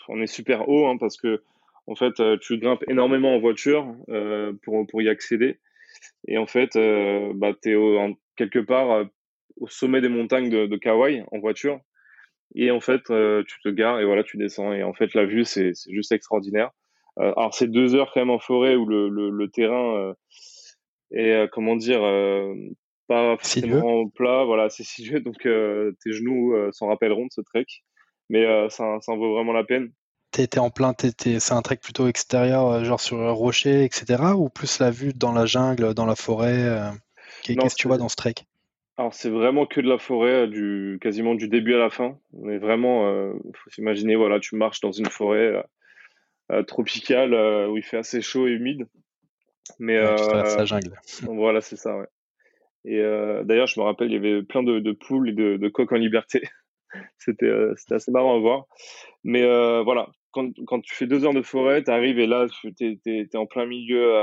on 0.07 0.21
est 0.21 0.27
super 0.27 0.67
haut 0.67 0.87
hein, 0.87 0.97
parce 0.97 1.17
que 1.17 1.43
en 1.87 1.95
fait, 1.95 2.13
tu 2.39 2.57
grimpes 2.57 2.83
énormément 2.89 3.35
en 3.35 3.39
voiture 3.39 3.95
pour, 4.63 4.87
pour 4.87 5.01
y 5.01 5.09
accéder. 5.09 5.59
Et 6.27 6.37
en 6.37 6.47
fait, 6.47 6.77
bah, 7.35 7.53
tu 7.61 7.71
es 7.71 8.17
quelque 8.35 8.59
part 8.59 9.05
au 9.57 9.67
sommet 9.67 10.01
des 10.01 10.09
montagnes 10.09 10.49
de, 10.49 10.65
de 10.65 10.77
Kauai 10.77 11.23
en 11.31 11.39
voiture. 11.39 11.79
Et 12.55 12.69
en 12.71 12.81
fait, 12.81 13.09
euh, 13.11 13.43
tu 13.47 13.61
te 13.61 13.69
gares 13.69 14.01
et 14.01 14.05
voilà, 14.05 14.23
tu 14.23 14.37
descends. 14.37 14.73
Et 14.73 14.83
en 14.83 14.93
fait, 14.93 15.13
la 15.13 15.25
vue, 15.25 15.45
c'est 15.45 15.71
juste 15.89 16.11
extraordinaire. 16.11 16.71
Euh, 17.19 17.31
alors, 17.37 17.53
c'est 17.53 17.67
deux 17.69 17.95
heures 17.95 18.11
quand 18.13 18.21
même 18.21 18.29
en 18.29 18.39
forêt 18.39 18.75
où 18.75 18.85
le, 18.85 19.07
le, 19.09 19.29
le 19.29 19.49
terrain 19.49 19.95
euh, 19.97 20.13
est, 21.11 21.31
euh, 21.31 21.47
comment 21.47 21.75
dire, 21.77 22.03
euh, 22.03 22.53
pas 23.07 23.37
forcément 23.37 24.09
plat. 24.09 24.43
Voilà, 24.43 24.69
c'est 24.69 24.83
sinueux. 24.83 25.21
Donc, 25.21 25.37
tes 25.43 26.11
genoux 26.11 26.53
s'en 26.71 26.87
rappelleront 26.87 27.25
de 27.25 27.31
ce 27.31 27.41
trek. 27.41 27.65
Mais 28.29 28.45
ça, 28.69 28.97
ça 29.01 29.11
en 29.11 29.17
vaut 29.17 29.33
vraiment 29.33 29.53
la 29.53 29.63
peine. 29.63 29.91
T'es 30.31 30.59
en 30.59 30.69
plein, 30.69 30.93
c'est 30.97 31.51
un 31.51 31.61
trek 31.61 31.77
plutôt 31.83 32.07
extérieur, 32.07 32.85
genre 32.85 33.01
sur 33.01 33.21
un 33.21 33.31
rocher, 33.31 33.83
etc. 33.83 34.33
Ou 34.35 34.49
plus 34.49 34.79
la 34.79 34.89
vue 34.89 35.13
dans 35.13 35.33
la 35.33 35.45
jungle, 35.45 35.93
dans 35.93 36.05
la 36.05 36.15
forêt 36.15 36.91
Qu'est-ce 37.43 37.75
que 37.75 37.81
tu 37.81 37.87
vois 37.87 37.97
dans 37.97 38.09
ce 38.09 38.15
trek? 38.15 38.35
Alors 38.97 39.13
c'est 39.13 39.29
vraiment 39.29 39.65
que 39.65 39.81
de 39.81 39.89
la 39.89 39.97
forêt, 39.97 40.47
du 40.47 40.99
quasiment 41.01 41.33
du 41.33 41.47
début 41.47 41.73
à 41.73 41.79
la 41.79 41.89
fin. 41.89 42.19
Mais 42.33 42.57
vraiment, 42.57 43.07
euh, 43.07 43.33
faut 43.55 43.69
s'imaginer, 43.69 44.15
voilà, 44.15 44.39
tu 44.39 44.55
marches 44.55 44.81
dans 44.81 44.91
une 44.91 45.07
forêt 45.07 45.47
euh, 45.47 45.61
euh 46.51 46.63
tropicale 46.63 47.33
euh, 47.33 47.67
où 47.67 47.77
il 47.77 47.83
fait 47.83 47.97
assez 47.97 48.21
chaud 48.21 48.47
et 48.47 48.51
humide. 48.51 48.87
Mais 49.79 49.99
ouais, 49.99 50.15
euh, 50.21 50.65
jungle. 50.65 50.99
Voilà, 51.23 51.61
c'est 51.61 51.77
ça. 51.77 51.97
Ouais. 51.97 52.07
Et 52.83 53.01
d'ailleurs, 53.43 53.67
je 53.67 53.79
me 53.79 53.85
rappelle, 53.85 54.11
il 54.11 54.13
y 54.13 54.17
avait 54.17 54.43
plein 54.43 54.63
de, 54.63 54.79
de 54.79 54.91
poules 54.91 55.29
et 55.29 55.33
de, 55.33 55.57
de, 55.57 55.69
coqs 55.69 55.91
en 55.91 55.97
liberté. 55.97 56.49
c'était 57.17 57.51
c'était 57.77 57.95
assez 57.95 58.11
marrant 58.11 58.35
à 58.35 58.39
voir. 58.39 58.65
Mais 59.23 59.43
voilà, 59.83 60.09
quand, 60.31 60.81
tu 60.81 60.95
fais 60.95 61.07
deux 61.07 61.25
heures 61.25 61.33
de 61.33 61.41
forêt, 61.41 61.83
tu 61.83 61.91
arrives 61.91 62.19
et 62.19 62.27
là, 62.27 62.47
tu 62.77 62.99
es, 63.05 63.35
en 63.35 63.45
plein 63.45 63.65
milieu 63.65 64.13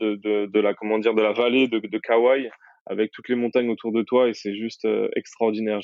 de, 0.00 0.46
de, 0.46 0.60
la 0.60 0.74
comment 0.74 0.98
dire 0.98 1.14
de 1.14 1.22
la 1.22 1.32
vallée 1.32 1.68
de, 1.68 1.78
de 1.78 1.98
Kauai 1.98 2.50
avec 2.86 3.12
toutes 3.12 3.28
les 3.28 3.34
montagnes 3.34 3.70
autour 3.70 3.92
de 3.92 4.02
toi 4.02 4.28
et 4.28 4.34
c'est 4.34 4.54
juste 4.54 4.84
euh, 4.84 5.08
extraordinaire. 5.16 5.80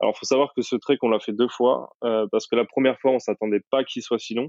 Alors, 0.00 0.16
faut 0.16 0.24
savoir 0.24 0.52
que 0.54 0.62
ce 0.62 0.76
trek, 0.76 0.96
on 1.02 1.10
l'a 1.10 1.20
fait 1.20 1.32
deux 1.32 1.48
fois 1.48 1.90
euh, 2.04 2.26
parce 2.32 2.46
que 2.46 2.56
la 2.56 2.64
première 2.64 2.98
fois, 3.00 3.12
on 3.12 3.18
s'attendait 3.18 3.62
pas 3.70 3.84
qu'il 3.84 4.02
soit 4.02 4.18
si 4.18 4.34
long. 4.34 4.48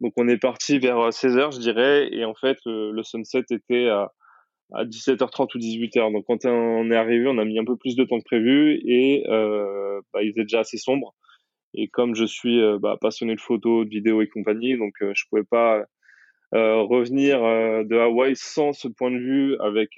Donc, 0.00 0.12
on 0.16 0.28
est 0.28 0.38
parti 0.38 0.78
vers 0.78 1.12
16 1.12 1.36
euh, 1.36 1.48
h 1.48 1.54
je 1.54 1.60
dirais, 1.60 2.08
et 2.12 2.24
en 2.24 2.34
fait, 2.34 2.58
le, 2.66 3.02
sunset 3.02 3.44
était 3.50 3.88
à, 3.88 4.12
à 4.72 4.84
17h30 4.84 5.56
ou 5.56 5.58
18h. 5.58 6.12
Donc, 6.12 6.24
quand 6.26 6.44
on 6.44 6.90
est 6.90 6.96
arrivé, 6.96 7.26
on 7.26 7.38
a 7.38 7.44
mis 7.44 7.58
un 7.58 7.64
peu 7.64 7.76
plus 7.76 7.96
de 7.96 8.04
temps 8.04 8.18
que 8.18 8.24
prévu 8.24 8.80
et 8.86 9.24
euh, 9.28 10.00
bah, 10.12 10.22
il 10.22 10.30
était 10.30 10.42
déjà 10.42 10.60
assez 10.60 10.78
sombre. 10.78 11.14
Et 11.74 11.88
comme 11.88 12.14
je 12.14 12.24
suis 12.24 12.60
bah, 12.80 12.96
passionné 13.00 13.34
de 13.34 13.40
photos, 13.40 13.84
de 13.84 13.90
vidéos 13.90 14.22
et 14.22 14.28
compagnie, 14.28 14.76
donc 14.76 14.94
je 15.00 15.24
pouvais 15.28 15.44
pas 15.44 15.84
revenir 16.52 17.40
de 17.40 17.96
Hawaï 17.96 18.34
sans 18.34 18.72
ce 18.72 18.88
point 18.88 19.10
de 19.10 19.18
vue 19.18 19.56
avec 19.60 19.90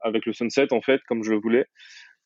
avec 0.00 0.26
le 0.26 0.32
sunset 0.32 0.72
en 0.72 0.80
fait 0.80 1.00
comme 1.06 1.22
je 1.22 1.32
le 1.32 1.38
voulais. 1.38 1.66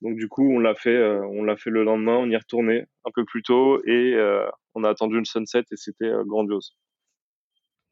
Donc 0.02 0.16
du 0.16 0.28
coup, 0.28 0.48
on 0.54 0.60
l'a 0.60 0.76
fait, 0.76 1.02
on 1.32 1.42
l'a 1.42 1.56
fait 1.56 1.70
le 1.70 1.82
lendemain, 1.82 2.16
on 2.16 2.30
y 2.30 2.34
est 2.34 2.38
retourné 2.38 2.84
un 3.04 3.10
peu 3.12 3.24
plus 3.24 3.42
tôt 3.42 3.82
et 3.86 4.16
on 4.74 4.84
a 4.84 4.90
attendu 4.90 5.18
le 5.18 5.24
sunset 5.24 5.64
et 5.72 5.76
c'était 5.76 6.12
grandiose. 6.26 6.76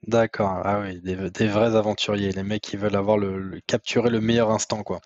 D'accord, 0.06 0.60
ah 0.62 0.82
oui, 0.82 1.00
des, 1.00 1.48
vrais 1.48 1.74
aventuriers, 1.74 2.30
les 2.30 2.44
mecs 2.44 2.62
qui 2.62 2.76
veulent 2.76 2.94
avoir 2.94 3.18
le, 3.18 3.60
capturer 3.66 4.08
le 4.08 4.20
meilleur 4.20 4.50
instant, 4.50 4.84
quoi. 4.84 5.00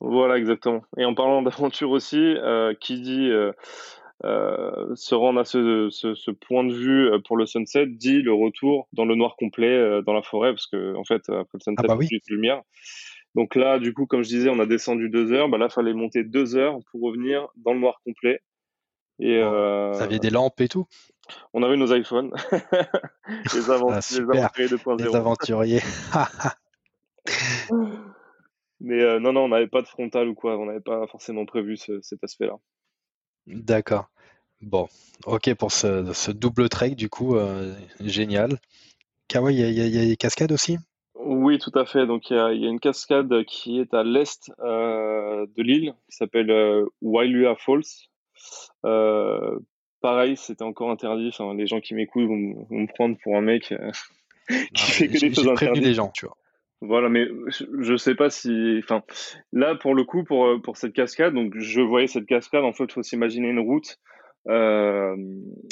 Voilà, 0.00 0.36
exactement. 0.36 0.82
Et 0.96 1.04
en 1.04 1.14
parlant 1.14 1.42
d'aventure 1.42 1.90
aussi, 1.90 2.18
euh, 2.18 2.74
qui 2.80 3.00
dit 3.00 3.30
euh, 3.30 3.52
euh, 4.24 4.94
se 4.94 5.14
rendre 5.14 5.40
à 5.40 5.44
ce, 5.44 6.30
point 6.30 6.64
de 6.64 6.72
vue 6.72 7.10
pour 7.26 7.36
le 7.36 7.46
sunset 7.46 7.86
dit 7.86 8.22
le 8.22 8.32
retour 8.32 8.88
dans 8.92 9.04
le 9.04 9.14
noir 9.14 9.36
complet 9.36 10.02
dans 10.02 10.12
la 10.12 10.22
forêt, 10.22 10.52
parce 10.52 10.66
que 10.66 10.94
en 10.96 11.04
fait 11.04 11.28
après 11.28 11.58
le 11.58 11.60
sunset, 11.60 11.82
ah 11.84 11.86
bah 11.88 11.96
oui. 11.96 12.08
il 12.10 12.20
lumière. 12.28 12.62
Donc 13.34 13.54
là, 13.54 13.78
du 13.78 13.92
coup, 13.92 14.06
comme 14.06 14.22
je 14.22 14.28
disais, 14.28 14.48
on 14.48 14.58
a 14.60 14.66
descendu 14.66 15.10
deux 15.10 15.32
heures. 15.32 15.50
Bah 15.50 15.58
là, 15.58 15.68
fallait 15.68 15.92
monter 15.92 16.24
deux 16.24 16.56
heures 16.56 16.78
pour 16.90 17.02
revenir 17.02 17.48
dans 17.56 17.74
le 17.74 17.80
noir 17.80 18.00
complet. 18.02 18.40
Et 19.18 19.42
oh, 19.42 19.90
Vous 19.92 20.02
aviez 20.02 20.18
des 20.18 20.30
lampes 20.30 20.60
et 20.60 20.68
tout 20.68 20.86
on 21.52 21.62
avait 21.62 21.76
nos 21.76 21.92
iPhones. 21.94 22.32
les, 22.52 23.70
ah, 23.70 23.74
aventuriers 23.74 24.68
2.0. 24.68 25.04
Les 25.04 25.16
aventuriers. 25.16 25.82
Mais 28.80 29.02
euh, 29.02 29.18
non, 29.20 29.32
non, 29.32 29.44
on 29.44 29.48
n'avait 29.48 29.68
pas 29.68 29.82
de 29.82 29.86
frontal 29.86 30.28
ou 30.28 30.34
quoi. 30.34 30.58
On 30.58 30.66
n'avait 30.66 30.80
pas 30.80 31.06
forcément 31.06 31.46
prévu 31.46 31.76
cet 31.76 32.22
aspect-là. 32.22 32.56
D'accord. 33.46 34.08
Bon, 34.60 34.88
ok 35.26 35.54
pour 35.54 35.70
ce, 35.70 36.30
double 36.30 36.68
trek, 36.68 36.90
du 36.90 37.08
coup, 37.08 37.36
euh, 37.36 37.74
génial. 38.00 38.58
Kawa, 39.28 39.52
il 39.52 39.58
y, 39.58 39.98
a 39.98 40.06
des 40.06 40.16
cascades 40.16 40.52
aussi? 40.52 40.78
Oui, 41.14 41.58
tout 41.58 41.76
à 41.76 41.84
fait. 41.84 42.06
Donc, 42.06 42.30
il 42.30 42.36
y, 42.36 42.38
a 42.38 42.68
une 42.68 42.80
cascade 42.80 43.44
qui 43.44 43.80
est 43.80 43.92
à 43.92 44.02
l'est 44.02 44.50
euh, 44.60 45.46
de 45.56 45.62
l'île, 45.62 45.94
qui 46.08 46.16
s'appelle 46.16 46.84
Wailua 47.02 47.56
Falls 47.56 47.82
pareil, 50.00 50.36
c'était 50.36 50.62
encore 50.62 50.90
interdit. 50.90 51.28
Enfin, 51.28 51.54
les 51.54 51.66
gens 51.66 51.80
qui 51.80 51.94
m'écoutent 51.94 52.28
vont, 52.28 52.66
me 52.70 52.86
prendre 52.86 53.16
pour 53.22 53.36
un 53.36 53.40
mec 53.40 53.74
qui 54.74 54.90
fait 54.92 55.08
que 55.08 55.18
des 55.18 55.34
choses 55.34 55.48
interdites. 55.48 55.82
les 55.82 55.94
gens, 55.94 56.10
tu 56.10 56.26
vois. 56.26 56.36
Voilà, 56.82 57.08
mais 57.08 57.26
je, 57.80 57.96
sais 57.96 58.14
pas 58.14 58.28
si, 58.28 58.80
enfin, 58.82 59.02
là 59.52 59.74
pour 59.76 59.94
le 59.94 60.04
coup, 60.04 60.24
pour 60.24 60.46
euh, 60.46 60.58
pour 60.58 60.76
cette 60.76 60.92
cascade, 60.92 61.32
donc 61.32 61.54
je 61.56 61.80
voyais 61.80 62.06
cette 62.06 62.26
cascade. 62.26 62.64
En 62.64 62.72
fait, 62.72 62.84
il 62.84 62.92
faut 62.92 63.02
s'imaginer 63.02 63.48
une 63.48 63.60
route 63.60 63.98
euh, 64.48 65.16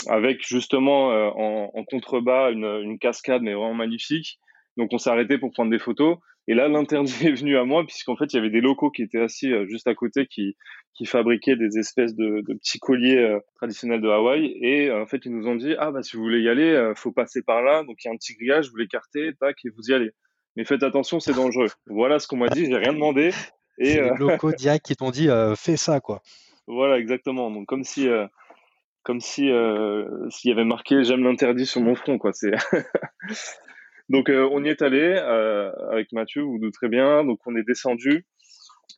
avec 0.08 0.46
justement 0.46 1.08
en, 1.08 1.70
en, 1.74 1.84
contrebas 1.84 2.50
une, 2.52 2.64
une 2.64 2.98
cascade, 2.98 3.42
mais 3.42 3.52
vraiment 3.52 3.74
magnifique. 3.74 4.38
Donc 4.76 4.88
on 4.92 4.98
s'est 4.98 5.10
arrêté 5.10 5.38
pour 5.38 5.52
prendre 5.52 5.70
des 5.70 5.78
photos. 5.78 6.18
Et 6.46 6.54
là, 6.54 6.68
l'interdit 6.68 7.26
est 7.26 7.32
venu 7.32 7.56
à 7.56 7.64
moi, 7.64 7.84
puisqu'en 7.86 8.16
fait, 8.16 8.32
il 8.32 8.36
y 8.36 8.38
avait 8.38 8.50
des 8.50 8.60
locaux 8.60 8.90
qui 8.90 9.02
étaient 9.02 9.20
assis 9.20 9.52
euh, 9.52 9.66
juste 9.66 9.86
à 9.86 9.94
côté, 9.94 10.26
qui, 10.26 10.56
qui 10.94 11.06
fabriquaient 11.06 11.56
des 11.56 11.78
espèces 11.78 12.14
de, 12.14 12.42
de 12.46 12.54
petits 12.54 12.78
colliers 12.78 13.18
euh, 13.18 13.40
traditionnels 13.56 14.00
de 14.00 14.08
Hawaï. 14.08 14.56
Et 14.60 14.90
euh, 14.90 15.02
en 15.02 15.06
fait, 15.06 15.24
ils 15.24 15.34
nous 15.34 15.46
ont 15.46 15.56
dit, 15.56 15.74
ah 15.78 15.90
bah 15.90 16.02
si 16.02 16.16
vous 16.16 16.22
voulez 16.22 16.40
y 16.40 16.48
aller, 16.48 16.92
faut 16.96 17.12
passer 17.12 17.42
par 17.42 17.62
là. 17.62 17.82
Donc 17.84 17.96
il 18.04 18.08
y 18.08 18.10
a 18.10 18.12
un 18.12 18.16
petit 18.16 18.34
grillage, 18.34 18.70
vous 18.70 18.76
l'écartez, 18.76 19.32
tac, 19.40 19.56
et 19.64 19.70
vous 19.70 19.90
y 19.90 19.94
allez. 19.94 20.10
Mais 20.56 20.64
faites 20.64 20.82
attention, 20.82 21.20
c'est 21.20 21.34
dangereux. 21.34 21.68
Voilà 21.86 22.18
ce 22.18 22.28
qu'on 22.28 22.36
m'a 22.36 22.48
dit, 22.48 22.66
j'ai 22.66 22.76
rien 22.76 22.92
demandé. 22.92 23.30
Et 23.78 23.94
les 23.94 24.10
locaux 24.18 24.52
direct 24.56 24.86
qui 24.86 24.96
t'ont 24.96 25.10
dit, 25.10 25.28
fais 25.56 25.76
ça, 25.76 26.00
quoi. 26.00 26.22
Voilà, 26.66 26.98
exactement. 26.98 27.50
Donc 27.50 27.66
comme 27.66 27.84
si 27.84 28.08
comme 29.02 29.20
si 29.20 29.50
s'il 30.30 30.48
y 30.48 30.52
avait 30.52 30.64
marqué 30.64 31.04
j'aime 31.04 31.24
l'interdit 31.24 31.66
sur 31.66 31.82
mon 31.82 31.94
front 31.94 32.16
quoi 32.16 32.32
c'est 32.32 32.52
Donc 34.08 34.28
euh, 34.28 34.48
on 34.52 34.64
y 34.64 34.68
est 34.68 34.82
allé 34.82 35.00
euh, 35.00 35.70
avec 35.90 36.12
Mathieu, 36.12 36.42
vous 36.42 36.58
vous 36.60 36.70
très 36.70 36.88
bien. 36.88 37.24
Donc 37.24 37.40
on 37.46 37.56
est 37.56 37.62
descendu. 37.62 38.26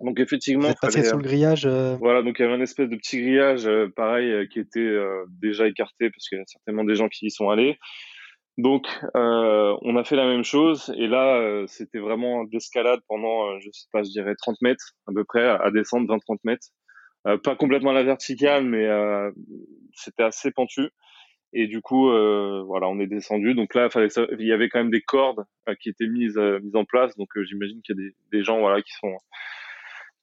Donc 0.01 0.21
effectivement, 0.21 0.66
vous 0.66 0.73
êtes 0.73 0.81
passé 0.81 1.05
sur 1.05 1.16
le 1.16 1.23
grillage. 1.23 1.64
Euh 1.64 1.97
voilà, 1.97 2.23
donc 2.23 2.38
il 2.38 2.42
y 2.42 2.45
avait 2.45 2.55
un 2.55 2.61
espèce 2.61 2.88
de 2.88 2.97
petit 2.97 3.21
grillage, 3.21 3.69
pareil, 3.95 4.49
qui 4.49 4.59
était 4.59 4.95
déjà 5.40 5.69
écarté 5.69 6.11
parce 6.11 6.29
qu'il 6.29 6.38
y 6.38 6.40
a 6.40 6.45
certainement 6.47 6.85
des 6.85 6.97
gens 6.97 7.09
qui 7.09 7.27
y 7.27 7.31
sont 7.31 7.49
allés. 7.49 7.79
Donc 8.59 8.87
on 9.14 9.97
a 9.97 10.05
fait 10.05 10.16
la 10.16 10.27
même 10.27 10.45
chose 10.45 10.92
et 10.97 11.07
là 11.07 11.64
c'était 11.66 11.99
vraiment 11.99 12.45
d'escalade 12.45 13.01
pendant, 13.07 13.59
je 13.61 13.69
sais 13.71 13.88
pas, 13.92 14.03
je 14.03 14.11
dirais 14.11 14.35
30 14.35 14.57
mètres 14.62 14.92
à 15.07 15.12
peu 15.12 15.25
près 15.25 15.47
à, 15.47 15.71
descendre 15.71 16.12
20-30 16.14 16.38
mètres. 16.45 16.69
pas 17.42 17.55
complètement 17.57 17.90
à 17.90 17.95
la 17.95 18.03
verticale, 18.03 18.64
mais 18.64 18.88
c'était 19.92 20.23
assez 20.23 20.51
pentu. 20.51 20.90
Et 21.59 21.66
du 21.69 21.81
coup, 21.81 22.11
euh, 22.11 22.62
voilà, 22.66 22.87
on 22.88 22.99
est 23.01 23.07
descendu. 23.07 23.55
Donc 23.55 23.75
là, 23.75 23.88
il 24.38 24.47
y 24.47 24.53
avait 24.53 24.69
quand 24.69 24.79
même 24.79 24.90
des 24.90 25.01
cordes 25.01 25.45
euh, 25.69 25.75
qui 25.81 25.88
étaient 25.88 26.07
mises, 26.07 26.37
euh, 26.37 26.61
mises 26.61 26.77
en 26.77 26.85
place. 26.85 27.16
Donc 27.16 27.29
j'imagine 27.45 27.81
qu'il 27.83 27.97
y 27.97 28.07
a 28.07 28.11
des, 28.31 28.45
gens, 28.45 28.61
voilà, 28.61 28.83
qui 28.83 28.92
sont 28.92 29.16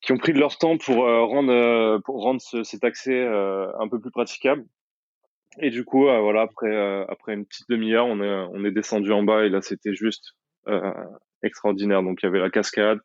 qui 0.01 0.11
ont 0.11 0.17
pris 0.17 0.33
de 0.33 0.39
leur 0.39 0.57
temps 0.57 0.77
pour 0.77 0.97
rendre 0.97 1.99
pour 2.01 2.21
rendre 2.21 2.41
cet 2.41 2.83
accès 2.83 3.25
un 3.25 3.87
peu 3.89 4.01
plus 4.01 4.11
praticable. 4.11 4.65
Et 5.59 5.69
du 5.69 5.85
coup, 5.85 6.03
voilà, 6.03 6.41
après 6.41 7.05
après 7.07 7.33
une 7.33 7.45
petite 7.45 7.69
demi-heure, 7.69 8.05
on 8.07 8.21
est 8.21 8.47
on 8.51 8.65
est 8.65 8.71
descendu 8.71 9.11
en 9.11 9.23
bas 9.23 9.45
et 9.45 9.49
là, 9.49 9.61
c'était 9.61 9.93
juste 9.93 10.33
extraordinaire. 11.43 12.03
Donc 12.03 12.19
il 12.21 12.25
y 12.25 12.29
avait 12.29 12.39
la 12.39 12.49
cascade, 12.49 12.99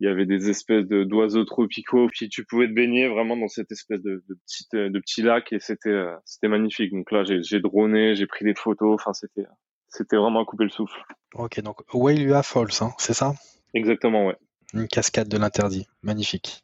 il 0.00 0.06
y 0.06 0.10
avait 0.10 0.26
des 0.26 0.50
espèces 0.50 0.86
de 0.86 1.04
d'oiseaux 1.04 1.44
tropicaux. 1.44 2.08
Puis 2.12 2.28
tu 2.28 2.44
pouvais 2.44 2.68
te 2.68 2.72
baigner 2.72 3.08
vraiment 3.08 3.36
dans 3.36 3.48
cette 3.48 3.72
espèce 3.72 4.02
de, 4.02 4.22
de 4.28 4.34
petite 4.46 4.74
de 4.74 4.98
petit 4.98 5.22
lac 5.22 5.52
et 5.52 5.60
c'était 5.60 5.90
euh, 5.90 6.14
c'était 6.24 6.48
magnifique. 6.48 6.92
Donc 6.92 7.10
là 7.10 7.24
j'ai 7.24 7.42
j'ai 7.42 7.60
droné 7.60 8.14
j'ai 8.14 8.26
pris 8.26 8.44
des 8.44 8.54
photos. 8.54 8.94
Enfin 8.94 9.12
c'était 9.12 9.46
c'était 9.88 10.16
vraiment 10.16 10.42
à 10.42 10.44
couper 10.44 10.64
le 10.64 10.70
souffle. 10.70 11.00
Ok 11.34 11.60
donc 11.60 11.78
Wailua 11.94 12.42
Falls 12.42 12.68
hein, 12.80 12.90
c'est 12.98 13.14
ça? 13.14 13.34
Exactement 13.74 14.26
ouais. 14.26 14.36
Une 14.74 14.88
cascade 14.88 15.28
de 15.28 15.36
l'interdit. 15.36 15.86
Magnifique 16.02 16.62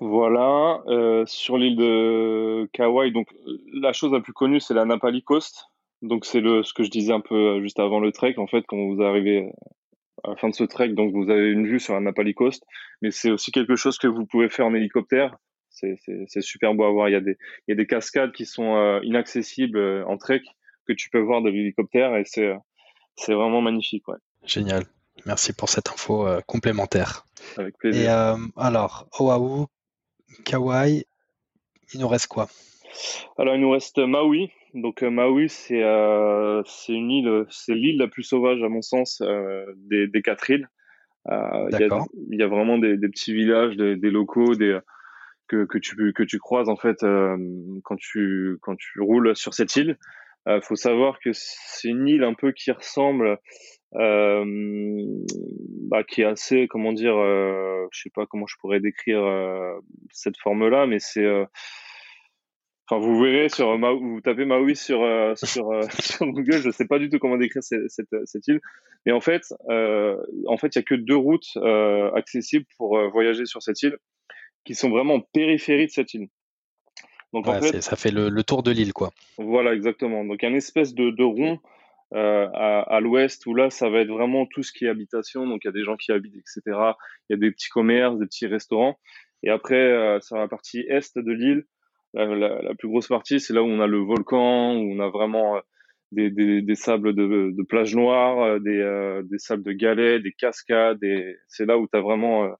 voilà 0.00 0.82
euh, 0.86 1.24
sur 1.26 1.58
l'île 1.58 1.76
de 1.76 2.68
Kauai 2.74 3.10
donc 3.10 3.28
la 3.72 3.92
chose 3.92 4.12
la 4.12 4.20
plus 4.20 4.32
connue 4.32 4.60
c'est 4.60 4.74
la 4.74 4.84
Napali 4.84 5.22
Coast 5.22 5.66
donc 6.02 6.24
c'est 6.24 6.40
le 6.40 6.62
ce 6.62 6.72
que 6.72 6.82
je 6.82 6.90
disais 6.90 7.12
un 7.12 7.20
peu 7.20 7.34
euh, 7.34 7.60
juste 7.60 7.78
avant 7.78 8.00
le 8.00 8.12
trek 8.12 8.34
en 8.38 8.46
fait 8.46 8.64
quand 8.66 8.76
vous 8.76 9.02
arrivez 9.02 9.50
à 10.24 10.30
la 10.30 10.36
fin 10.36 10.48
de 10.48 10.54
ce 10.54 10.64
trek, 10.64 10.88
donc 10.88 11.12
vous 11.12 11.30
avez 11.30 11.50
une 11.50 11.66
vue 11.66 11.80
sur 11.80 11.94
la 11.94 12.00
Napali 12.00 12.34
Coast, 12.34 12.64
mais 13.02 13.10
c'est 13.10 13.30
aussi 13.30 13.52
quelque 13.52 13.76
chose 13.76 13.98
que 13.98 14.06
vous 14.06 14.26
pouvez 14.26 14.48
faire 14.48 14.66
en 14.66 14.74
hélicoptère. 14.74 15.36
C'est 15.70 16.40
super 16.40 16.72
beau 16.74 16.84
à 16.84 16.90
voir. 16.90 17.08
Il 17.08 17.12
y 17.12 17.16
a 17.16 17.20
des, 17.20 17.36
il 17.66 17.70
y 17.70 17.72
a 17.72 17.74
des 17.74 17.86
cascades 17.86 18.32
qui 18.32 18.46
sont 18.46 18.76
euh, 18.76 19.00
inaccessibles 19.02 19.76
euh, 19.76 20.06
en 20.06 20.16
trek 20.16 20.42
que 20.86 20.92
tu 20.92 21.10
peux 21.10 21.18
voir 21.18 21.42
de 21.42 21.50
l'hélicoptère 21.50 22.16
et 22.16 22.22
c'est 22.24 22.46
euh, 22.46 22.56
c'est 23.16 23.34
vraiment 23.34 23.60
magnifique. 23.60 24.06
Ouais. 24.08 24.16
Génial. 24.44 24.84
Merci 25.26 25.52
pour 25.52 25.68
cette 25.68 25.88
info 25.88 26.26
complémentaire. 26.46 27.24
Avec 27.56 27.78
plaisir. 27.78 28.10
Et 28.10 28.60
alors, 28.60 29.08
Oahu, 29.18 29.66
Kauai, 30.44 31.04
il 31.92 32.00
nous 32.00 32.08
reste 32.08 32.26
quoi? 32.28 32.48
Alors, 33.38 33.54
il 33.54 33.60
nous 33.60 33.70
reste 33.70 33.98
Maui. 33.98 34.50
Donc 34.74 35.02
euh, 35.02 35.10
Maui, 35.10 35.48
c'est 35.48 35.82
euh, 35.82 36.62
une 36.88 37.10
île, 37.10 37.44
c'est 37.48 37.74
l'île 37.74 37.98
la 37.98 38.08
plus 38.08 38.24
sauvage 38.24 38.62
à 38.62 38.68
mon 38.68 38.82
sens 38.82 39.20
euh, 39.20 39.64
des, 39.76 40.08
des 40.08 40.22
quatre 40.22 40.50
îles. 40.50 40.68
Il 41.26 41.32
y, 41.32 41.84
a, 41.84 42.04
il 42.30 42.38
y 42.38 42.42
a 42.42 42.48
vraiment 42.48 42.76
des, 42.76 42.98
des 42.98 43.08
petits 43.08 43.32
villages, 43.32 43.76
des, 43.76 43.96
des, 43.96 44.10
locaux, 44.10 44.54
des 44.54 44.78
que, 45.48 45.64
que 45.64 45.78
tu 45.78 46.12
que 46.12 46.22
tu 46.22 46.38
croises 46.38 46.68
en 46.68 46.76
fait 46.76 46.98
quand 47.82 47.96
tu 47.96 48.58
quand 48.60 48.76
tu 48.76 49.00
roules 49.00 49.34
sur 49.34 49.54
cette 49.54 49.74
île. 49.76 49.96
Il 50.46 50.60
faut 50.62 50.76
savoir 50.76 51.20
que 51.20 51.30
c'est 51.32 51.88
une 51.88 52.06
île 52.06 52.24
un 52.24 52.34
peu 52.34 52.52
qui 52.52 52.70
ressemble, 52.70 53.26
euh, 53.26 53.36
bah, 53.94 54.44
qui 56.04 56.22
est 56.22 56.26
assez, 56.26 56.68
comment 56.68 56.92
dire, 56.92 57.16
euh, 57.16 57.86
je 57.92 58.02
sais 58.02 58.10
pas 58.10 58.26
comment 58.26 58.46
je 58.46 58.56
pourrais 58.60 58.80
décrire 58.80 59.24
cette 60.10 60.38
forme-là, 60.38 60.86
mais 60.86 60.98
c'est 60.98 61.26
Enfin, 62.86 63.00
vous 63.00 63.18
verrez 63.18 63.48
sur 63.48 63.78
vous 63.78 64.20
tapez 64.20 64.44
Maui 64.44 64.76
sur 64.76 65.02
euh, 65.02 65.34
sur, 65.36 65.70
euh, 65.70 65.82
sur 66.00 66.26
Google, 66.26 66.60
je 66.60 66.70
sais 66.70 66.86
pas 66.86 66.98
du 66.98 67.08
tout 67.08 67.18
comment 67.18 67.36
décrire 67.36 67.62
cette, 67.62 67.90
cette, 67.90 68.08
cette 68.24 68.46
île. 68.46 68.60
Mais 69.06 69.12
en 69.12 69.20
fait, 69.20 69.42
euh, 69.70 70.16
en 70.46 70.56
fait, 70.56 70.74
il 70.74 70.78
y 70.78 70.80
a 70.80 70.82
que 70.82 70.94
deux 70.94 71.16
routes 71.16 71.56
euh, 71.56 72.10
accessibles 72.12 72.66
pour 72.76 72.98
voyager 73.10 73.46
sur 73.46 73.62
cette 73.62 73.82
île, 73.82 73.96
qui 74.64 74.74
sont 74.74 74.90
vraiment 74.90 75.14
en 75.14 75.20
périphérie 75.20 75.86
de 75.86 75.90
cette 75.90 76.12
île. 76.14 76.28
Donc 77.32 77.48
en 77.48 77.60
fait, 77.60 77.80
ça 77.80 77.96
fait 77.96 78.12
le, 78.12 78.28
le 78.28 78.44
tour 78.44 78.62
de 78.62 78.70
l'île, 78.70 78.92
quoi. 78.92 79.10
Voilà, 79.38 79.74
exactement. 79.74 80.24
Donc 80.24 80.44
un 80.44 80.54
espèce 80.54 80.94
de, 80.94 81.10
de 81.10 81.24
rond 81.24 81.58
à, 82.14 82.80
à 82.80 83.00
l'ouest 83.00 83.44
où 83.46 83.54
là, 83.54 83.70
ça 83.70 83.90
va 83.90 84.00
être 84.00 84.08
vraiment 84.08 84.46
tout 84.46 84.62
ce 84.62 84.72
qui 84.72 84.86
est 84.86 84.88
habitation. 84.88 85.46
Donc 85.46 85.64
il 85.64 85.68
y 85.68 85.70
a 85.70 85.72
des 85.72 85.84
gens 85.84 85.96
qui 85.96 86.12
habitent, 86.12 86.36
etc. 86.36 86.60
Il 87.28 87.30
y 87.30 87.34
a 87.34 87.36
des 87.36 87.50
petits 87.50 87.68
commerces, 87.68 88.18
des 88.18 88.26
petits 88.26 88.46
restaurants. 88.46 88.98
Et 89.42 89.50
après, 89.50 90.18
sur 90.20 90.36
la 90.36 90.48
partie 90.48 90.80
est 90.88 91.18
de 91.18 91.32
l'île, 91.32 91.64
la, 92.14 92.62
la, 92.62 92.74
plus 92.74 92.88
grosse 92.88 93.08
partie, 93.08 93.40
c'est 93.40 93.52
là 93.52 93.62
où 93.62 93.66
on 93.66 93.80
a 93.80 93.86
le 93.86 93.98
volcan, 93.98 94.76
où 94.76 94.92
on 94.92 95.00
a 95.00 95.08
vraiment 95.08 95.56
euh, 95.56 95.60
des, 96.12 96.30
des, 96.30 96.62
des 96.62 96.74
sables 96.74 97.14
de, 97.14 97.52
de 97.56 97.62
plage 97.62 97.94
noire, 97.94 98.40
euh, 98.40 98.58
des, 98.60 98.78
euh, 98.78 99.22
des 99.24 99.38
sables 99.38 99.64
de 99.64 99.72
galets, 99.72 100.22
des 100.22 100.32
cascades. 100.32 101.00
C'est 101.48 101.66
là 101.66 101.78
où 101.78 101.88
tu 101.88 101.98
as 101.98 102.00
vraiment 102.00 102.54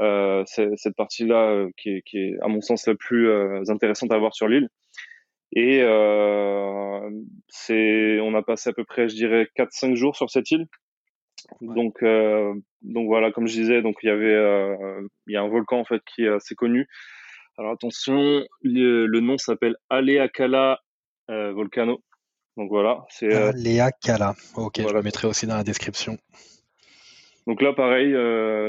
euh, 0.00 0.42
cette 0.46 0.96
partie-là 0.96 1.66
qui 1.76 1.90
est, 1.90 2.02
qui 2.02 2.18
est, 2.18 2.36
à 2.42 2.48
mon 2.48 2.60
sens, 2.60 2.86
la 2.86 2.94
plus 2.94 3.30
intéressante 3.70 4.12
à 4.12 4.18
voir 4.18 4.34
sur 4.34 4.48
l'île. 4.48 4.68
Et 5.52 5.80
euh, 5.82 7.10
c'est, 7.48 8.20
on 8.20 8.34
a 8.34 8.42
passé 8.42 8.70
à 8.70 8.72
peu 8.72 8.84
près, 8.84 9.08
je 9.08 9.14
dirais, 9.16 9.48
4-5 9.56 9.94
jours 9.94 10.16
sur 10.16 10.30
cette 10.30 10.50
île. 10.50 10.66
Donc, 11.60 12.04
donc 12.82 13.06
voilà, 13.06 13.32
comme 13.32 13.48
je 13.48 13.54
disais, 13.54 13.82
donc 13.82 13.96
il 14.02 14.06
y 14.06 14.10
avait, 14.10 15.06
il 15.26 15.32
y 15.32 15.36
a 15.36 15.42
un 15.42 15.48
volcan 15.48 15.80
en 15.80 15.84
fait 15.84 16.02
qui 16.14 16.22
est 16.22 16.28
assez 16.28 16.54
connu. 16.54 16.86
Alors 17.56 17.72
attention, 17.72 18.44
le, 18.62 19.20
nom 19.20 19.38
s'appelle 19.38 19.74
Aleakala 19.88 20.78
Volcano. 21.28 21.98
Donc 22.56 22.68
voilà, 22.68 23.04
c'est. 23.08 23.32
Aleakala. 23.32 24.34
Ok, 24.54 24.80
je 24.86 24.94
le 24.94 25.02
mettrai 25.02 25.26
aussi 25.26 25.46
dans 25.46 25.56
la 25.56 25.64
description. 25.64 26.18
Donc 27.46 27.62
là, 27.62 27.72
pareil, 27.72 28.14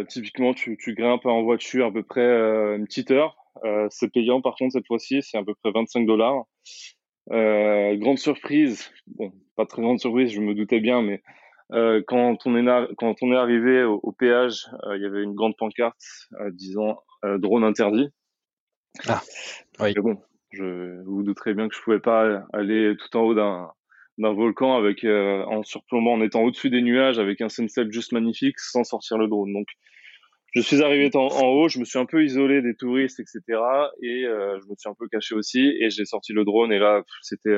typiquement, 0.08 0.54
tu, 0.54 0.78
tu 0.78 0.96
grimpes 0.96 1.26
en 1.26 1.44
voiture 1.44 1.88
à 1.88 1.92
peu 1.92 2.04
près 2.04 2.26
une 2.76 2.86
petite 2.86 3.12
heure. 3.12 3.36
c'est 3.90 4.12
payant 4.12 4.42
par 4.42 4.56
contre 4.56 4.72
cette 4.74 4.88
fois-ci, 4.88 5.22
c'est 5.22 5.38
à 5.38 5.44
peu 5.44 5.54
près 5.62 5.72
25 5.72 6.08
dollars. 6.08 6.46
Grande 7.30 8.18
surprise, 8.18 8.92
bon, 9.08 9.32
pas 9.56 9.66
très 9.66 9.82
grande 9.82 10.00
surprise, 10.00 10.32
je 10.32 10.42
me 10.42 10.54
doutais 10.54 10.80
bien, 10.80 11.02
mais 11.02 11.22
euh, 11.74 12.02
quand, 12.06 12.46
on 12.46 12.58
est 12.58 12.96
quand 12.98 13.16
on 13.22 13.32
est 13.32 13.38
arrivé 13.38 13.84
au, 13.84 14.12
péage, 14.12 14.68
euh, 14.84 14.98
il 14.98 15.04
y 15.04 15.06
avait 15.06 15.24
une 15.24 15.36
grande 15.36 15.56
pancarte 15.56 16.28
euh, 16.40 16.52
disant 16.52 16.98
drone 17.24 17.64
interdit. 17.64 18.10
Ah, 19.08 19.22
oui. 19.80 19.94
bon, 19.94 20.18
je 20.52 21.02
vous, 21.04 21.18
vous 21.18 21.24
douterez 21.24 21.54
bien 21.54 21.70
que 21.70 21.76
je 21.76 21.82
pouvais 21.82 22.00
pas 22.00 22.44
aller 22.52 22.96
tout 22.98 23.16
en 23.16 23.22
haut 23.22 23.36
d'un 23.36 23.72
d'un 24.18 24.34
volcan 24.34 24.76
avec 24.76 25.06
en 25.06 25.64
surplombant, 25.64 26.14
en 26.14 26.22
étant 26.22 26.42
au-dessus 26.42 26.70
des 26.70 26.82
nuages 26.82 27.18
avec 27.18 27.42
un 27.42 27.50
sunset 27.50 27.86
juste 27.90 28.12
magnifique 28.12 28.60
sans 28.60 28.84
sortir 28.84 29.18
le 29.18 29.28
drone. 29.28 29.54
Donc 29.54 29.68
je 30.54 30.62
suis 30.62 30.82
arrivé 30.82 31.10
en, 31.14 31.28
en, 31.28 31.48
haut, 31.48 31.70
je 31.70 31.80
me 31.80 31.86
suis 31.86 32.00
un 32.00 32.06
peu 32.06 32.24
isolé 32.24 32.62
des 32.62 32.76
touristes, 32.76 33.20
etc. 33.20 33.42
Et 34.02 34.24
je 34.24 34.70
me 34.70 34.76
suis 34.78 34.90
un 34.90 34.96
peu 34.98 35.08
caché 35.08 35.36
aussi. 35.36 35.74
Et 35.80 35.90
j'ai 35.90 36.06
sorti 36.06 36.34
le 36.34 36.44
drone. 36.44 36.72
Et 36.72 36.80
là, 36.80 37.04
c'était, 37.22 37.56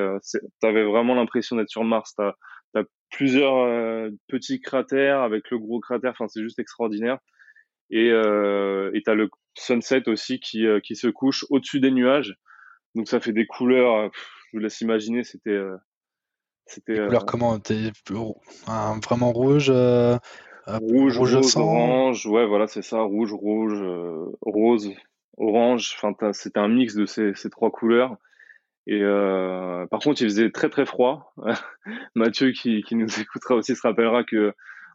t'avais 0.60 0.84
vraiment 0.84 1.14
l'impression 1.14 1.56
d'être 1.56 1.70
sur 1.70 1.84
Mars. 1.84 2.14
T'as 2.16 2.34
as 2.74 2.84
plusieurs 3.10 3.56
euh, 3.56 4.10
petits 4.28 4.60
cratères 4.60 5.20
avec 5.20 5.50
le 5.50 5.58
gros 5.58 5.80
cratère. 5.80 6.10
Enfin, 6.10 6.28
c'est 6.28 6.42
juste 6.42 6.58
extraordinaire. 6.58 7.18
Et 7.90 8.10
euh, 8.10 8.90
et 8.94 9.02
t'as 9.02 9.14
le 9.14 9.28
sunset 9.56 10.08
aussi 10.08 10.40
qui 10.40 10.66
euh, 10.66 10.80
qui 10.80 10.96
se 10.96 11.06
couche 11.06 11.44
au-dessus 11.50 11.80
des 11.80 11.90
nuages. 11.90 12.34
Donc 12.94 13.08
ça 13.08 13.20
fait 13.20 13.32
des 13.32 13.46
couleurs. 13.46 14.10
je 14.12 14.56
vous 14.56 14.58
laisse 14.58 14.80
imaginer. 14.80 15.22
C'était 15.22 15.50
euh, 15.50 15.76
c'était. 16.66 16.94
Couleurs 16.94 17.26
comment 17.26 17.60
un, 18.66 19.00
Vraiment 19.00 19.32
rouge. 19.32 19.72
Rouge, 20.66 21.18
rose, 21.18 21.56
orange. 21.56 22.26
Ouais, 22.26 22.46
voilà, 22.46 22.66
c'est 22.66 22.82
ça. 22.82 23.00
Rouge, 23.02 23.32
rouge, 23.32 23.82
rose, 24.42 24.90
orange. 25.36 25.96
Enfin, 26.00 26.32
c'était 26.32 26.60
un 26.60 26.68
mix 26.68 26.94
de 26.94 27.06
ces, 27.06 27.34
ces 27.34 27.50
trois 27.50 27.70
couleurs. 27.70 28.16
Et 28.86 29.00
euh, 29.02 29.86
par 29.86 30.00
contre, 30.00 30.22
il 30.22 30.26
faisait 30.26 30.50
très 30.50 30.68
très 30.68 30.84
froid. 30.84 31.32
Mathieu, 32.14 32.52
qui, 32.52 32.82
qui, 32.82 32.96
nous 32.96 33.08
écoutera 33.20 33.54
aussi, 33.54 33.74
se 33.74 33.82
rappellera 33.82 34.24
que 34.24 34.52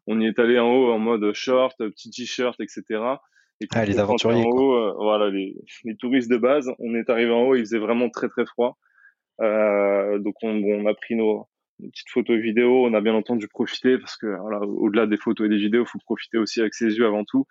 on 0.07 0.19
y 0.19 0.25
est 0.25 0.39
allé 0.39 0.59
en 0.59 0.71
haut 0.71 0.91
en 0.91 0.99
mode 0.99 1.33
short, 1.33 1.77
petit 1.77 2.09
t-shirt, 2.09 2.59
etc. 2.59 2.83
Et 3.61 3.67
puis, 3.67 3.79
ah, 3.79 3.85
les 3.85 3.99
aventuriers. 3.99 4.43
En 4.43 4.49
haut, 4.49 4.73
euh, 4.73 4.93
voilà, 4.97 5.29
les, 5.29 5.55
les, 5.83 5.95
touristes 5.95 6.29
de 6.29 6.37
base. 6.37 6.71
On 6.79 6.95
est 6.95 7.09
arrivé 7.09 7.31
en 7.31 7.41
haut, 7.41 7.55
il 7.55 7.61
faisait 7.61 7.79
vraiment 7.79 8.09
très 8.09 8.29
très 8.29 8.45
froid. 8.45 8.77
Euh, 9.41 10.19
donc 10.19 10.35
on, 10.41 10.49
on, 10.49 10.85
a 10.85 10.93
pris 10.93 11.15
nos, 11.15 11.47
nos, 11.79 11.89
petites 11.89 12.09
photos 12.09 12.37
et 12.37 12.41
vidéos. 12.41 12.85
On 12.85 12.93
a 12.93 13.01
bien 13.01 13.13
entendu 13.13 13.47
profiter 13.47 13.97
parce 13.97 14.17
que 14.17 14.27
voilà, 14.27 14.59
au-delà 14.59 15.07
des 15.07 15.17
photos 15.17 15.45
et 15.45 15.49
des 15.49 15.57
vidéos, 15.57 15.83
il 15.83 15.87
faut 15.87 15.99
profiter 15.99 16.37
aussi 16.37 16.61
avec 16.61 16.73
ses 16.73 16.97
yeux 16.97 17.05
avant 17.05 17.25
tout. 17.25 17.45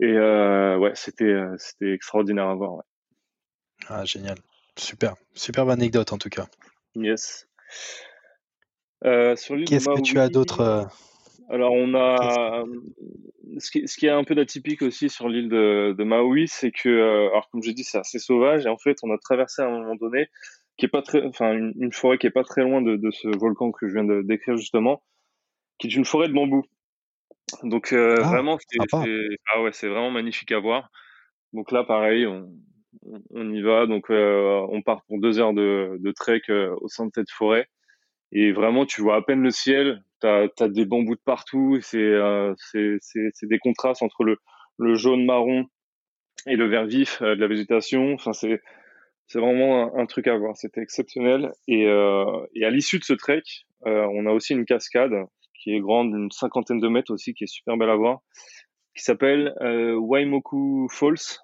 Et 0.00 0.12
euh, 0.12 0.76
ouais, 0.78 0.92
c'était 0.94 1.24
euh, 1.24 1.54
c'était 1.58 1.92
extraordinaire 1.92 2.48
à 2.48 2.54
voir. 2.54 2.74
Ouais. 2.74 2.82
Ah 3.88 4.04
génial. 4.04 4.36
Super, 4.76 5.14
superbe 5.34 5.70
anecdote 5.70 6.12
en 6.12 6.18
tout 6.18 6.30
cas. 6.30 6.46
Yes. 6.96 7.46
Euh, 9.04 9.36
Qu'est-ce 9.66 9.88
que 9.88 10.00
tu 10.00 10.18
as 10.18 10.28
d'autre 10.28 10.88
Alors 11.48 11.72
on 11.72 11.94
a 11.94 12.64
ce 13.58 13.70
qui, 13.70 13.86
ce 13.86 13.96
qui, 13.96 14.06
est 14.06 14.10
un 14.10 14.24
peu 14.24 14.34
d'atypique 14.34 14.82
aussi 14.82 15.08
sur 15.08 15.28
l'île 15.28 15.48
de, 15.48 15.94
de, 15.96 16.04
Maui, 16.04 16.48
c'est 16.48 16.72
que 16.72 17.28
alors 17.30 17.48
comme 17.50 17.62
je 17.62 17.70
dis 17.70 17.84
c'est 17.84 17.98
assez 17.98 18.18
sauvage 18.18 18.66
et 18.66 18.68
en 18.68 18.78
fait 18.78 18.98
on 19.02 19.12
a 19.12 19.18
traversé 19.18 19.62
à 19.62 19.66
un 19.66 19.70
moment 19.70 19.94
donné 19.94 20.28
qui 20.76 20.86
est 20.86 20.88
pas 20.88 21.02
très, 21.02 21.24
enfin 21.24 21.52
une, 21.52 21.92
forêt 21.92 22.18
qui 22.18 22.26
est 22.26 22.30
pas 22.30 22.44
très 22.44 22.62
loin 22.62 22.82
de, 22.82 22.96
de, 22.96 23.10
ce 23.10 23.28
volcan 23.28 23.72
que 23.72 23.88
je 23.88 23.94
viens 23.94 24.04
de 24.04 24.22
décrire 24.22 24.56
justement, 24.56 25.02
qui 25.78 25.86
est 25.86 25.94
une 25.94 26.04
forêt 26.04 26.28
de 26.28 26.34
bambou. 26.34 26.64
Donc 27.62 27.92
ah, 27.92 28.20
vraiment 28.22 28.58
c'est 28.58 28.78
ah 29.52 29.62
ouais 29.62 29.72
c'est 29.72 29.88
vraiment 29.88 30.10
magnifique 30.10 30.52
à 30.52 30.58
voir. 30.58 30.90
Donc 31.52 31.70
là 31.70 31.84
pareil 31.84 32.26
on, 32.26 32.50
on 33.30 33.52
y 33.52 33.62
va. 33.62 33.86
Donc, 33.86 34.10
euh, 34.10 34.66
on 34.70 34.82
part 34.82 35.02
pour 35.04 35.20
deux 35.20 35.38
heures 35.38 35.54
de, 35.54 35.96
de 36.00 36.12
trek 36.12 36.42
euh, 36.48 36.74
au 36.80 36.88
sein 36.88 37.06
de 37.06 37.10
cette 37.14 37.30
forêt. 37.30 37.66
Et 38.32 38.52
vraiment, 38.52 38.86
tu 38.86 39.00
vois 39.00 39.16
à 39.16 39.22
peine 39.22 39.42
le 39.42 39.50
ciel. 39.50 40.02
Tu 40.20 40.26
as, 40.26 40.68
des 40.68 40.84
bambous 40.84 41.14
de 41.14 41.20
partout. 41.24 41.78
Euh, 41.94 42.54
c'est 42.56 42.96
c'est 43.00 43.46
des 43.46 43.58
contrastes 43.58 44.02
entre 44.02 44.24
le, 44.24 44.38
le 44.78 44.94
jaune 44.94 45.24
marron 45.24 45.66
et 46.46 46.56
le 46.56 46.66
vert 46.66 46.86
vif 46.86 47.22
de 47.22 47.40
la 47.40 47.46
végétation. 47.46 48.14
Enfin, 48.14 48.32
c'est 48.32 48.60
c'est 49.26 49.38
vraiment 49.38 49.96
un, 49.96 50.06
truc 50.06 50.26
à 50.28 50.36
voir. 50.36 50.56
C'était 50.56 50.80
exceptionnel. 50.80 51.52
Et, 51.66 51.82
et 51.84 52.64
à 52.64 52.70
l'issue 52.70 52.98
de 52.98 53.04
ce 53.04 53.14
trek, 53.14 53.42
on 53.84 54.26
a 54.26 54.30
aussi 54.30 54.52
une 54.52 54.66
cascade 54.66 55.14
qui 55.54 55.74
est 55.74 55.80
grande, 55.80 56.12
d'une 56.12 56.30
cinquantaine 56.30 56.78
de 56.78 56.88
mètres 56.88 57.12
aussi, 57.12 57.32
qui 57.34 57.44
est 57.44 57.52
super 57.52 57.76
belle 57.76 57.90
à 57.90 57.96
voir, 57.96 58.20
qui 58.94 59.02
s'appelle 59.02 59.54
Waimoku 59.60 60.88
Falls. 60.90 61.40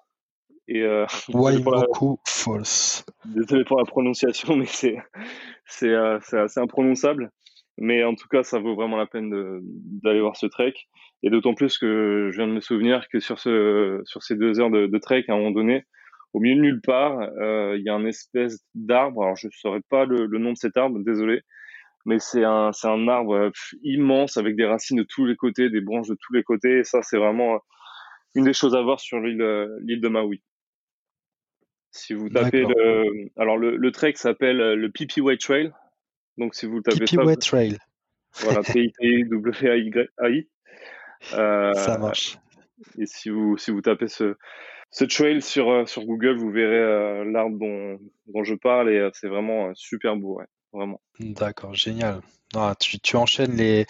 Et 0.67 0.83
euh, 0.83 1.05
beaucoup 1.29 2.19
false. 2.25 3.05
Désolé 3.25 3.65
pour 3.65 3.77
la 3.77 3.85
prononciation, 3.85 4.55
mais 4.55 4.65
c'est 4.65 4.97
c'est 5.65 5.89
euh, 5.89 6.19
assez 6.31 6.59
imprononçable. 6.59 7.29
Mais 7.77 8.03
en 8.03 8.15
tout 8.15 8.27
cas, 8.29 8.43
ça 8.43 8.59
vaut 8.59 8.75
vraiment 8.75 8.97
la 8.97 9.05
peine 9.05 9.31
d'aller 10.01 10.21
voir 10.21 10.37
ce 10.37 10.45
trek. 10.45 10.73
Et 11.23 11.29
d'autant 11.29 11.53
plus 11.53 11.77
que 11.77 12.29
je 12.31 12.37
viens 12.37 12.47
de 12.47 12.53
me 12.53 12.61
souvenir 12.61 13.07
que 13.09 13.19
sur 13.19 13.39
ce 13.39 14.01
sur 14.05 14.23
ces 14.23 14.35
deux 14.35 14.59
heures 14.59 14.69
de, 14.69 14.87
de 14.87 14.97
trek, 14.97 15.25
à 15.27 15.33
un 15.33 15.37
moment 15.37 15.51
donné, 15.51 15.83
au 16.33 16.39
milieu 16.39 16.55
de 16.55 16.61
nulle 16.61 16.81
part, 16.81 17.19
euh, 17.19 17.75
il 17.77 17.83
y 17.83 17.89
a 17.89 17.93
un 17.93 18.05
espèce 18.05 18.59
d'arbre. 18.75 19.23
Alors 19.23 19.35
je 19.35 19.47
ne 19.47 19.51
saurais 19.51 19.81
pas 19.89 20.05
le, 20.05 20.25
le, 20.25 20.37
nom 20.39 20.53
de 20.53 20.57
cet 20.57 20.77
arbre, 20.77 20.99
désolé, 20.99 21.41
mais 22.05 22.19
c'est 22.19 22.43
un 22.43 22.71
c'est 22.71 22.87
un 22.87 23.07
arbre 23.07 23.35
euh, 23.35 23.51
immense 23.83 24.37
avec 24.37 24.55
des 24.55 24.65
racines 24.65 24.97
de 24.97 25.03
tous 25.03 25.25
les 25.25 25.35
côtés, 25.35 25.69
des 25.69 25.81
branches 25.81 26.07
de 26.07 26.17
tous 26.19 26.33
les 26.33 26.43
côtés. 26.43 26.79
Et 26.79 26.83
ça, 26.83 27.01
c'est 27.01 27.17
vraiment 27.17 27.59
une 28.35 28.45
des 28.45 28.53
choses 28.53 28.75
à 28.75 28.81
voir 28.81 28.99
sur 28.99 29.19
l'île 29.19 29.69
l'île 29.81 30.01
de 30.01 30.07
Maui. 30.07 30.41
Si 31.91 32.13
vous 32.13 32.29
tapez 32.29 32.63
le, 32.63 33.29
alors 33.35 33.57
le, 33.57 33.75
le 33.75 33.91
trek 33.91 34.13
s'appelle 34.15 34.61
euh, 34.61 34.75
le 34.75 34.89
Pipi 34.89 35.21
Trail. 35.37 35.71
Donc 36.37 36.55
si 36.55 36.65
vous 36.65 36.81
tapez 36.81 36.99
Pipi 36.99 37.17
Way 37.17 37.35
Trail. 37.35 37.77
Voilà, 38.39 38.61
P 38.61 38.93
I 39.01 39.25
W 39.25 40.07
A. 40.17 40.27
Euh, 41.33 41.71
ça 41.73 41.99
marche. 41.99 42.39
Et 42.97 43.05
si 43.05 43.29
vous 43.29 43.55
si 43.55 43.69
vous 43.69 43.81
tapez 43.81 44.07
ce 44.07 44.37
ce 44.91 45.05
trail 45.05 45.41
sur 45.41 45.69
euh, 45.69 45.85
sur 45.85 46.05
Google, 46.05 46.37
vous 46.37 46.51
verrez 46.51 46.75
euh, 46.75 47.25
l'arbre 47.25 47.57
dont 47.57 47.99
dont 48.27 48.43
je 48.43 48.55
parle 48.55 48.89
et 48.89 49.09
c'est 49.13 49.27
vraiment 49.27 49.71
super 49.73 50.15
beau, 50.15 50.37
ouais, 50.37 50.45
vraiment. 50.73 51.01
D'accord, 51.19 51.73
génial. 51.73 52.21
Non, 52.53 52.73
tu, 52.79 52.99
tu 52.99 53.15
enchaînes 53.15 53.55
les 53.55 53.85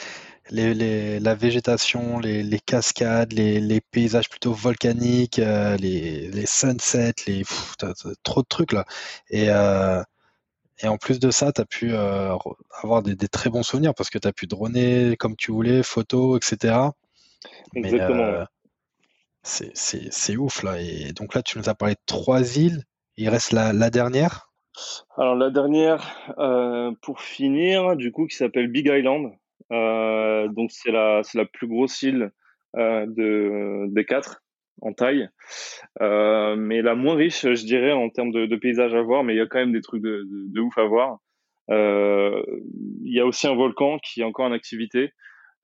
les, 0.50 1.20
la 1.20 1.36
végétation, 1.36 2.20
les, 2.20 2.60
cascades, 2.60 3.34
les, 3.34 3.82
paysages 3.82 4.30
plutôt 4.30 4.54
volcaniques, 4.54 5.40
euh, 5.40 5.78
les, 5.78 6.46
sunsets, 6.46 7.14
les, 7.28 7.44
trop 8.24 8.42
de 8.42 8.48
trucs 8.48 8.74
là. 8.74 8.86
Et, 9.30 9.50
euh, 9.50 10.02
et 10.80 10.88
en 10.88 10.98
plus 10.98 11.20
de 11.20 11.32
ça, 11.32 11.52
tu 11.52 11.62
as 11.62 11.66
pu 11.66 11.94
euh, 11.94 12.36
avoir 12.82 13.04
des, 13.04 13.16
très 13.28 13.50
bons 13.50 13.64
souvenirs 13.64 13.94
parce 13.94 14.10
que 14.10 14.18
tu 14.18 14.28
as 14.28 14.34
pu 14.34 14.48
droner 14.48 15.16
comme 15.18 15.36
tu 15.36 15.52
voulais, 15.52 15.84
photos, 15.84 16.38
etc. 16.38 16.76
Exactement. 17.76 18.46
C'est 19.44 20.38
ouf 20.38 20.64
là. 20.64 20.80
Et 20.80 21.14
donc 21.14 21.34
là, 21.36 21.42
tu 21.42 21.58
nous 21.58 21.70
as 21.70 21.76
parlé 21.76 21.96
de 21.96 22.02
trois 22.06 22.58
îles. 22.58 22.84
Il 23.18 23.30
reste 23.30 23.52
la, 23.52 23.74
la 23.74 23.90
dernière. 23.90 24.52
Alors 25.18 25.36
la 25.36 25.50
dernière, 25.50 26.16
pour 27.02 27.22
finir, 27.22 27.96
du 27.96 28.12
coup, 28.12 28.28
qui 28.28 28.36
s'appelle 28.36 28.68
Big 28.68 28.88
Island. 28.88 29.34
Euh, 29.72 30.48
donc 30.50 30.72
c'est 30.72 30.92
la, 30.92 31.22
la 31.34 31.46
plus 31.46 31.68
grosse 31.68 32.02
île 32.02 32.32
euh, 32.76 33.06
de, 33.08 33.86
des 33.94 34.06
quatre 34.06 34.44
en 34.82 34.92
taille, 34.92 35.30
euh, 36.02 36.56
mais 36.56 36.82
la 36.82 36.96
moins 36.96 37.16
riche, 37.16 37.42
je 37.44 37.66
dirais, 37.66 37.92
en 37.92 38.10
termes 38.10 38.32
de, 38.32 38.48
de 38.48 38.56
paysages 38.56 38.96
à 38.96 39.02
voir, 39.02 39.24
mais 39.24 39.34
il 39.34 39.38
y 39.38 39.42
a 39.42 39.46
quand 39.46 39.60
même 39.60 39.72
des 39.72 39.82
trucs 39.82 40.02
de, 40.02 40.26
de, 40.28 40.60
ouf 40.60 40.78
à 40.78 40.86
voir. 40.86 41.20
Euh, 41.70 42.42
il 43.04 43.14
y 43.14 43.20
a 43.20 43.26
aussi 43.26 43.48
un 43.48 43.56
volcan 43.56 44.00
qui 44.00 44.22
est 44.22 44.24
encore 44.26 44.46
en 44.46 44.52
activité. 44.52 45.14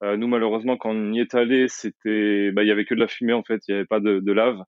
Euh, 0.03 0.17
nous, 0.17 0.27
malheureusement, 0.27 0.77
quand 0.77 0.91
on 0.91 1.13
y 1.13 1.19
est 1.19 1.33
allé, 1.35 1.67
c'était, 1.67 2.51
bah, 2.51 2.63
il 2.63 2.67
y 2.67 2.71
avait 2.71 2.85
que 2.85 2.93
de 2.95 2.99
la 2.99 3.07
fumée 3.07 3.33
en 3.33 3.43
fait, 3.43 3.61
il 3.67 3.71
n'y 3.71 3.77
avait 3.77 3.87
pas 3.87 3.99
de, 3.99 4.19
de 4.19 4.31
lave. 4.31 4.61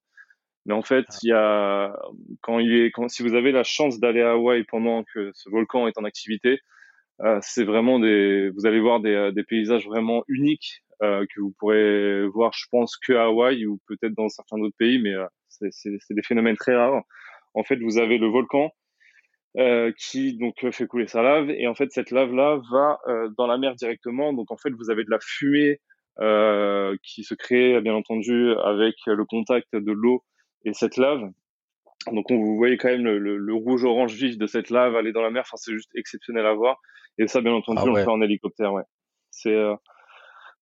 Mais 0.66 0.74
en 0.74 0.82
fait, 0.84 1.06
il 1.24 1.30
y 1.30 1.34
a 1.34 1.96
quand 2.42 2.60
il 2.60 2.74
est, 2.74 2.92
quand 2.92 3.08
si 3.10 3.24
vous 3.24 3.34
avez 3.36 3.52
la 3.52 3.64
chance 3.64 4.00
d'aller 4.00 4.22
à 4.22 4.32
Hawaï 4.32 4.64
pendant 4.66 5.04
que 5.04 5.32
ce 5.34 5.50
volcan 5.50 5.88
est 5.88 5.98
en 5.98 6.04
activité, 6.04 6.60
euh, 7.22 7.40
c'est 7.42 7.64
vraiment 7.66 8.00
des, 8.00 8.50
vous 8.52 8.66
allez 8.66 8.80
voir 8.80 9.00
des, 9.02 9.14
euh, 9.14 9.32
des 9.32 9.44
paysages 9.44 9.86
vraiment 9.86 10.24
uniques 10.28 10.84
euh, 11.02 11.26
que 11.34 11.42
vous 11.42 11.54
pourrez 11.60 12.28
voir, 12.28 12.52
je 12.54 12.66
pense, 12.72 12.98
que 12.98 13.14
à 13.14 13.26
Hawaï 13.26 13.66
ou 13.66 13.80
peut-être 13.88 14.14
dans 14.14 14.30
certains 14.30 14.58
autres 14.58 14.76
pays, 14.78 15.00
mais 15.00 15.14
c'est 15.50 15.96
des 16.12 16.24
phénomènes 16.24 16.58
très 16.58 16.76
rares. 16.76 17.04
En 17.54 17.64
fait, 17.64 17.78
vous 17.78 17.98
avez 17.98 18.18
le 18.18 18.28
volcan 18.28 18.72
euh, 19.58 19.91
qui 19.97 20.38
donc 20.38 20.56
fait 20.72 20.88
couler 20.88 21.08
sa 21.08 21.22
lave 21.22 21.50
et 21.50 21.68
en 21.68 21.74
fait 21.74 21.91
cette 21.91 22.12
lave 22.12 22.34
là 22.34 22.62
va 22.72 23.00
euh, 23.08 23.30
dans 23.38 23.47
la 23.47 23.58
mer 23.58 23.74
directement 23.76 24.32
donc 24.32 24.52
en 24.52 24.58
fait 24.58 24.70
vous 24.70 24.91
avez 24.91 25.04
de 25.04 25.10
la 25.10 25.20
fumée 25.20 25.80
qui 27.02 27.24
se 27.24 27.34
crée 27.34 27.80
bien 27.80 27.93
entendu 27.93 28.52
avec 28.66 28.95
le 29.06 29.24
contact 29.24 29.74
de 29.74 29.91
l'eau 29.93 30.22
et 30.66 30.74
cette 30.74 30.97
lave. 30.97 31.22
Donc 32.12 32.30
on, 32.30 32.36
vous 32.36 32.58
voyez 32.58 32.76
quand 32.76 32.89
même 32.89 33.06
le, 33.06 33.54
rouge-orange 33.54 34.16
vif 34.16 34.38
de 34.38 34.45
cette 34.45 34.70
lave 34.70 34.97
aller 34.97 35.14
dans 35.14 35.22
la 35.22 35.30
mer. 35.30 35.43
Enfin, 35.45 35.56
c'est 35.56 35.72
juste 35.72 35.89
exceptionnel 35.95 36.45
à 36.45 36.54
voir. 36.54 36.82
Et 37.18 37.28
ça, 37.28 37.39
bien 37.39 37.54
entendu, 37.54 37.80
ah 37.82 37.88
on 37.88 37.93
le 37.93 38.04
fait 38.04 38.10
en 38.10 38.22
hélicoptère. 38.22 38.74
Ouais. 38.74 38.84
C'est 39.32 39.56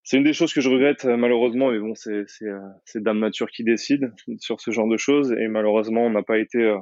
c'est 0.07 0.15
une 0.15 0.23
des 0.23 0.31
choses 0.31 0.53
que 0.53 0.61
je 0.61 0.69
regrette 0.69 1.03
euh, 1.03 1.17
malheureusement, 1.17 1.69
mais 1.69 1.79
bon, 1.79 1.93
c'est 1.93 2.23
c'est 2.27 2.47
euh, 2.47 2.61
c'est 2.85 3.03
Dame 3.03 3.19
Nature 3.19 3.49
qui 3.49 3.65
décide 3.65 4.13
sur 4.39 4.61
ce 4.61 4.71
genre 4.71 4.87
de 4.87 4.95
choses 4.95 5.33
et 5.33 5.49
malheureusement, 5.49 6.05
on 6.05 6.09
n'a 6.09 6.23
pas 6.23 6.37
été, 6.37 6.59
euh, 6.59 6.77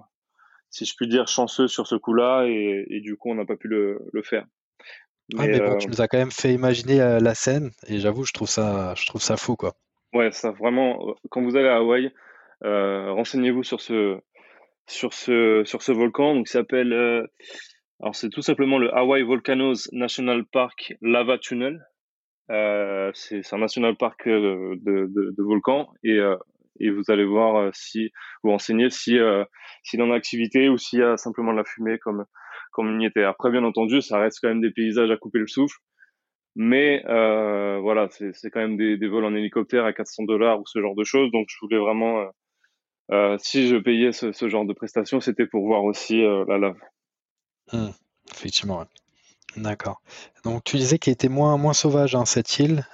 si 0.76 0.86
je 0.86 0.94
puis 0.96 1.08
dire, 1.08 1.28
chanceux 1.28 1.68
sur 1.68 1.88
ce 1.88 1.96
coup-là 1.96 2.46
et, 2.46 2.86
et 2.90 3.00
du 3.00 3.16
coup, 3.16 3.32
on 3.32 3.36
n'a 3.36 3.46
pas 3.46 3.56
pu 3.56 3.70
le, 3.70 4.00
le 4.12 4.22
faire. 4.22 4.46
Mais, 5.34 5.48
mais 5.48 5.60
bon, 5.60 5.78
tu 5.78 5.88
nous 5.88 6.02
as 6.02 6.08
quand 6.08 6.18
même 6.18 6.32
fait 6.32 6.54
imaginer 6.54 6.98
la 7.20 7.34
scène 7.34 7.72
et 7.88 7.98
j'avoue, 8.00 8.26
je 8.26 8.34
trouve 8.34 8.50
ça, 8.50 8.94
je 8.96 9.06
trouve 9.06 9.22
ça 9.22 9.38
fou, 9.38 9.56
quoi. 9.56 9.74
Ouais, 10.14 10.32
ça 10.32 10.52
vraiment. 10.52 11.16
Quand 11.30 11.42
vous 11.42 11.56
allez 11.56 11.70
à 11.70 11.78
Hawaï, 11.78 12.12
euh, 12.64 13.12
renseignez-vous 13.14 13.64
sur 13.64 13.80
ce 13.82 14.20
sur 14.86 15.14
ce 15.14 15.64
sur 15.66 15.82
ce 15.82 15.92
volcan. 15.94 16.36
Donc, 16.36 16.48
s'appelle. 16.48 16.94
alors, 18.02 18.16
c'est 18.16 18.30
tout 18.30 18.42
simplement 18.42 18.78
le 18.78 18.94
Hawaii 18.96 19.24
Volcanoes 19.24 19.90
National 19.94 20.46
Park 20.46 20.94
Lava 21.02 21.38
Tunnel. 21.38 21.84
Euh, 22.52 23.10
c'est 23.16 23.42
un 23.54 23.58
national 23.58 23.96
park 23.96 24.28
euh, 24.28 24.76
de, 24.82 25.08
de, 25.08 25.34
de 25.36 25.44
volcans 25.44 25.90
et, 26.04 26.20
euh, 26.20 26.36
et 26.80 26.90
vous 26.90 27.04
allez 27.10 27.26
voir 27.26 27.70
si 27.74 28.12
vous 28.44 28.52
renseignez 28.52 28.90
si 28.90 29.18
s'il 29.84 30.02
en 30.02 30.12
a 30.12 30.16
activité 30.16 30.70
ou 30.70 30.78
s'il 30.78 31.00
y 31.00 31.04
a 31.04 31.18
simplement 31.18 31.52
de 31.52 31.58
la 31.58 31.64
fumée 31.64 31.98
comme 32.00 32.26
comme 32.76 33.00
il. 33.00 33.24
Après, 33.24 33.50
bien 33.52 33.64
entendu, 33.64 34.02
ça 34.02 34.20
reste 34.20 34.40
quand 34.42 34.50
même 34.50 34.62
des 34.62 34.72
paysages 34.72 35.10
à 35.10 35.18
couper 35.18 35.40
le 35.40 35.48
souffle. 35.48 35.78
Mais 36.56 37.04
euh, 37.08 37.80
voilà, 37.82 38.08
c'est 38.10 38.50
quand 38.50 38.60
même 38.60 38.78
des, 38.78 39.08
vols 39.08 39.26
en 39.26 39.36
hélicoptère 39.36 39.86
à 39.86 39.94
400 39.94 40.24
dollars 40.24 40.60
ou 40.60 40.64
ce 40.66 40.80
genre 40.82 40.96
de 40.96 41.04
choses. 41.04 41.32
Donc, 41.32 41.48
je 41.50 41.58
voulais 41.62 41.78
vraiment, 41.78 42.26
euh, 43.12 43.38
si 43.40 43.68
je 43.68 43.78
payais 43.78 44.12
ce, 44.12 44.50
genre 44.50 44.66
de 44.66 44.74
prestations, 44.74 45.20
c'était 45.20 45.48
pour 45.48 45.66
voir 45.66 45.84
aussi 45.84 46.22
la 46.22 46.58
lave. 46.58 46.78
Mmh, 47.74 47.90
effectivement. 48.34 48.86
D'accord. 49.58 50.02
Donc 50.44 50.66
tu 50.66 50.76
disais 50.76 51.00
qu'il 51.00 51.14
était 51.14 51.30
moins, 51.30 51.58
moins 51.58 51.74
sauvage, 51.74 52.14
hein, 52.14 52.26
cette 52.26 52.60
île. 52.60 52.86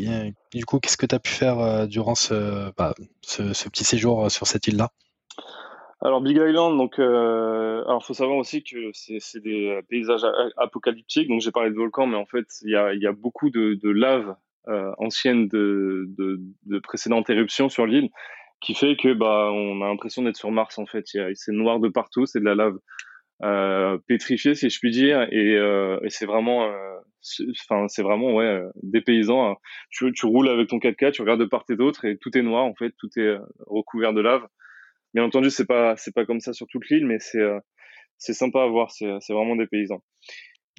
Euh, 0.00 0.30
du 0.52 0.64
coup, 0.64 0.80
qu'est-ce 0.80 0.96
que 0.96 1.06
tu 1.06 1.14
as 1.14 1.20
pu 1.20 1.30
faire 1.30 1.60
euh, 1.60 1.86
durant 1.86 2.14
ce, 2.14 2.72
bah, 2.76 2.94
ce, 3.22 3.68
petit 3.68 3.84
séjour 3.84 4.24
euh, 4.24 4.28
sur 4.28 4.46
cette 4.46 4.66
île-là? 4.66 4.90
Alors 6.00 6.20
Big 6.20 6.36
Island, 6.36 6.76
donc 6.76 6.98
alors 6.98 8.04
faut 8.04 8.12
savoir 8.12 8.36
aussi 8.36 8.62
que 8.62 8.90
c'est 8.92 9.42
des 9.42 9.80
paysages 9.88 10.26
apocalyptiques. 10.58 11.28
Donc 11.28 11.40
j'ai 11.40 11.50
parlé 11.50 11.70
de 11.70 11.76
volcans, 11.76 12.06
mais 12.06 12.16
en 12.16 12.26
fait 12.26 12.44
il 12.62 12.70
y 12.70 13.06
a, 13.06 13.12
beaucoup 13.12 13.48
de, 13.48 13.88
lave 13.88 14.36
ancienne 14.98 15.48
de, 15.48 16.04
de, 16.18 16.78
précédentes 16.80 17.30
éruptions 17.30 17.70
sur 17.70 17.86
l'île, 17.86 18.10
qui 18.60 18.74
fait 18.74 18.96
que 18.96 19.14
bah 19.14 19.48
on 19.50 19.80
a 19.80 19.88
l'impression 19.88 20.20
d'être 20.20 20.36
sur 20.36 20.50
Mars 20.50 20.78
en 20.78 20.84
fait. 20.84 21.06
C'est 21.06 21.52
noir 21.52 21.80
de 21.80 21.88
partout, 21.88 22.26
c'est 22.26 22.40
de 22.40 22.44
la 22.44 22.54
lave 22.54 22.76
euh, 23.44 23.98
pétrifié 24.06 24.54
si 24.54 24.70
je 24.70 24.78
puis 24.78 24.90
dire 24.90 25.22
et, 25.30 25.54
euh, 25.56 25.98
et 26.02 26.08
c'est 26.10 26.24
vraiment 26.24 26.64
euh, 26.64 26.96
enfin 27.62 27.86
c'est 27.88 28.02
vraiment 28.02 28.32
ouais 28.32 28.44
euh, 28.44 28.70
dépaysant 28.82 29.50
hein. 29.50 29.56
tu, 29.90 30.12
tu 30.12 30.26
roules 30.26 30.48
avec 30.48 30.68
ton 30.68 30.78
4x4 30.78 31.12
tu 31.12 31.22
regardes 31.22 31.40
de 31.40 31.44
part 31.44 31.64
et 31.68 31.76
d'autre 31.76 32.06
et 32.06 32.16
tout 32.16 32.36
est 32.36 32.42
noir 32.42 32.64
en 32.64 32.74
fait 32.74 32.92
tout 32.98 33.10
est 33.16 33.36
recouvert 33.66 34.14
de 34.14 34.22
lave 34.22 34.46
bien 35.12 35.24
entendu 35.24 35.50
c'est 35.50 35.66
pas 35.66 35.94
c'est 35.96 36.14
pas 36.14 36.24
comme 36.24 36.40
ça 36.40 36.54
sur 36.54 36.66
toute 36.68 36.88
l'île 36.88 37.06
mais 37.06 37.18
c'est 37.20 37.42
c'est 38.16 38.32
sympa 38.32 38.62
à 38.62 38.66
voir 38.66 38.90
c'est 38.90 39.12
c'est 39.20 39.34
vraiment 39.34 39.56
dépaysant 39.56 40.02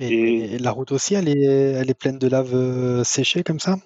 et, 0.01 0.55
et, 0.55 0.57
la 0.57 0.71
route 0.71 0.91
aussi 0.91 1.13
elle 1.13 1.29
est 1.29 1.43
elle 1.43 1.89
est 1.89 1.99
pleine 1.99 2.17
de 2.17 2.27
lave 2.27 3.03
séchée 3.03 3.43
comme 3.43 3.59
ça? 3.59 3.77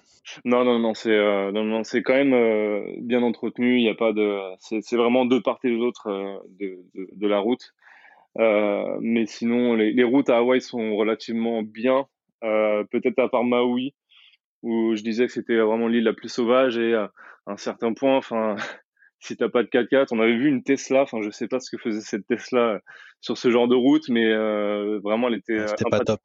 Non, 0.44 0.64
non, 0.64 0.78
non, 0.78 0.94
c'est 0.94 1.16
non, 1.52 1.64
non, 1.64 1.82
c'est 1.82 2.02
quand 2.02 2.14
même 2.14 2.94
bien 3.00 3.22
entretenu. 3.22 3.78
Il 3.78 3.82
n'y 3.82 3.88
a 3.88 3.94
pas 3.94 4.12
de, 4.12 4.38
c'est 4.58 4.96
vraiment 4.96 5.24
deux 5.24 5.40
part 5.40 5.58
et 5.64 5.76
d'autre 5.76 6.08
de, 6.60 6.78
de, 6.94 7.08
de, 7.12 7.26
la 7.26 7.40
route. 7.40 7.74
Euh, 8.38 8.98
mais 9.00 9.26
sinon, 9.26 9.74
les, 9.74 9.92
les, 9.92 10.04
routes 10.04 10.30
à 10.30 10.38
Hawaï 10.38 10.60
sont 10.60 10.96
relativement 10.96 11.62
bien. 11.62 12.06
Euh, 12.44 12.84
peut-être 12.84 13.18
à 13.18 13.28
part 13.28 13.44
Maui, 13.44 13.94
où 14.62 14.94
je 14.94 15.02
disais 15.02 15.26
que 15.26 15.32
c'était 15.32 15.58
vraiment 15.58 15.88
l'île 15.88 16.04
la 16.04 16.12
plus 16.12 16.28
sauvage 16.28 16.78
et 16.78 16.94
à 16.94 17.10
un 17.46 17.56
certain 17.56 17.92
point, 17.92 18.16
enfin, 18.16 18.56
si 19.20 19.36
t'as 19.36 19.50
pas 19.50 19.62
de 19.62 19.68
4x4, 19.68 20.08
on 20.12 20.20
avait 20.20 20.36
vu 20.36 20.48
une 20.48 20.62
Tesla, 20.62 21.02
enfin 21.02 21.18
je 21.22 21.30
sais 21.30 21.46
pas 21.46 21.60
ce 21.60 21.70
que 21.70 21.80
faisait 21.80 22.00
cette 22.00 22.26
Tesla 22.26 22.60
euh, 22.60 22.78
sur 23.20 23.36
ce 23.36 23.50
genre 23.50 23.68
de 23.68 23.74
route, 23.74 24.08
mais 24.08 24.24
euh, 24.24 24.98
vraiment 25.04 25.28
elle 25.28 25.34
était 25.34 25.58
pas 25.90 26.00
top. 26.00 26.20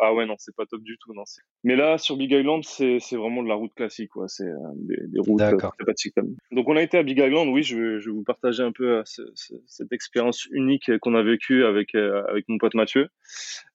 Ah 0.00 0.12
ouais 0.12 0.26
non 0.26 0.34
c'est 0.36 0.54
pas 0.54 0.66
top 0.66 0.82
du 0.82 0.98
tout 0.98 1.14
non. 1.14 1.22
Mais 1.62 1.76
là 1.76 1.96
sur 1.96 2.16
Big 2.16 2.32
Island 2.32 2.64
c'est 2.64 3.16
vraiment 3.16 3.44
de 3.44 3.48
la 3.48 3.54
route 3.54 3.72
classique 3.74 4.10
quoi, 4.10 4.26
c'est 4.26 4.48
euh, 4.48 4.56
des, 4.74 4.96
des, 5.06 5.20
routes 5.20 5.40
sympathiques 5.40 6.14
comme. 6.14 6.34
Donc 6.50 6.68
on 6.68 6.76
a 6.76 6.82
été 6.82 6.98
à 6.98 7.04
Big 7.04 7.18
Island, 7.18 7.48
oui 7.48 7.62
je 7.62 7.76
vais, 7.76 8.00
je 8.00 8.10
vais 8.10 8.16
vous 8.16 8.24
partager 8.24 8.64
un 8.64 8.72
peu 8.72 9.00
ce, 9.04 9.22
cette 9.66 9.92
expérience 9.92 10.46
unique 10.50 10.90
qu'on 10.98 11.14
a 11.14 11.22
vécue 11.22 11.64
avec 11.64 11.94
avec 11.94 12.48
mon 12.48 12.58
pote 12.58 12.74
Mathieu. 12.74 13.08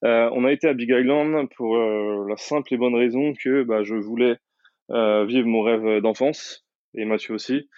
on 0.01 0.43
a 0.43 0.51
été 0.51 0.67
à 0.67 0.73
Big 0.73 0.89
Island 0.89 1.47
pour 1.55 1.77
la 1.77 2.35
simple 2.35 2.73
et 2.73 2.77
bonne 2.77 2.95
raison 2.95 3.33
que 3.41 3.63
bah, 3.63 3.83
je 3.83 3.95
voulais 3.95 4.35
vivre 4.89 5.47
mon 5.47 5.61
rêve 5.61 6.01
d'enfance 6.01 6.65
et 6.93 7.05
Mathieu 7.05 7.33
aussi 7.33 7.69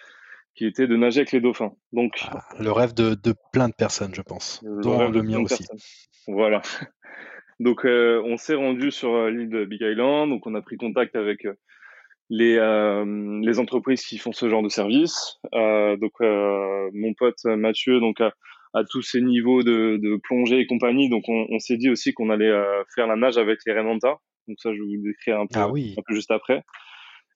qui 0.58 0.66
était 0.66 0.88
de 0.88 0.96
nager 0.96 1.20
avec 1.20 1.30
les 1.30 1.40
dauphins. 1.40 1.72
Donc, 1.92 2.14
ah, 2.32 2.42
le 2.58 2.72
rêve 2.72 2.92
de, 2.92 3.16
plein 3.52 3.68
de 3.68 3.74
personnes, 3.74 4.12
je 4.12 4.22
pense, 4.22 4.60
le 4.64 4.82
dont 4.82 5.08
le 5.08 5.22
mien 5.22 5.38
aussi. 5.38 5.64
Voilà. 6.26 6.62
Donc, 7.60 7.84
euh, 7.84 8.20
on 8.24 8.36
s'est 8.36 8.56
rendu 8.56 8.90
sur 8.90 9.14
euh, 9.14 9.30
l'île 9.30 9.50
de 9.50 9.64
Big 9.64 9.80
Island. 9.82 10.30
Donc, 10.30 10.48
on 10.48 10.56
a 10.56 10.60
pris 10.60 10.76
contact 10.76 11.14
avec 11.14 11.44
euh, 11.44 11.54
les, 12.28 13.58
entreprises 13.60 14.04
qui 14.04 14.18
font 14.18 14.32
ce 14.32 14.48
genre 14.48 14.64
de 14.64 14.68
service. 14.68 15.38
donc, 15.52 16.12
mon 16.20 17.14
pote 17.14 17.44
Mathieu, 17.44 18.00
donc 18.00 18.20
à, 18.20 18.32
tous 18.90 19.02
ces 19.02 19.20
niveaux 19.20 19.62
de, 19.62 20.20
plongée 20.24 20.58
et 20.58 20.66
compagnie. 20.66 21.08
Donc, 21.08 21.22
on, 21.28 21.58
s'est 21.60 21.76
dit 21.76 21.88
aussi 21.88 22.12
qu'on 22.14 22.30
allait 22.30 22.52
faire 22.96 23.06
la 23.06 23.14
nage 23.14 23.38
avec 23.38 23.60
les 23.64 23.78
Renanta. 23.78 24.18
Donc, 24.48 24.56
ça, 24.58 24.74
je 24.74 24.80
vais 24.80 24.96
vous 24.96 25.04
décrire 25.04 25.38
un 25.38 25.46
peu, 25.46 25.60
ah 25.60 25.66
un 25.66 26.02
peu 26.04 26.14
juste 26.14 26.32
après. 26.32 26.64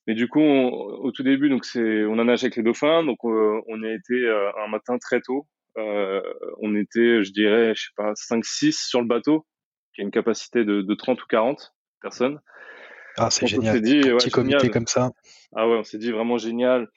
Mais 0.07 0.15
du 0.15 0.29
coup, 0.29 0.41
au 0.41 1.13
tout 1.13 1.23
début, 1.23 1.49
donc 1.49 1.65
c'est, 1.65 2.05
on 2.05 2.19
a 2.19 2.25
nagé 2.25 2.47
avec 2.47 2.57
les 2.57 2.63
dauphins, 2.63 3.05
donc 3.05 3.19
euh, 3.25 3.61
on, 3.69 3.83
a 3.85 3.91
été 3.91 4.15
euh, 4.15 4.51
un 4.65 4.69
matin 4.69 4.99
très 4.99 5.21
tôt. 5.21 5.47
Euh, 5.79 6.21
on 6.61 6.75
était, 6.75 7.23
je 7.23 7.33
dirais, 7.33 7.73
je 7.75 7.83
sais 7.83 7.93
pas, 7.97 8.13
5-6 8.15 8.73
sur 8.89 9.01
le 9.01 9.07
bateau, 9.07 9.47
qui 9.95 10.01
a 10.01 10.05
une 10.05 10.11
capacité 10.11 10.65
de, 10.65 10.83
de 10.83 10.95
30 10.95 11.23
ou 11.23 11.27
40 11.29 11.73
personnes. 12.01 12.41
Ah, 13.17 13.31
c'est 13.31 13.47
génial. 13.47 13.81
Dit, 13.81 14.01
un 14.09 14.17
petit 14.17 14.31
comité 14.31 14.71
comme 14.71 14.87
ça. 14.87 15.13
Ah 15.55 15.69
ouais, 15.69 15.77
on 15.77 15.85
s'est 15.85 15.99
dit 15.99 16.11
vraiment 16.11 16.39
génial. 16.39 16.89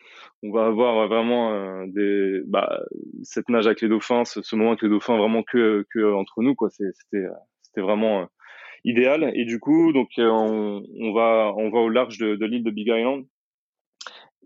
On 0.41 0.51
va 0.51 0.65
avoir 0.65 1.07
vraiment 1.07 1.85
des, 1.87 2.41
bah, 2.47 2.79
cette 3.21 3.49
nage 3.49 3.67
avec 3.67 3.81
les 3.81 3.89
dauphins, 3.89 4.23
ce, 4.25 4.55
moment 4.55 4.71
avec 4.71 4.81
les 4.81 4.89
dauphins, 4.89 5.17
vraiment 5.17 5.43
que, 5.43 5.85
que 5.93 6.13
entre 6.13 6.41
nous, 6.41 6.55
quoi. 6.55 6.69
C'était, 6.69 7.27
c'était 7.61 7.81
vraiment 7.81 8.27
idéal. 8.85 9.31
Et 9.35 9.43
du 9.43 9.59
coup, 9.59 9.91
donc 9.91 10.09
euh, 10.17 10.29
on, 10.29 10.83
on 11.01 11.13
va 11.13 11.53
on 11.57 11.69
va 11.69 11.79
au 11.79 11.89
large 11.89 12.17
de, 12.17 12.35
de 12.35 12.45
l'île 12.45 12.63
de 12.63 12.71
Big 12.71 12.87
Island. 12.87 13.25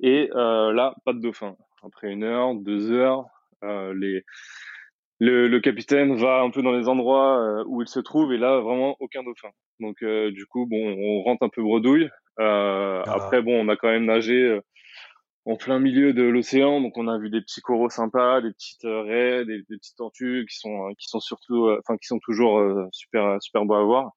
Et 0.02 0.30
euh, 0.34 0.74
là, 0.74 0.96
pas 1.06 1.14
de 1.14 1.20
dauphin. 1.20 1.56
Après 1.84 2.12
une 2.12 2.24
heure, 2.24 2.56
deux 2.56 2.92
heures, 2.92 3.26
euh, 3.64 3.94
les 3.96 4.24
le, 5.22 5.50
le, 5.50 5.60
capitaine 5.60 6.16
va 6.16 6.40
un 6.40 6.50
peu 6.50 6.62
dans 6.62 6.72
les 6.72 6.88
endroits 6.88 7.40
euh, 7.42 7.64
où 7.68 7.82
il 7.82 7.90
se 7.90 8.00
trouve 8.00 8.32
et 8.32 8.38
là 8.38 8.60
vraiment 8.60 8.96
aucun 9.02 9.22
dauphin. 9.22 9.50
Donc 9.82 10.02
euh, 10.02 10.32
du 10.32 10.46
coup 10.46 10.66
bon 10.66 10.96
on 10.98 11.24
rentre 11.24 11.44
un 11.44 11.50
peu 11.50 11.62
bredouille. 11.62 12.10
Euh, 12.40 13.04
ah. 13.06 13.16
Après 13.16 13.42
bon 13.42 13.54
on 13.60 13.68
a 13.68 13.76
quand 13.76 13.90
même 13.90 14.06
nagé 14.06 14.60
en 15.44 15.58
plein 15.58 15.80
milieu 15.80 16.14
de 16.14 16.24
l'océan 16.24 16.80
donc 16.80 16.98
on 16.98 17.10
a 17.10 17.18
vu 17.18 17.30
des 17.30 17.42
petits 17.42 17.60
coraux 17.60 17.90
sympas, 17.90 18.40
des 18.40 18.54
petites 18.54 18.84
raies, 18.86 19.44
des, 19.44 19.58
des 19.58 19.78
petites 19.78 19.98
tortues 19.98 20.46
qui 20.50 20.58
sont 20.58 20.94
qui 20.98 21.10
sont 21.10 21.20
surtout 21.20 21.70
enfin 21.80 21.98
qui 21.98 22.08
sont 22.08 22.20
toujours 22.20 22.64
super 22.94 23.42
super 23.42 23.66
beaux 23.66 23.74
à 23.74 23.84
voir. 23.84 24.12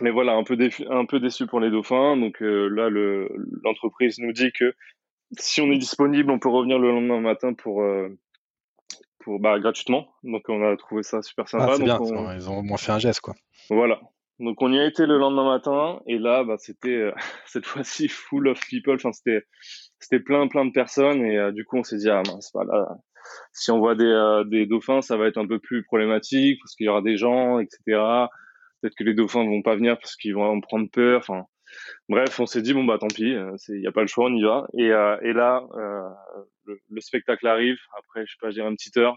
Mais 0.00 0.10
voilà, 0.10 0.34
un 0.34 0.44
peu, 0.44 0.56
déçu, 0.56 0.86
un 0.88 1.04
peu 1.06 1.20
déçu 1.20 1.46
pour 1.46 1.60
les 1.60 1.70
dauphins. 1.70 2.16
Donc 2.16 2.42
euh, 2.42 2.68
là, 2.68 2.88
l'entreprise 3.64 4.18
nous 4.18 4.32
dit 4.32 4.52
que 4.52 4.74
si 5.38 5.60
on 5.60 5.70
est 5.70 5.78
disponible, 5.78 6.30
on 6.30 6.38
peut 6.38 6.48
revenir 6.48 6.78
le 6.78 6.90
lendemain 6.90 7.20
matin 7.20 7.52
pour, 7.52 7.82
euh, 7.82 8.08
pour 9.20 9.40
bah, 9.40 9.58
gratuitement. 9.58 10.08
Donc 10.22 10.42
on 10.48 10.62
a 10.64 10.76
trouvé 10.76 11.02
ça 11.02 11.20
super 11.22 11.48
sympa. 11.48 11.72
Ah, 11.74 11.78
bien, 11.78 11.98
on... 12.00 12.32
ils 12.32 12.48
ont 12.48 12.58
au 12.58 12.62
moins 12.62 12.76
fait 12.76 12.92
un 12.92 12.98
geste, 12.98 13.20
quoi. 13.20 13.34
Voilà. 13.70 14.00
Donc 14.38 14.62
on 14.62 14.72
y 14.72 14.78
a 14.78 14.86
été 14.86 15.06
le 15.06 15.18
lendemain 15.18 15.44
matin 15.44 16.00
et 16.06 16.18
là, 16.18 16.42
bah, 16.44 16.56
c'était 16.58 16.88
euh, 16.88 17.12
cette 17.46 17.66
fois-ci 17.66 18.08
full 18.08 18.48
of 18.48 18.60
people. 18.68 18.94
Enfin, 18.94 19.12
c'était 19.12 19.42
c'était 19.98 20.20
plein 20.20 20.48
plein 20.48 20.64
de 20.64 20.72
personnes 20.72 21.24
et 21.24 21.52
du 21.52 21.64
coup 21.64 21.78
on 21.78 21.82
s'est 21.82 21.98
dit 21.98 22.10
ah 22.10 22.22
mince, 22.26 22.50
voilà. 22.54 22.88
Si 23.52 23.70
on 23.70 23.78
voit 23.78 23.94
des, 23.94 24.42
des 24.46 24.66
dauphins, 24.66 25.00
ça 25.00 25.16
va 25.16 25.28
être 25.28 25.38
un 25.38 25.46
peu 25.46 25.60
plus 25.60 25.84
problématique 25.84 26.58
parce 26.60 26.74
qu'il 26.74 26.86
y 26.86 26.88
aura 26.88 27.02
des 27.02 27.16
gens, 27.16 27.60
etc 27.60 28.26
peut-être 28.82 28.96
que 28.96 29.04
les 29.04 29.14
dauphins 29.14 29.44
vont 29.44 29.62
pas 29.62 29.76
venir 29.76 29.98
parce 29.98 30.16
qu'ils 30.16 30.34
vont 30.34 30.44
en 30.44 30.60
prendre 30.60 30.90
peur. 30.90 31.20
Enfin, 31.20 31.44
bref, 32.08 32.38
on 32.40 32.46
s'est 32.46 32.62
dit 32.62 32.74
bon 32.74 32.84
bah 32.84 32.98
tant 32.98 33.08
pis, 33.08 33.22
il 33.22 33.36
euh, 33.36 33.56
n'y 33.70 33.86
a 33.86 33.92
pas 33.92 34.02
le 34.02 34.08
choix, 34.08 34.26
on 34.26 34.34
y 34.34 34.42
va. 34.42 34.66
Et, 34.76 34.90
euh, 34.90 35.32
là, 35.32 35.64
euh, 35.74 36.08
le, 36.90 37.00
spectacle 37.00 37.46
arrive. 37.46 37.78
Après, 37.98 38.26
je 38.26 38.32
sais 38.32 38.38
pas, 38.40 38.50
je 38.50 38.54
dirais 38.54 38.68
une 38.68 38.76
petite 38.76 38.96
heure. 38.96 39.16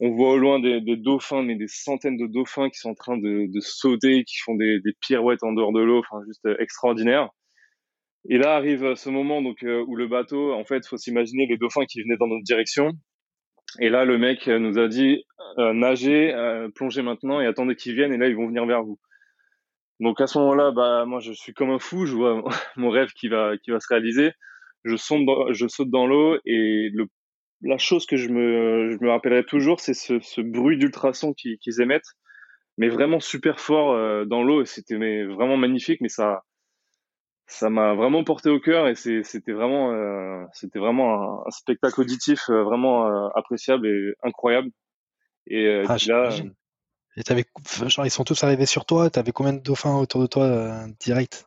On 0.00 0.10
voit 0.10 0.32
au 0.32 0.38
loin 0.38 0.60
des, 0.60 0.80
dauphins, 0.96 1.42
mais 1.42 1.56
des 1.56 1.68
centaines 1.68 2.18
de 2.18 2.26
dauphins 2.26 2.68
qui 2.68 2.78
sont 2.78 2.90
en 2.90 2.94
train 2.94 3.16
de, 3.16 3.48
sauter, 3.60 4.24
qui 4.24 4.36
font 4.44 4.54
des, 4.54 4.78
des 4.80 4.92
pirouettes 5.00 5.42
en 5.42 5.52
dehors 5.52 5.72
de 5.72 5.80
l'eau, 5.80 6.00
enfin 6.00 6.22
juste 6.26 6.46
extraordinaire. 6.58 7.30
Et 8.28 8.38
là 8.38 8.56
arrive 8.56 8.94
ce 8.94 9.08
moment 9.08 9.40
donc 9.40 9.58
où 9.62 9.96
le 9.96 10.06
bateau, 10.06 10.52
en 10.52 10.64
fait, 10.64 10.86
faut 10.86 10.98
s'imaginer 10.98 11.46
les 11.46 11.56
dauphins 11.56 11.86
qui 11.86 12.02
venaient 12.02 12.18
dans 12.18 12.26
notre 12.26 12.44
direction. 12.44 12.92
Et 13.80 13.88
là, 13.88 14.04
le 14.04 14.18
mec 14.18 14.46
nous 14.46 14.78
a 14.78 14.88
dit 14.88 15.24
nagez, 15.58 16.34
plongez 16.74 17.02
maintenant 17.02 17.40
et 17.40 17.46
attendez 17.46 17.76
qu'ils 17.76 17.94
viennent. 17.94 18.12
Et 18.12 18.18
là, 18.18 18.28
ils 18.28 18.36
vont 18.36 18.46
venir 18.46 18.66
vers 18.66 18.82
vous. 18.82 18.98
Donc 20.00 20.20
à 20.20 20.26
ce 20.26 20.38
moment-là, 20.38 20.72
bah 20.72 21.04
moi 21.06 21.20
je 21.20 21.32
suis 21.32 21.54
comme 21.54 21.70
un 21.70 21.78
fou, 21.78 22.06
je 22.06 22.14
vois 22.14 22.42
mon 22.76 22.90
rêve 22.90 23.12
qui 23.12 23.28
va 23.28 23.56
qui 23.56 23.70
va 23.70 23.80
se 23.80 23.88
réaliser. 23.88 24.32
Je 24.84 24.96
saute 24.96 25.90
dans, 25.90 26.06
l'eau 26.06 26.38
et 26.44 26.90
la 27.62 27.78
chose 27.78 28.06
que 28.06 28.16
je 28.16 28.28
me 28.28 28.90
je 28.90 29.04
me 29.04 29.10
rappellerai 29.10 29.44
toujours, 29.44 29.80
c'est 29.80 29.94
ce, 29.94 30.20
ce 30.20 30.40
bruit 30.40 30.78
d'ultrasons 30.78 31.34
qu'ils 31.34 31.80
émettent, 31.80 32.14
mais 32.78 32.88
vraiment 32.88 33.18
super 33.20 33.58
fort 33.58 33.94
euh, 33.94 34.24
dans 34.26 34.44
l'eau. 34.44 34.64
C'était 34.64 35.24
vraiment 35.24 35.56
magnifique, 35.56 36.00
mais 36.00 36.08
ça 36.08 36.44
ça 37.46 37.70
m'a 37.70 37.94
vraiment 37.94 38.24
porté 38.24 38.50
au 38.50 38.60
cœur 38.60 38.88
et 38.88 38.94
c'était 38.94 39.52
vraiment 39.52 39.92
euh, 39.92 40.44
c'était 40.52 40.78
vraiment 40.78 41.46
un, 41.46 41.50
spectacle 41.50 42.00
auditif 42.00 42.50
euh, 42.50 42.62
vraiment 42.62 43.30
appréciable 43.34 43.86
et 43.86 44.14
incroyable. 44.22 44.70
Et 45.48 45.82
ah, 45.86 45.96
là, 46.08 46.30
et 47.16 47.22
t'avais, 47.22 47.44
genre, 47.86 48.04
ils 48.04 48.10
sont 48.10 48.24
tous 48.24 48.44
arrivés 48.44 48.66
sur 48.66 48.84
toi. 48.84 49.08
T'avais 49.08 49.32
combien 49.32 49.54
de 49.54 49.60
dauphins 49.60 49.96
autour 49.96 50.20
de 50.20 50.26
toi 50.26 50.44
euh, 50.44 50.86
direct? 51.00 51.46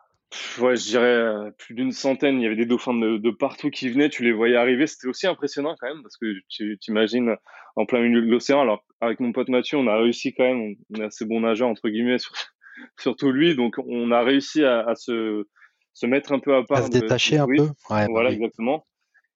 Ouais, 0.60 0.76
je 0.76 0.84
dirais 0.84 1.06
euh, 1.06 1.52
plus 1.58 1.76
d'une 1.76 1.92
centaine. 1.92 2.40
Il 2.40 2.44
y 2.44 2.48
avait 2.48 2.56
des 2.56 2.66
dauphins 2.66 2.94
de, 2.94 3.32
partout 3.32 3.70
qui 3.70 3.90
venaient. 3.90 4.10
Tu 4.10 4.24
les 4.24 4.32
voyais 4.32 4.56
arriver. 4.56 4.88
C'était 4.88 5.08
aussi 5.08 5.28
impressionnant 5.28 5.76
quand 5.80 5.88
même 5.88 6.02
parce 6.02 6.18
que 6.18 6.26
tu 6.50 6.78
t'imagines 6.80 7.36
en 7.76 7.86
plein 7.86 8.02
milieu 8.02 8.22
de 8.22 8.28
l'océan. 8.28 8.62
Alors 8.62 8.84
avec 9.00 9.20
mon 9.20 9.32
pote 9.32 9.50
Mathieu, 9.50 9.78
on 9.78 9.88
a 9.88 9.98
réussi 9.98 10.34
quand 10.34 10.44
même. 10.44 10.76
On 10.90 11.02
est 11.02 11.06
assez 11.06 11.26
bon 11.26 11.42
nageur 11.42 11.68
entre 11.68 11.88
guillemets, 11.90 12.18
surtout 13.00 13.32
lui. 13.32 13.56
Donc 13.56 13.76
on 13.78 14.12
a 14.12 14.24
réussi 14.24 14.64
à, 14.64 14.94
se 14.96 15.46
se 15.94 16.06
mettre 16.06 16.32
un 16.32 16.40
peu 16.40 16.56
à 16.56 16.64
part. 16.64 16.80
À 16.80 16.84
se 16.84 16.90
détacher 16.90 17.38
un 17.38 17.46
peu. 17.46 17.64
Ouais, 17.64 17.70
bah 17.90 18.08
voilà, 18.10 18.32
exactement. 18.32 18.86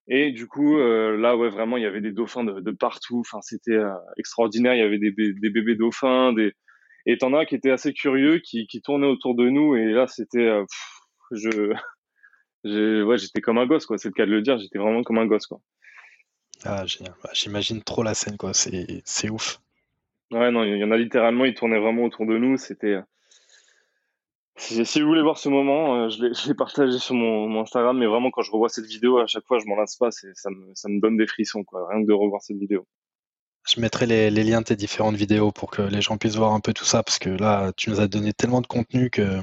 Et 0.08 0.32
du 0.32 0.48
coup, 0.48 0.78
euh, 0.78 1.18
là, 1.18 1.38
ouais, 1.38 1.50
vraiment, 1.50 1.78
il 1.78 1.84
y 1.84 1.86
avait 1.86 2.02
des 2.02 2.12
dauphins 2.12 2.44
de, 2.44 2.60
de 2.60 2.72
partout. 2.72 3.22
Enfin, 3.22 3.40
c'était 3.42 3.72
euh, 3.72 3.94
extraordinaire. 4.18 4.74
Il 4.76 4.80
y 4.80 4.84
avait 4.84 4.98
des, 4.98 5.12
des, 5.12 5.50
bébés 5.50 5.76
dauphins, 5.76 6.34
des 6.34 6.54
et 7.06 7.18
t'en 7.18 7.34
as 7.34 7.46
qui 7.46 7.56
étaient 7.56 7.72
assez 7.72 7.94
curieux, 7.94 8.40
qui, 8.40 8.66
qui 8.68 8.82
tournaient 8.82 9.08
autour 9.08 9.36
de 9.36 9.50
nous. 9.50 9.76
Et 9.76 9.92
là, 9.92 10.08
c'était, 10.08 10.48
euh, 10.48 10.66
je, 11.32 11.74
ouais, 13.04 13.18
j'étais 13.18 13.42
comme 13.42 13.58
un 13.58 13.66
gosse, 13.66 13.86
quoi. 13.86 13.98
C'est 13.98 14.10
le 14.10 14.14
cas 14.14 14.26
de 14.26 14.32
le 14.32 14.42
dire. 14.42 14.58
J'étais 14.58 14.80
vraiment 14.80 15.04
comme 15.04 15.18
un 15.18 15.26
gosse, 15.26 15.48
quoi. 15.48 15.60
Ah, 16.66 16.86
génial. 16.86 17.14
Bah, 17.24 17.30
j'imagine 17.34 17.82
trop 17.82 18.04
la 18.04 18.14
scène, 18.14 18.38
quoi. 18.38 18.54
C'est, 18.54 19.02
c'est 19.06 19.30
ouf. 19.30 19.60
Ouais, 20.32 20.52
non, 20.52 20.64
il 20.64 20.78
y 20.78 20.84
en 20.84 20.92
a 20.92 20.98
littéralement. 20.98 21.46
Ils 21.46 21.54
tournaient 21.54 21.80
vraiment 21.80 22.04
autour 22.04 22.26
de 22.26 22.38
nous. 22.38 22.58
C'était 22.58 23.00
si, 24.56 25.02
vous 25.02 25.08
voulez 25.08 25.22
voir 25.22 25.38
ce 25.38 25.50
moment, 25.50 25.96
euh, 25.96 26.10
je 26.10 26.48
l'ai 26.48 26.54
partagé 26.56 27.00
sur 27.00 27.16
mon, 27.16 27.62
Instagram, 27.62 27.98
mais 27.98 28.06
vraiment 28.06 28.32
quand 28.32 28.42
je 28.42 28.52
revois 28.52 28.70
cette 28.70 28.86
vidéo, 28.86 29.18
à 29.20 29.28
chaque 29.28 29.46
fois 29.46 29.60
je 29.60 29.66
m'en 29.66 29.76
lasse 29.76 29.96
pas, 29.96 30.10
ça 30.12 30.50
me, 30.50 31.00
donne 31.00 31.18
des 31.18 31.28
frissons, 31.28 31.64
quoi, 31.64 31.88
rien 31.90 32.02
que 32.04 32.08
de 32.08 32.14
revoir 32.14 32.42
cette 32.42 32.58
vidéo. 32.58 32.86
Je 33.68 33.80
mettrai 33.80 34.06
les, 34.06 34.30
liens 34.30 34.60
de 34.60 34.66
tes 34.66 34.76
différentes 34.76 35.16
vidéos 35.16 35.52
pour 35.52 35.72
que 35.72 35.82
les 35.82 36.02
gens 36.02 36.18
puissent 36.18 36.36
voir 36.36 36.54
un 36.54 36.60
peu 36.60 36.74
tout 36.74 36.86
ça, 36.86 37.02
parce 37.02 37.18
que 37.18 37.30
là, 37.30 37.72
tu 37.78 37.90
nous 37.90 38.00
as 38.00 38.08
donné 38.08 38.34
tellement 38.34 38.62
de 38.62 38.68
contenu 38.68 39.10
que 39.10 39.40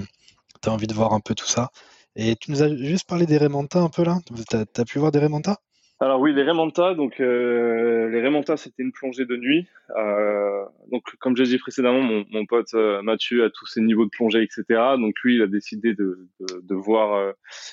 tu 0.62 0.68
as 0.68 0.72
envie 0.72 0.86
de 0.86 0.94
voir 0.94 1.14
un 1.14 1.20
peu 1.20 1.34
tout 1.34 1.46
ça. 1.46 1.70
Et 2.16 2.36
tu 2.36 2.50
nous 2.50 2.62
as 2.62 2.68
juste 2.76 3.08
parlé 3.08 3.24
des 3.24 3.38
Remonta 3.38 3.80
un 3.80 3.88
peu 3.88 4.04
là? 4.04 4.18
Tu 4.26 4.56
as, 4.56 4.84
pu 4.84 4.98
voir 4.98 5.10
des 5.10 5.20
Remonta 5.20 5.58
alors 6.02 6.18
oui, 6.18 6.32
les 6.32 6.44
Remonta, 6.44 6.94
donc 6.94 7.20
euh, 7.20 8.08
les 8.08 8.22
Remonta, 8.24 8.56
c'était 8.56 8.82
une 8.82 8.92
plongée 8.92 9.26
de 9.26 9.36
nuit. 9.36 9.66
Euh, 9.98 10.64
donc 10.90 11.02
comme 11.18 11.36
j'ai 11.36 11.44
dit 11.44 11.58
précédemment, 11.58 12.00
mon, 12.00 12.24
mon 12.30 12.46
pote 12.46 12.72
euh, 12.72 13.02
Mathieu 13.02 13.44
a 13.44 13.50
tous 13.50 13.66
ses 13.66 13.82
niveaux 13.82 14.06
de 14.06 14.10
plongée, 14.10 14.42
etc. 14.42 14.64
Donc 14.98 15.14
lui, 15.22 15.34
il 15.34 15.42
a 15.42 15.46
décidé 15.46 15.94
de, 15.94 16.26
de, 16.40 16.60
de 16.62 16.74
voir 16.74 17.14
euh, 17.14 17.32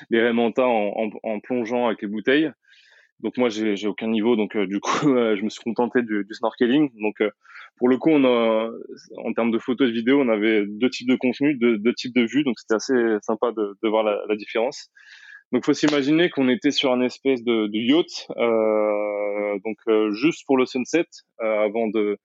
les 0.10 0.28
Remonta 0.28 0.68
en, 0.68 0.92
en, 1.06 1.10
en, 1.24 1.40
plongeant 1.40 1.86
avec 1.88 2.02
les 2.02 2.10
bouteilles. 2.10 2.52
Donc 3.22 3.38
moi, 3.38 3.48
j'ai 3.50 3.88
aucun 3.88 4.10
niveau, 4.10 4.36
donc 4.36 4.56
du 4.58 4.80
coup, 4.82 4.92
je 5.08 5.42
me 5.42 5.50
suis 5.50 5.64
contenté 5.64 6.02
du, 6.02 6.26
du 6.26 6.34
snorkeling. 6.34 6.92
Donc 7.02 7.24
pour 7.78 7.88
le 7.88 7.98
coup, 7.98 8.10
on 8.10 8.26
a, 8.26 8.70
en 9.24 9.34
termes 9.34 9.52
de 9.52 9.58
photos 9.58 9.88
et 9.88 9.92
de 9.92 9.96
vidéos, 9.96 10.22
on 10.22 10.28
avait 10.28 10.66
deux 10.68 10.90
types 10.90 11.08
de 11.10 11.16
contenus, 11.16 11.58
deux, 11.58 11.78
deux 11.78 11.94
types 11.94 12.14
de 12.14 12.24
vues, 12.24 12.44
donc 12.44 12.60
c'était 12.60 12.76
assez 12.76 12.94
sympa 13.22 13.54
de, 13.54 13.78
de 13.82 13.90
voir 13.90 14.04
la, 14.04 14.22
la 14.28 14.36
différence. 14.36 14.92
Donc, 15.52 15.66
faut 15.66 15.74
s'imaginer 15.74 16.30
qu'on 16.30 16.50
était 16.50 16.72
sur 16.72 16.92
un 16.92 17.02
espèce 17.02 17.44
de, 17.44 17.68
de 17.68 17.78
yacht, 17.78 18.28
euh, 18.38 19.60
donc 19.64 19.78
euh, 19.88 20.12
juste 20.12 20.46
pour 20.46 20.58
le 20.58 20.66
sunset, 20.66 21.08
euh, 21.42 21.66
avant 21.66 21.88
de, 21.88 22.18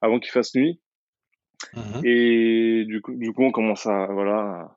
avant 0.00 0.20
qu'il 0.20 0.30
fasse 0.30 0.54
nuit. 0.54 0.80
Mhm. 1.74 2.04
Et 2.04 2.84
du 2.86 3.00
coup, 3.00 3.14
du 3.14 3.32
coup, 3.32 3.42
on 3.42 3.50
commence 3.50 3.86
à 3.86 4.06
voilà 4.06 4.76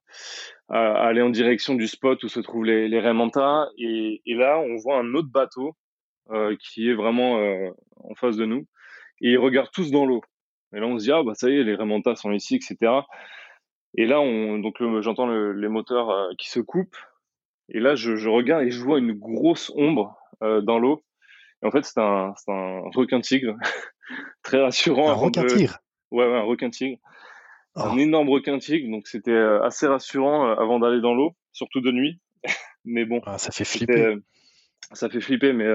à, 0.70 0.94
aller 1.08 1.22
en 1.22 1.30
direction 1.30 1.76
du 1.76 1.88
spot 1.88 2.24
où 2.24 2.28
se 2.28 2.40
trouvent 2.40 2.66
les, 2.66 2.88
les 2.88 3.00
Raymanta. 3.00 3.68
Et, 3.78 4.22
et 4.26 4.34
là, 4.34 4.60
on 4.60 4.78
voit 4.78 4.98
un 4.98 5.14
autre 5.14 5.30
bateau 5.30 5.76
euh, 6.32 6.56
qui 6.60 6.90
est 6.90 6.94
vraiment 6.96 7.38
euh, 7.38 7.70
en 8.04 8.16
face 8.16 8.36
de 8.36 8.46
nous. 8.46 8.66
Et 9.22 9.32
ils 9.32 9.38
regardent 9.38 9.72
tous 9.72 9.92
dans 9.92 10.06
l'eau. 10.06 10.22
Et 10.74 10.80
là, 10.80 10.88
on 10.88 10.98
se 10.98 11.04
dit 11.04 11.12
ah 11.12 11.22
bah 11.24 11.36
ça 11.36 11.50
y 11.50 11.60
est, 11.60 11.64
les 11.64 11.76
Raymanta 11.76 12.16
sont 12.16 12.32
ici, 12.32 12.56
etc. 12.56 12.92
Et 13.96 14.08
là, 14.08 14.22
on 14.22 14.58
donc 14.58 14.78
j'entends 15.02 15.28
le, 15.28 15.52
les 15.52 15.68
moteurs 15.68 16.30
qui 16.38 16.50
se 16.50 16.62
coupent. 16.62 16.98
Et 17.74 17.80
là, 17.80 17.96
je, 17.96 18.16
je, 18.16 18.30
regarde 18.30 18.64
et 18.64 18.72
je 18.72 18.82
vois 18.82 19.00
une 19.00 19.14
grosse 19.14 19.72
ombre 19.76 20.18
euh, 20.44 20.62
dans 20.62 20.78
l'eau. 20.78 21.04
Et 21.64 21.68
en 21.68 21.72
fait, 21.72 21.84
c'est 21.86 22.00
un, 22.00 22.34
un 22.48 22.82
requin 22.94 23.22
tigre, 23.22 23.56
très 24.44 24.62
rassurant. 24.62 25.10
Un 25.10 25.14
requin 25.14 25.46
tigre. 25.46 25.80
Ouais, 26.12 26.28
ouais, 26.28 26.38
un 26.38 26.44
requin 26.44 26.70
tigre. 26.70 26.98
Un 27.76 27.96
oh. 27.96 28.00
énorme 28.00 28.30
requin 28.30 28.58
tigre, 28.60 28.92
donc 28.92 29.08
c'était 29.08 29.32
euh, 29.32 29.64
assez 29.64 29.88
rassurant 29.88 30.50
euh, 30.50 30.56
avant 30.56 30.80
d'aller 30.80 31.00
dans 31.00 31.14
l'eau, 31.14 31.36
surtout 31.54 31.80
de 31.80 31.92
nuit. 31.92 32.20
mais 32.86 33.06
bon, 33.06 33.22
ah, 33.26 33.38
ça 33.38 33.52
fait 33.52 33.64
flipper. 33.64 34.18
Ça 34.92 35.10
fait 35.10 35.22
flipper, 35.22 35.54
mais 35.54 35.68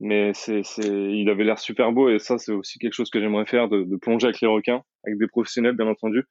mais 0.00 0.32
c'est, 0.34 0.62
c'est, 0.64 0.82
il 0.82 1.30
avait 1.30 1.44
l'air 1.44 1.60
super 1.60 1.92
beau 1.92 2.10
et 2.10 2.18
ça, 2.18 2.36
c'est 2.36 2.50
aussi 2.50 2.80
quelque 2.80 2.92
chose 2.92 3.08
que 3.08 3.20
j'aimerais 3.20 3.46
faire, 3.46 3.68
de, 3.68 3.84
de 3.84 3.96
plonger 3.96 4.26
avec 4.26 4.40
les 4.40 4.48
requins, 4.48 4.82
avec 5.06 5.16
des 5.16 5.28
professionnels, 5.28 5.76
bien 5.76 5.86
entendu. 5.86 6.26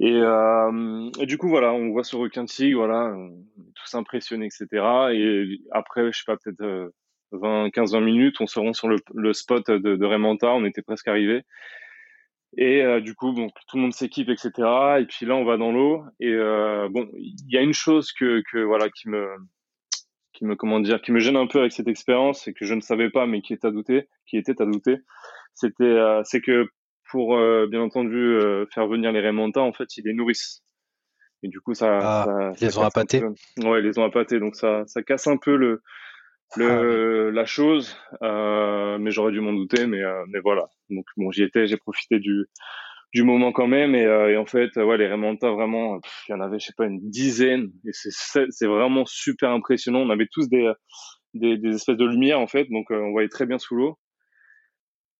Et, 0.00 0.12
euh, 0.14 1.10
du 1.20 1.38
coup, 1.38 1.48
voilà, 1.48 1.72
on 1.72 1.90
voit 1.90 2.04
ce 2.04 2.16
requin 2.16 2.44
tigre, 2.44 2.78
voilà, 2.78 3.14
tous 3.74 3.94
impressionnés, 3.94 4.46
etc. 4.46 4.66
Et 5.12 5.60
après, 5.70 6.12
je 6.12 6.18
sais 6.18 6.24
pas, 6.26 6.36
peut-être 6.36 6.92
20, 7.32 7.70
15, 7.70 7.92
20 7.92 8.00
minutes, 8.00 8.40
on 8.40 8.46
se 8.46 8.58
rend 8.58 8.72
sur 8.72 8.88
le, 8.88 8.96
le 9.14 9.32
spot 9.32 9.70
de, 9.70 9.96
de 9.96 10.04
Raymanta, 10.04 10.52
on 10.52 10.64
était 10.64 10.82
presque 10.82 11.08
arrivé. 11.08 11.42
Et 12.56 12.82
euh, 12.82 13.00
du 13.00 13.14
coup, 13.14 13.32
bon, 13.32 13.48
tout 13.66 13.76
le 13.76 13.82
monde 13.82 13.94
s'équipe, 13.94 14.28
etc. 14.28 14.50
Et 15.00 15.06
puis 15.06 15.24
là, 15.24 15.34
on 15.36 15.44
va 15.44 15.56
dans 15.56 15.72
l'eau. 15.72 16.04
Et 16.20 16.32
euh, 16.32 16.88
bon, 16.90 17.08
il 17.14 17.50
y 17.50 17.56
a 17.56 17.62
une 17.62 17.72
chose 17.72 18.12
que, 18.12 18.42
que 18.50 18.58
voilà, 18.58 18.90
qui 18.90 19.08
me, 19.08 19.26
qui 20.34 20.44
me, 20.44 20.54
comment 20.54 20.80
dire, 20.80 21.00
qui 21.00 21.12
me 21.12 21.18
gêne 21.18 21.36
un 21.36 21.46
peu 21.46 21.60
avec 21.60 21.72
cette 21.72 21.88
expérience, 21.88 22.46
et 22.48 22.52
que 22.52 22.66
je 22.66 22.74
ne 22.74 22.80
savais 22.80 23.10
pas, 23.10 23.26
mais 23.26 23.40
qui 23.40 23.54
est 23.54 23.64
à 23.64 23.70
douter, 23.70 24.08
qui 24.26 24.36
était 24.36 24.60
à 24.60 24.66
douter, 24.66 24.98
c'était, 25.54 25.84
euh, 25.84 26.22
c'est 26.24 26.40
que 26.40 26.68
pour 27.12 27.36
euh, 27.36 27.66
bien 27.66 27.82
entendu 27.82 28.16
euh, 28.16 28.64
faire 28.72 28.88
venir 28.88 29.12
les 29.12 29.20
Raymonta, 29.20 29.60
en 29.60 29.74
fait, 29.74 29.98
ils 29.98 30.04
les 30.04 30.14
nourrissent. 30.14 30.64
Et 31.42 31.48
du 31.48 31.60
coup, 31.60 31.74
ça, 31.74 31.98
ah, 32.00 32.52
les 32.58 32.78
ont 32.78 32.82
appâtés. 32.82 33.22
Ouais, 33.58 33.80
ils 33.80 33.84
les 33.84 33.98
ont 33.98 34.04
appâtés. 34.04 34.40
Donc 34.40 34.56
ça, 34.56 34.84
ça 34.86 35.02
casse 35.02 35.26
un 35.26 35.36
peu 35.36 35.56
le, 35.56 35.82
le 36.56 37.28
ah 37.28 37.30
la 37.32 37.44
chose. 37.44 37.98
Euh, 38.22 38.96
mais 38.98 39.10
j'aurais 39.10 39.32
dû 39.32 39.40
m'en 39.40 39.52
douter. 39.52 39.86
Mais, 39.86 40.00
mais 40.28 40.40
voilà. 40.40 40.70
Donc 40.88 41.04
bon, 41.18 41.30
j'y 41.30 41.42
étais, 41.42 41.66
j'ai 41.66 41.76
profité 41.76 42.18
du 42.18 42.46
du 43.12 43.24
moment 43.24 43.52
quand 43.52 43.66
même. 43.66 43.94
Et, 43.94 44.04
et 44.04 44.36
en 44.36 44.46
fait, 44.46 44.74
ouais, 44.76 44.96
les 44.96 45.08
Raymonta, 45.08 45.50
vraiment, 45.50 46.00
il 46.28 46.32
y 46.32 46.34
en 46.34 46.40
avait, 46.40 46.60
je 46.60 46.66
sais 46.66 46.74
pas, 46.76 46.86
une 46.86 47.00
dizaine. 47.10 47.72
Et 47.86 47.90
c'est 47.92 48.46
c'est 48.48 48.66
vraiment 48.66 49.04
super 49.04 49.50
impressionnant. 49.50 50.00
On 50.00 50.10
avait 50.10 50.28
tous 50.32 50.48
des 50.48 50.72
des, 51.34 51.58
des 51.58 51.74
espèces 51.74 51.96
de 51.96 52.06
lumière 52.06 52.38
en 52.40 52.46
fait, 52.46 52.66
donc 52.70 52.86
on 52.90 53.10
voyait 53.10 53.28
très 53.28 53.46
bien 53.46 53.58
sous 53.58 53.74
l'eau 53.74 53.98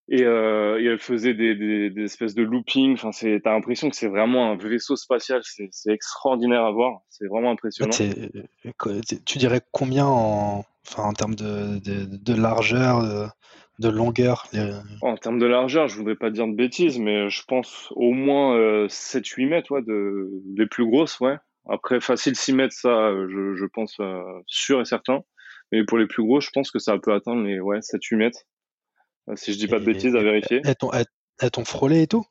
et, 0.08 0.24
euh, 0.24 0.80
et 0.80 0.86
elle 0.86 0.98
faisait 0.98 1.34
des, 1.34 1.54
des, 1.54 1.90
des, 1.90 2.02
espèces 2.02 2.34
de 2.34 2.42
looping. 2.42 2.94
Enfin, 2.94 3.12
c'est, 3.12 3.40
t'as 3.42 3.52
l'impression 3.52 3.88
que 3.88 3.96
c'est 3.96 4.08
vraiment 4.08 4.52
un 4.52 4.56
vaisseau 4.56 4.96
spatial. 4.96 5.40
C'est, 5.44 5.68
c'est 5.70 5.92
extraordinaire 5.92 6.64
à 6.64 6.72
voir. 6.72 7.00
C'est 7.08 7.28
vraiment 7.28 7.52
impressionnant. 7.52 7.92
tu 7.92 9.38
dirais 9.38 9.60
combien 9.70 10.06
en, 10.06 10.64
enfin, 10.88 11.04
en 11.04 11.12
termes 11.12 11.36
de, 11.36 11.78
de, 11.78 12.04
de 12.04 12.34
largeur, 12.34 13.32
de, 13.78 13.88
longueur 13.88 14.48
En 15.02 15.16
termes 15.16 15.38
de 15.38 15.46
largeur, 15.46 15.88
je 15.88 15.96
voudrais 15.96 16.16
pas 16.16 16.30
dire 16.30 16.46
de 16.46 16.54
bêtises, 16.54 16.98
mais 16.98 17.30
je 17.30 17.42
pense 17.46 17.88
au 17.92 18.12
moins 18.12 18.56
euh, 18.56 18.88
7-8 18.88 19.48
mètres, 19.48 19.72
ouais, 19.72 19.82
de, 19.82 20.30
les 20.56 20.66
plus 20.66 20.86
grosses, 20.86 21.20
ouais. 21.20 21.36
Après, 21.68 22.00
facile 22.00 22.34
6 22.34 22.54
mètres, 22.54 22.74
ça, 22.74 23.12
je, 23.28 23.54
je 23.54 23.64
pense 23.66 23.96
euh, 24.00 24.20
sûr 24.46 24.80
et 24.80 24.84
certain. 24.84 25.22
Mais 25.70 25.84
pour 25.84 25.96
les 25.96 26.06
plus 26.06 26.22
gros, 26.22 26.40
je 26.40 26.50
pense 26.52 26.70
que 26.70 26.78
ça 26.78 26.98
peut 26.98 27.14
atteindre 27.14 27.44
les 27.44 27.60
ouais, 27.60 27.78
7-8 27.78 28.16
mètres. 28.16 28.40
Euh, 29.28 29.36
si 29.36 29.52
je 29.52 29.58
dis 29.58 29.68
pas 29.68 29.78
de 29.78 29.84
bêtises, 29.84 30.16
à 30.16 30.22
vérifier. 30.22 30.62
Elles 30.64 31.50
t'ont 31.50 31.64
frôlé 31.64 32.02
et 32.02 32.06
tout? 32.06 32.24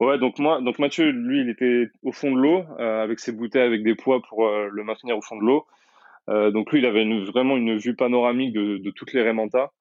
Ouais, 0.00 0.18
donc 0.18 0.38
moi, 0.38 0.60
donc 0.60 0.78
Mathieu, 0.78 1.10
lui, 1.10 1.40
il 1.40 1.48
était 1.48 1.90
au 2.02 2.12
fond 2.12 2.30
de 2.30 2.40
l'eau 2.40 2.64
euh, 2.78 3.02
avec 3.02 3.18
ses 3.18 3.32
bouteilles 3.32 3.66
avec 3.66 3.82
des 3.82 3.96
poids 3.96 4.22
pour 4.28 4.46
euh, 4.46 4.68
le 4.70 4.84
maintenir 4.84 5.16
au 5.18 5.22
fond 5.22 5.36
de 5.36 5.44
l'eau. 5.44 5.66
Euh, 6.28 6.50
donc 6.50 6.70
lui, 6.72 6.78
il 6.78 6.86
avait 6.86 7.02
une, 7.02 7.24
vraiment 7.24 7.56
une 7.56 7.76
vue 7.78 7.96
panoramique 7.96 8.52
de, 8.52 8.78
de 8.78 8.90
toutes 8.90 9.12
les 9.12 9.22
Raymanta. 9.22 9.72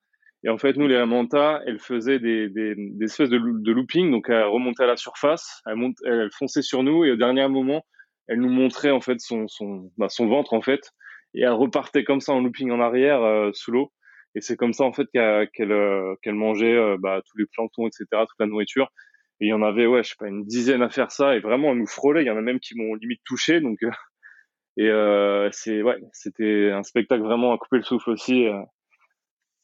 Et 0.44 0.50
en 0.50 0.58
fait, 0.58 0.76
nous, 0.76 0.88
les 0.88 0.98
Raymanta, 0.98 1.62
elles 1.68 1.80
faisaient 1.80 2.20
des, 2.20 2.50
des, 2.50 2.74
des 2.76 3.06
espèces 3.06 3.30
de, 3.30 3.38
de, 3.38 3.72
looping, 3.72 4.10
donc 4.12 4.30
elles 4.30 4.44
remontaient 4.44 4.84
à 4.84 4.88
la 4.88 4.98
surface, 4.98 5.62
elles, 5.66 5.78
elles 6.06 6.32
fonçaient 6.32 6.62
sur 6.62 6.84
nous, 6.84 7.06
et 7.06 7.12
au 7.12 7.16
dernier 7.16 7.48
moment, 7.48 7.86
elle 8.28 8.40
nous 8.40 8.50
montrait 8.50 8.92
en 8.92 9.02
fait 9.02 9.20
son 9.20 9.48
son 9.48 9.92
bah, 9.98 10.10
son 10.10 10.28
ventre 10.28 10.54
en 10.54 10.62
fait 10.62 10.92
et 11.34 11.44
elle 11.44 11.54
repartait 11.54 12.04
comme 12.04 12.20
ça 12.20 12.34
en 12.34 12.42
looping 12.42 12.72
en 12.72 12.82
arrière 12.82 13.22
sous 13.54 13.72
l'eau 13.72 13.94
et 14.38 14.42
c'est 14.42 14.56
comme 14.56 14.74
ça 14.74 14.84
en 14.84 14.94
fait 14.94 15.08
qu'elle 15.12 15.72
euh, 15.72 16.16
qu'elle 16.22 16.36
mangeait 16.36 16.76
euh, 16.76 16.96
bah, 17.00 17.24
tous 17.26 17.40
les 17.40 17.48
planctons 17.48 17.88
etc 17.88 18.06
toute 18.12 18.40
la 18.40 18.46
nourriture. 18.46 18.92
Et 19.40 19.48
il 19.48 19.50
y 19.50 19.54
en 19.54 19.64
avait 19.64 19.88
ouais 19.88 20.04
je 20.04 20.10
sais 20.10 20.16
pas 20.18 20.28
une 20.28 20.46
dizaine 20.46 20.84
à 20.84 20.90
faire 20.90 21.12
ça 21.12 21.36
et 21.36 21.40
vraiment 21.40 21.72
elle 21.72 21.80
nous 21.80 21.88
frôlait. 21.88 22.22
Il 22.22 22.28
y 22.28 22.30
en 22.30 22.38
a 22.38 22.42
même 22.42 22.60
qui 22.60 22.78
m'ont 22.78 22.94
limite 22.94 23.22
touché 23.26 23.62
donc 23.62 23.80
et 24.78 25.50
c'est 25.52 25.82
ouais 25.82 25.98
c'était 26.14 26.70
un 26.72 26.84
spectacle 26.84 27.24
vraiment 27.24 27.52
à 27.52 27.58
couper 27.58 27.78
le 27.78 27.84
souffle 27.84 28.12
aussi 28.12 28.46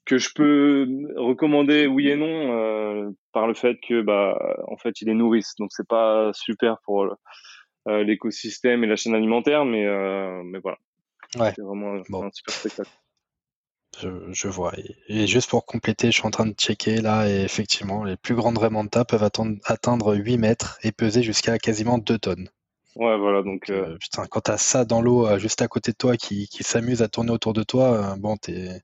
que 0.06 0.18
je 0.18 0.30
peux 0.34 0.88
recommander 1.18 1.86
oui 1.86 2.10
et 2.10 2.16
non 2.16 3.14
par 3.32 3.48
le 3.48 3.54
fait 3.54 3.78
que 3.88 4.02
bah 4.02 4.36
en 4.68 4.78
fait 4.78 5.02
il 5.02 5.10
est 5.10 5.14
nourrice. 5.14 5.54
Donc 5.60 5.72
c'est 5.72 5.88
pas 5.88 6.32
super 6.34 6.80
pour 6.84 7.16
l'écosystème 7.86 8.84
et 8.84 8.88
la 8.88 8.96
chaîne 8.96 9.14
alimentaire 9.14 9.66
mais 9.66 9.86
mais 10.46 10.58
voilà. 10.58 10.80
Ouais. 11.36 11.52
C'est 11.56 11.62
vraiment 11.62 11.94
un 11.94 12.32
super 12.32 12.54
spectacle. 12.54 12.90
Je, 14.02 14.48
vois. 14.48 14.74
Et, 15.08 15.28
juste 15.28 15.50
pour 15.50 15.66
compléter, 15.66 16.08
je 16.08 16.18
suis 16.18 16.26
en 16.26 16.32
train 16.32 16.46
de 16.46 16.54
checker 16.54 17.02
là, 17.02 17.30
et 17.30 17.44
effectivement, 17.44 18.04
les 18.04 18.18
plus 18.18 18.36
grandes 18.36 18.58
Remanta 18.58 19.06
peuvent 19.06 19.24
atteindre 19.24 20.16
8 20.16 20.38
mètres 20.38 20.80
et 20.84 20.92
peser 20.92 21.22
jusqu'à 21.22 21.58
quasiment 21.60 21.98
2 21.98 22.18
tonnes. 22.18 22.50
Ouais, 22.96 23.18
voilà, 23.18 23.42
donc. 23.42 23.70
Euh, 23.70 23.94
euh, 23.94 23.98
putain, 23.98 24.26
quand 24.28 24.42
t'as 24.42 24.58
ça 24.58 24.86
dans 24.86 25.02
l'eau 25.02 25.28
euh, 25.28 25.40
juste 25.40 25.62
à 25.62 25.68
côté 25.68 25.92
de 25.92 25.98
toi 25.98 26.16
qui, 26.16 26.48
qui 26.48 26.64
s'amuse 26.64 27.02
à 27.02 27.08
tourner 27.08 27.32
autour 27.32 27.54
de 27.54 27.64
toi, 27.64 28.16
bon, 28.18 28.38
t'es. 28.38 28.82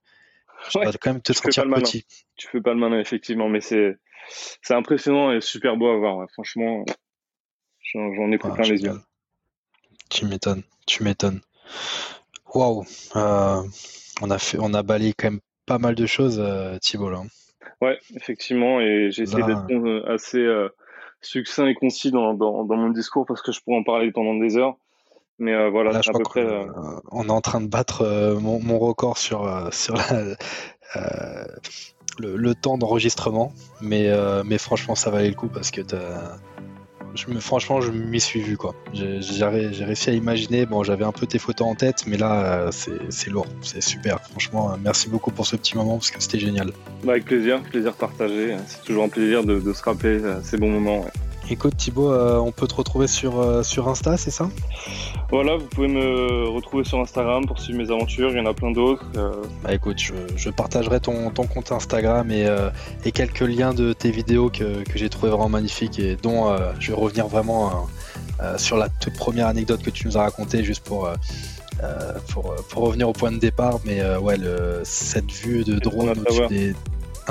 Tu 0.72 0.80
vas 0.80 0.92
quand 0.92 1.14
même 1.14 1.22
te 1.22 1.32
sentir 1.32 1.70
petit. 1.70 2.06
Tu 2.36 2.48
fais 2.48 2.62
pas 2.62 2.74
le 2.74 2.80
malin, 2.80 3.00
effectivement, 3.00 3.50
mais 3.50 3.62
c'est 3.62 3.98
c'est 4.62 4.74
impressionnant 4.74 5.32
et 5.32 5.42
super 5.42 5.78
beau 5.78 5.90
à 5.90 5.98
voir. 5.98 6.28
Franchement, 6.34 6.86
j'en 7.94 8.32
ai 8.32 8.38
pris 8.38 8.52
plein 8.52 8.66
les 8.66 8.82
yeux. 8.82 9.00
Tu 10.10 10.26
m'étonnes, 10.26 10.64
tu 10.86 11.04
m'étonnes. 11.04 11.42
Waouh, 12.54 12.86
on 14.22 14.30
a 14.30 14.38
fait, 14.38 14.58
on 14.60 14.74
a 14.74 14.84
balayé 14.84 15.14
quand 15.18 15.32
même 15.32 15.40
pas 15.66 15.78
mal 15.78 15.96
de 15.96 16.06
choses, 16.06 16.40
euh, 16.40 16.78
Thibault 16.80 17.10
là. 17.10 17.22
Ouais, 17.82 17.98
effectivement, 18.16 18.82
et 18.82 19.10
j'ai 19.12 19.24
essayé 19.24 19.44
d'être 19.44 19.72
euh, 19.72 20.04
assez 20.12 20.46
succinct 21.22 21.68
et 21.68 21.76
concis 21.76 22.12
dans, 22.12 22.34
dans, 22.34 22.66
mon 22.66 22.90
discours 22.90 23.26
parce 23.26 23.42
que 23.42 23.52
je 23.52 23.62
pourrais 23.62 23.78
en 23.78 23.84
parler 23.84 24.12
pendant 24.12 24.36
des 24.36 24.58
heures. 24.58 24.76
Mais 25.38 25.70
voilà, 25.70 25.98
à 25.98 26.02
peu 26.12 26.24
près. 26.24 26.46
On 27.12 27.28
est 27.28 27.32
en 27.32 27.40
train 27.40 27.62
de 27.62 27.68
battre 27.68 28.38
mon, 28.42 28.60
mon, 28.62 28.78
record 28.78 29.18
sur, 29.18 29.70
sur 29.72 29.96
le, 32.20 32.36
le, 32.36 32.56
temps 32.56 32.78
d'enregistrement, 32.78 33.54
mais, 33.80 34.12
mais 34.44 34.58
franchement, 34.58 34.96
ça 34.96 35.10
valait 35.10 35.30
le 35.30 35.36
coup 35.36 35.48
parce 35.48 35.72
que 35.72 35.82
franchement, 37.40 37.82
je 37.82 37.92
m'y 37.92 38.20
suis 38.20 38.42
vu 38.42 38.58
quoi. 38.58 38.76
J'ai 38.94 39.44
réussi 39.46 40.10
à 40.10 40.14
imaginer. 40.14 40.66
Bon, 40.66 40.84
j'avais 40.84 41.06
un 41.06 41.12
peu 41.12 41.26
tes 41.26 41.40
photos 41.40 41.68
en 41.68 41.76
tête, 41.76 42.06
mais 42.08 42.18
là, 42.18 42.70
c'est 42.72 43.30
lourd, 43.30 43.48
c'est 43.62 43.82
super. 43.82 44.20
Franchement, 44.32 44.78
merci 44.84 45.10
beaucoup 45.10 45.32
pour 45.32 45.46
ce 45.46 45.56
petit 45.56 45.76
moment 45.76 45.98
parce 45.98 46.12
que 46.12 46.22
c'était 46.22 46.40
génial. 46.40 46.72
Bah, 47.04 47.14
avec 47.14 47.26
plaisir, 47.26 47.62
plaisir 47.62 47.94
partagé. 47.94 48.56
C'est 48.68 48.84
toujours 48.84 49.04
un 49.04 49.10
plaisir 49.10 49.44
de, 49.44 49.60
de 49.60 49.74
se 49.74 49.84
rappeler 49.84 50.22
euh, 50.24 50.42
ces 50.44 50.58
bons 50.58 50.72
moments. 50.72 51.06
Écoute 51.52 51.78
Thibaut, 51.78 52.12
euh, 52.12 52.38
on 52.38 52.52
peut 52.52 52.68
te 52.68 52.76
retrouver 52.76 53.08
sur, 53.08 53.40
euh, 53.40 53.64
sur 53.64 53.88
Insta, 53.88 54.18
c'est 54.18 54.30
ça? 54.30 54.50
Voilà, 55.32 55.58
vous 55.58 55.66
pouvez 55.66 55.88
me 55.88 56.48
retrouver 56.48 56.84
sur 56.84 57.00
Instagram 57.00 57.46
pour 57.48 57.60
suivre 57.60 57.80
mes 57.80 57.90
aventures, 57.90 58.30
il 58.30 58.38
y 58.38 58.40
en 58.40 58.46
a 58.46 58.54
plein 58.54 58.70
d'autres. 58.70 59.04
Euh. 59.18 59.32
Bah 59.64 59.74
écoute, 59.74 59.98
je, 60.00 60.50
partagerai 60.52 61.00
ton, 61.00 61.32
ton, 61.32 61.48
compte 61.48 61.72
Instagram 61.72 62.30
et, 62.30 62.48
et, 63.04 63.12
quelques 63.12 63.42
liens 63.42 63.74
de 63.74 63.94
tes 63.94 64.12
vidéos 64.12 64.50
que, 64.50 64.84
que 64.84 64.98
j'ai 64.98 65.10
trouvé 65.10 65.32
vraiment 65.32 65.50
magnifiques 65.50 65.98
et 65.98 66.16
dont 66.16 66.56
je 66.80 66.92
vais 66.92 66.98
revenir 66.98 67.28
vraiment 67.28 67.88
sur 68.58 68.78
la 68.78 68.90
toute 68.90 69.16
première 69.16 69.48
anecdote 69.48 69.82
que 69.82 69.90
tu 69.90 70.06
nous 70.06 70.18
as 70.18 70.22
racontée 70.22 70.64
juste 70.64 70.84
pour... 70.84 71.10
pour, 72.28 72.56
pour, 72.70 72.84
revenir 72.84 73.10
au 73.10 73.14
point 73.14 73.32
de 73.32 73.40
départ, 73.40 73.80
mais 73.86 74.04
ouais, 74.18 74.38
le, 74.38 74.82
cette 74.84 75.32
vue 75.32 75.64
de 75.64 75.80
drone 75.80 76.10
au-dessus 76.10 76.48
des, 76.48 76.76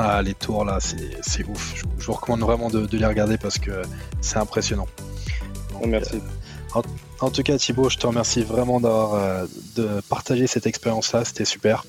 ah, 0.00 0.22
les 0.22 0.34
tours 0.34 0.64
là, 0.64 0.78
c'est 0.80 1.44
ouf. 1.44 1.74
Je, 1.74 2.06
vous 2.06 2.12
recommande 2.12 2.40
vraiment 2.40 2.70
de, 2.70 2.86
les 2.96 3.06
regarder 3.06 3.36
parce 3.36 3.58
que 3.58 3.82
c'est 4.20 4.38
impressionnant. 4.38 4.86
Merci. 5.84 6.22
Euh, 6.76 6.82
en, 7.20 7.30
tout 7.30 7.42
cas, 7.42 7.58
Thibaut, 7.58 7.90
je 7.90 7.98
te 7.98 8.06
remercie 8.06 8.42
vraiment 8.42 8.80
d'avoir 8.80 9.14
euh, 9.14 9.46
de 9.74 10.00
partager 10.08 10.46
cette 10.46 10.66
expérience-là. 10.66 11.24
C'était 11.24 11.44
super. 11.44 11.84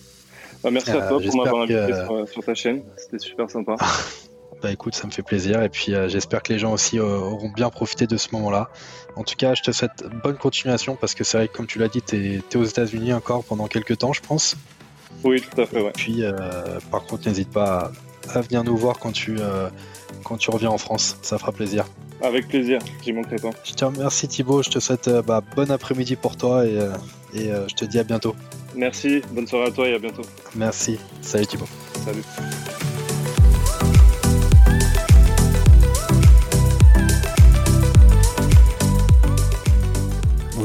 Bah, 0.63 0.71
merci 0.71 0.89
à 0.89 1.07
toi 1.07 1.21
pour 1.21 1.35
m'avoir 1.35 1.63
invité 1.63 1.93
sur, 2.33 2.43
ta 2.43 2.55
chaîne. 2.55 2.81
C'était 2.97 3.19
super 3.19 3.47
sympa. 3.47 3.75
bah 4.63 4.71
écoute, 4.71 4.95
ça 4.95 5.05
me 5.05 5.11
fait 5.11 5.21
plaisir. 5.21 5.61
Et 5.61 5.69
puis 5.69 5.93
euh, 5.93 6.09
j'espère 6.09 6.41
que 6.41 6.51
les 6.51 6.57
gens 6.57 6.73
aussi 6.73 6.99
auront 6.99 7.49
bien 7.49 7.69
profité 7.69 8.07
de 8.07 8.17
ce 8.17 8.29
moment-là. 8.31 8.71
En 9.15 9.23
tout 9.23 9.35
cas, 9.35 9.53
je 9.53 9.61
te 9.61 9.71
souhaite 9.71 10.03
bonne 10.23 10.37
continuation 10.37 10.95
parce 10.95 11.13
que 11.13 11.23
c'est 11.23 11.37
vrai 11.37 11.47
que, 11.47 11.55
comme 11.55 11.67
tu 11.67 11.77
l'as 11.77 11.89
dit, 11.89 12.01
tu 12.01 12.15
es, 12.37 12.57
aux 12.57 12.63
États-Unis 12.63 13.13
encore 13.13 13.43
pendant 13.43 13.67
quelques 13.67 13.99
temps, 13.99 14.13
je 14.13 14.21
pense. 14.21 14.55
Oui, 15.23 15.41
tout 15.41 15.61
à 15.61 15.65
fait, 15.65 15.81
ouais. 15.81 15.91
Puis, 15.95 16.23
euh, 16.23 16.31
par 16.91 17.05
contre, 17.05 17.27
n'hésite 17.27 17.49
pas 17.49 17.91
à, 18.33 18.41
venir 18.41 18.63
nous 18.63 18.77
voir 18.77 18.99
quand 18.99 19.11
tu, 19.11 19.35
euh, 19.39 19.69
quand 20.23 20.37
tu 20.37 20.49
reviens 20.49 20.69
en 20.69 20.77
France. 20.77 21.17
Ça 21.21 21.37
fera 21.37 21.51
plaisir. 21.51 21.85
Avec 22.21 22.47
plaisir, 22.47 22.79
j'y 23.03 23.13
manquerai 23.13 23.37
pas. 23.37 23.51
Je 23.63 23.73
te 23.73 23.85
remercie 23.85 24.27
Thibaut, 24.27 24.61
je 24.61 24.69
te 24.69 24.79
souhaite 24.79 25.07
euh, 25.07 25.21
bah, 25.21 25.41
bon 25.55 25.71
après-midi 25.71 26.15
pour 26.17 26.35
toi 26.35 26.65
et, 26.65 26.77
et 27.33 27.49
je 27.67 27.75
te 27.75 27.85
dis 27.85 27.99
à 27.99 28.03
bientôt. 28.03 28.35
Merci, 28.75 29.21
bonne 29.31 29.47
soirée 29.47 29.67
à 29.67 29.71
toi 29.71 29.87
et 29.87 29.93
à 29.93 29.99
bientôt. 29.99 30.23
Merci, 30.55 30.99
salut 31.21 31.47
Thibaut. 31.47 31.67
Salut. 32.03 32.23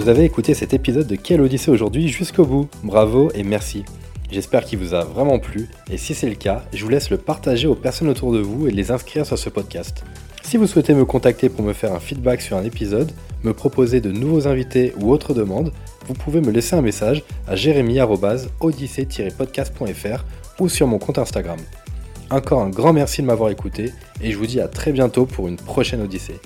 Vous 0.05 0.11
avez 0.11 0.24
écouté 0.24 0.53
cet 0.53 0.74
épisode 0.74 1.07
de 1.07 1.16
Quelle 1.16 1.40
Odyssée 1.40 1.70
aujourd'hui 1.70 2.09
jusqu'au 2.09 2.45
bout. 2.45 2.68
Bravo 2.82 3.30
et 3.34 3.42
merci. 3.42 3.86
J'espère 4.35 4.64
qu'il 4.64 4.80
vous 4.80 4.95
a 4.95 5.05
vraiment 5.05 5.39
plu 5.39 5.68
et 5.89 5.97
si 5.97 6.12
c'est 6.12 6.28
le 6.28 6.35
cas, 6.35 6.64
je 6.72 6.82
vous 6.82 6.91
laisse 6.91 7.09
le 7.09 7.18
partager 7.18 7.68
aux 7.68 7.76
personnes 7.76 8.09
autour 8.09 8.32
de 8.32 8.41
vous 8.41 8.66
et 8.66 8.72
les 8.72 8.91
inscrire 8.91 9.24
sur 9.24 9.39
ce 9.39 9.49
podcast. 9.49 10.03
Si 10.43 10.57
vous 10.57 10.66
souhaitez 10.66 10.93
me 10.93 11.05
contacter 11.05 11.49
pour 11.49 11.64
me 11.64 11.72
faire 11.72 11.93
un 11.93 12.01
feedback 12.01 12.43
sur 12.43 12.57
un 12.57 12.64
épisode, 12.64 13.12
me 13.45 13.55
proposer 13.55 14.01
de 14.01 14.11
nouveaux 14.11 14.49
invités 14.49 14.93
ou 15.01 15.12
autres 15.12 15.35
demandes, 15.35 15.72
vous 16.09 16.14
pouvez 16.14 16.41
me 16.41 16.51
laisser 16.51 16.74
un 16.74 16.82
message 16.82 17.22
à 17.47 17.55
jérémy-odyssée-podcast.fr 17.55 20.24
ou 20.59 20.68
sur 20.68 20.89
mon 20.89 20.99
compte 20.99 21.18
Instagram. 21.18 21.61
Encore 22.28 22.62
un 22.62 22.70
grand 22.70 22.93
merci 22.93 23.22
de 23.22 23.28
m'avoir 23.28 23.51
écouté 23.51 23.93
et 24.20 24.32
je 24.32 24.37
vous 24.37 24.47
dis 24.47 24.61
à 24.61 24.66
très 24.66 24.91
bientôt 24.91 25.26
pour 25.26 25.47
une 25.47 25.59
prochaine 25.59 26.03
Odyssée. 26.03 26.41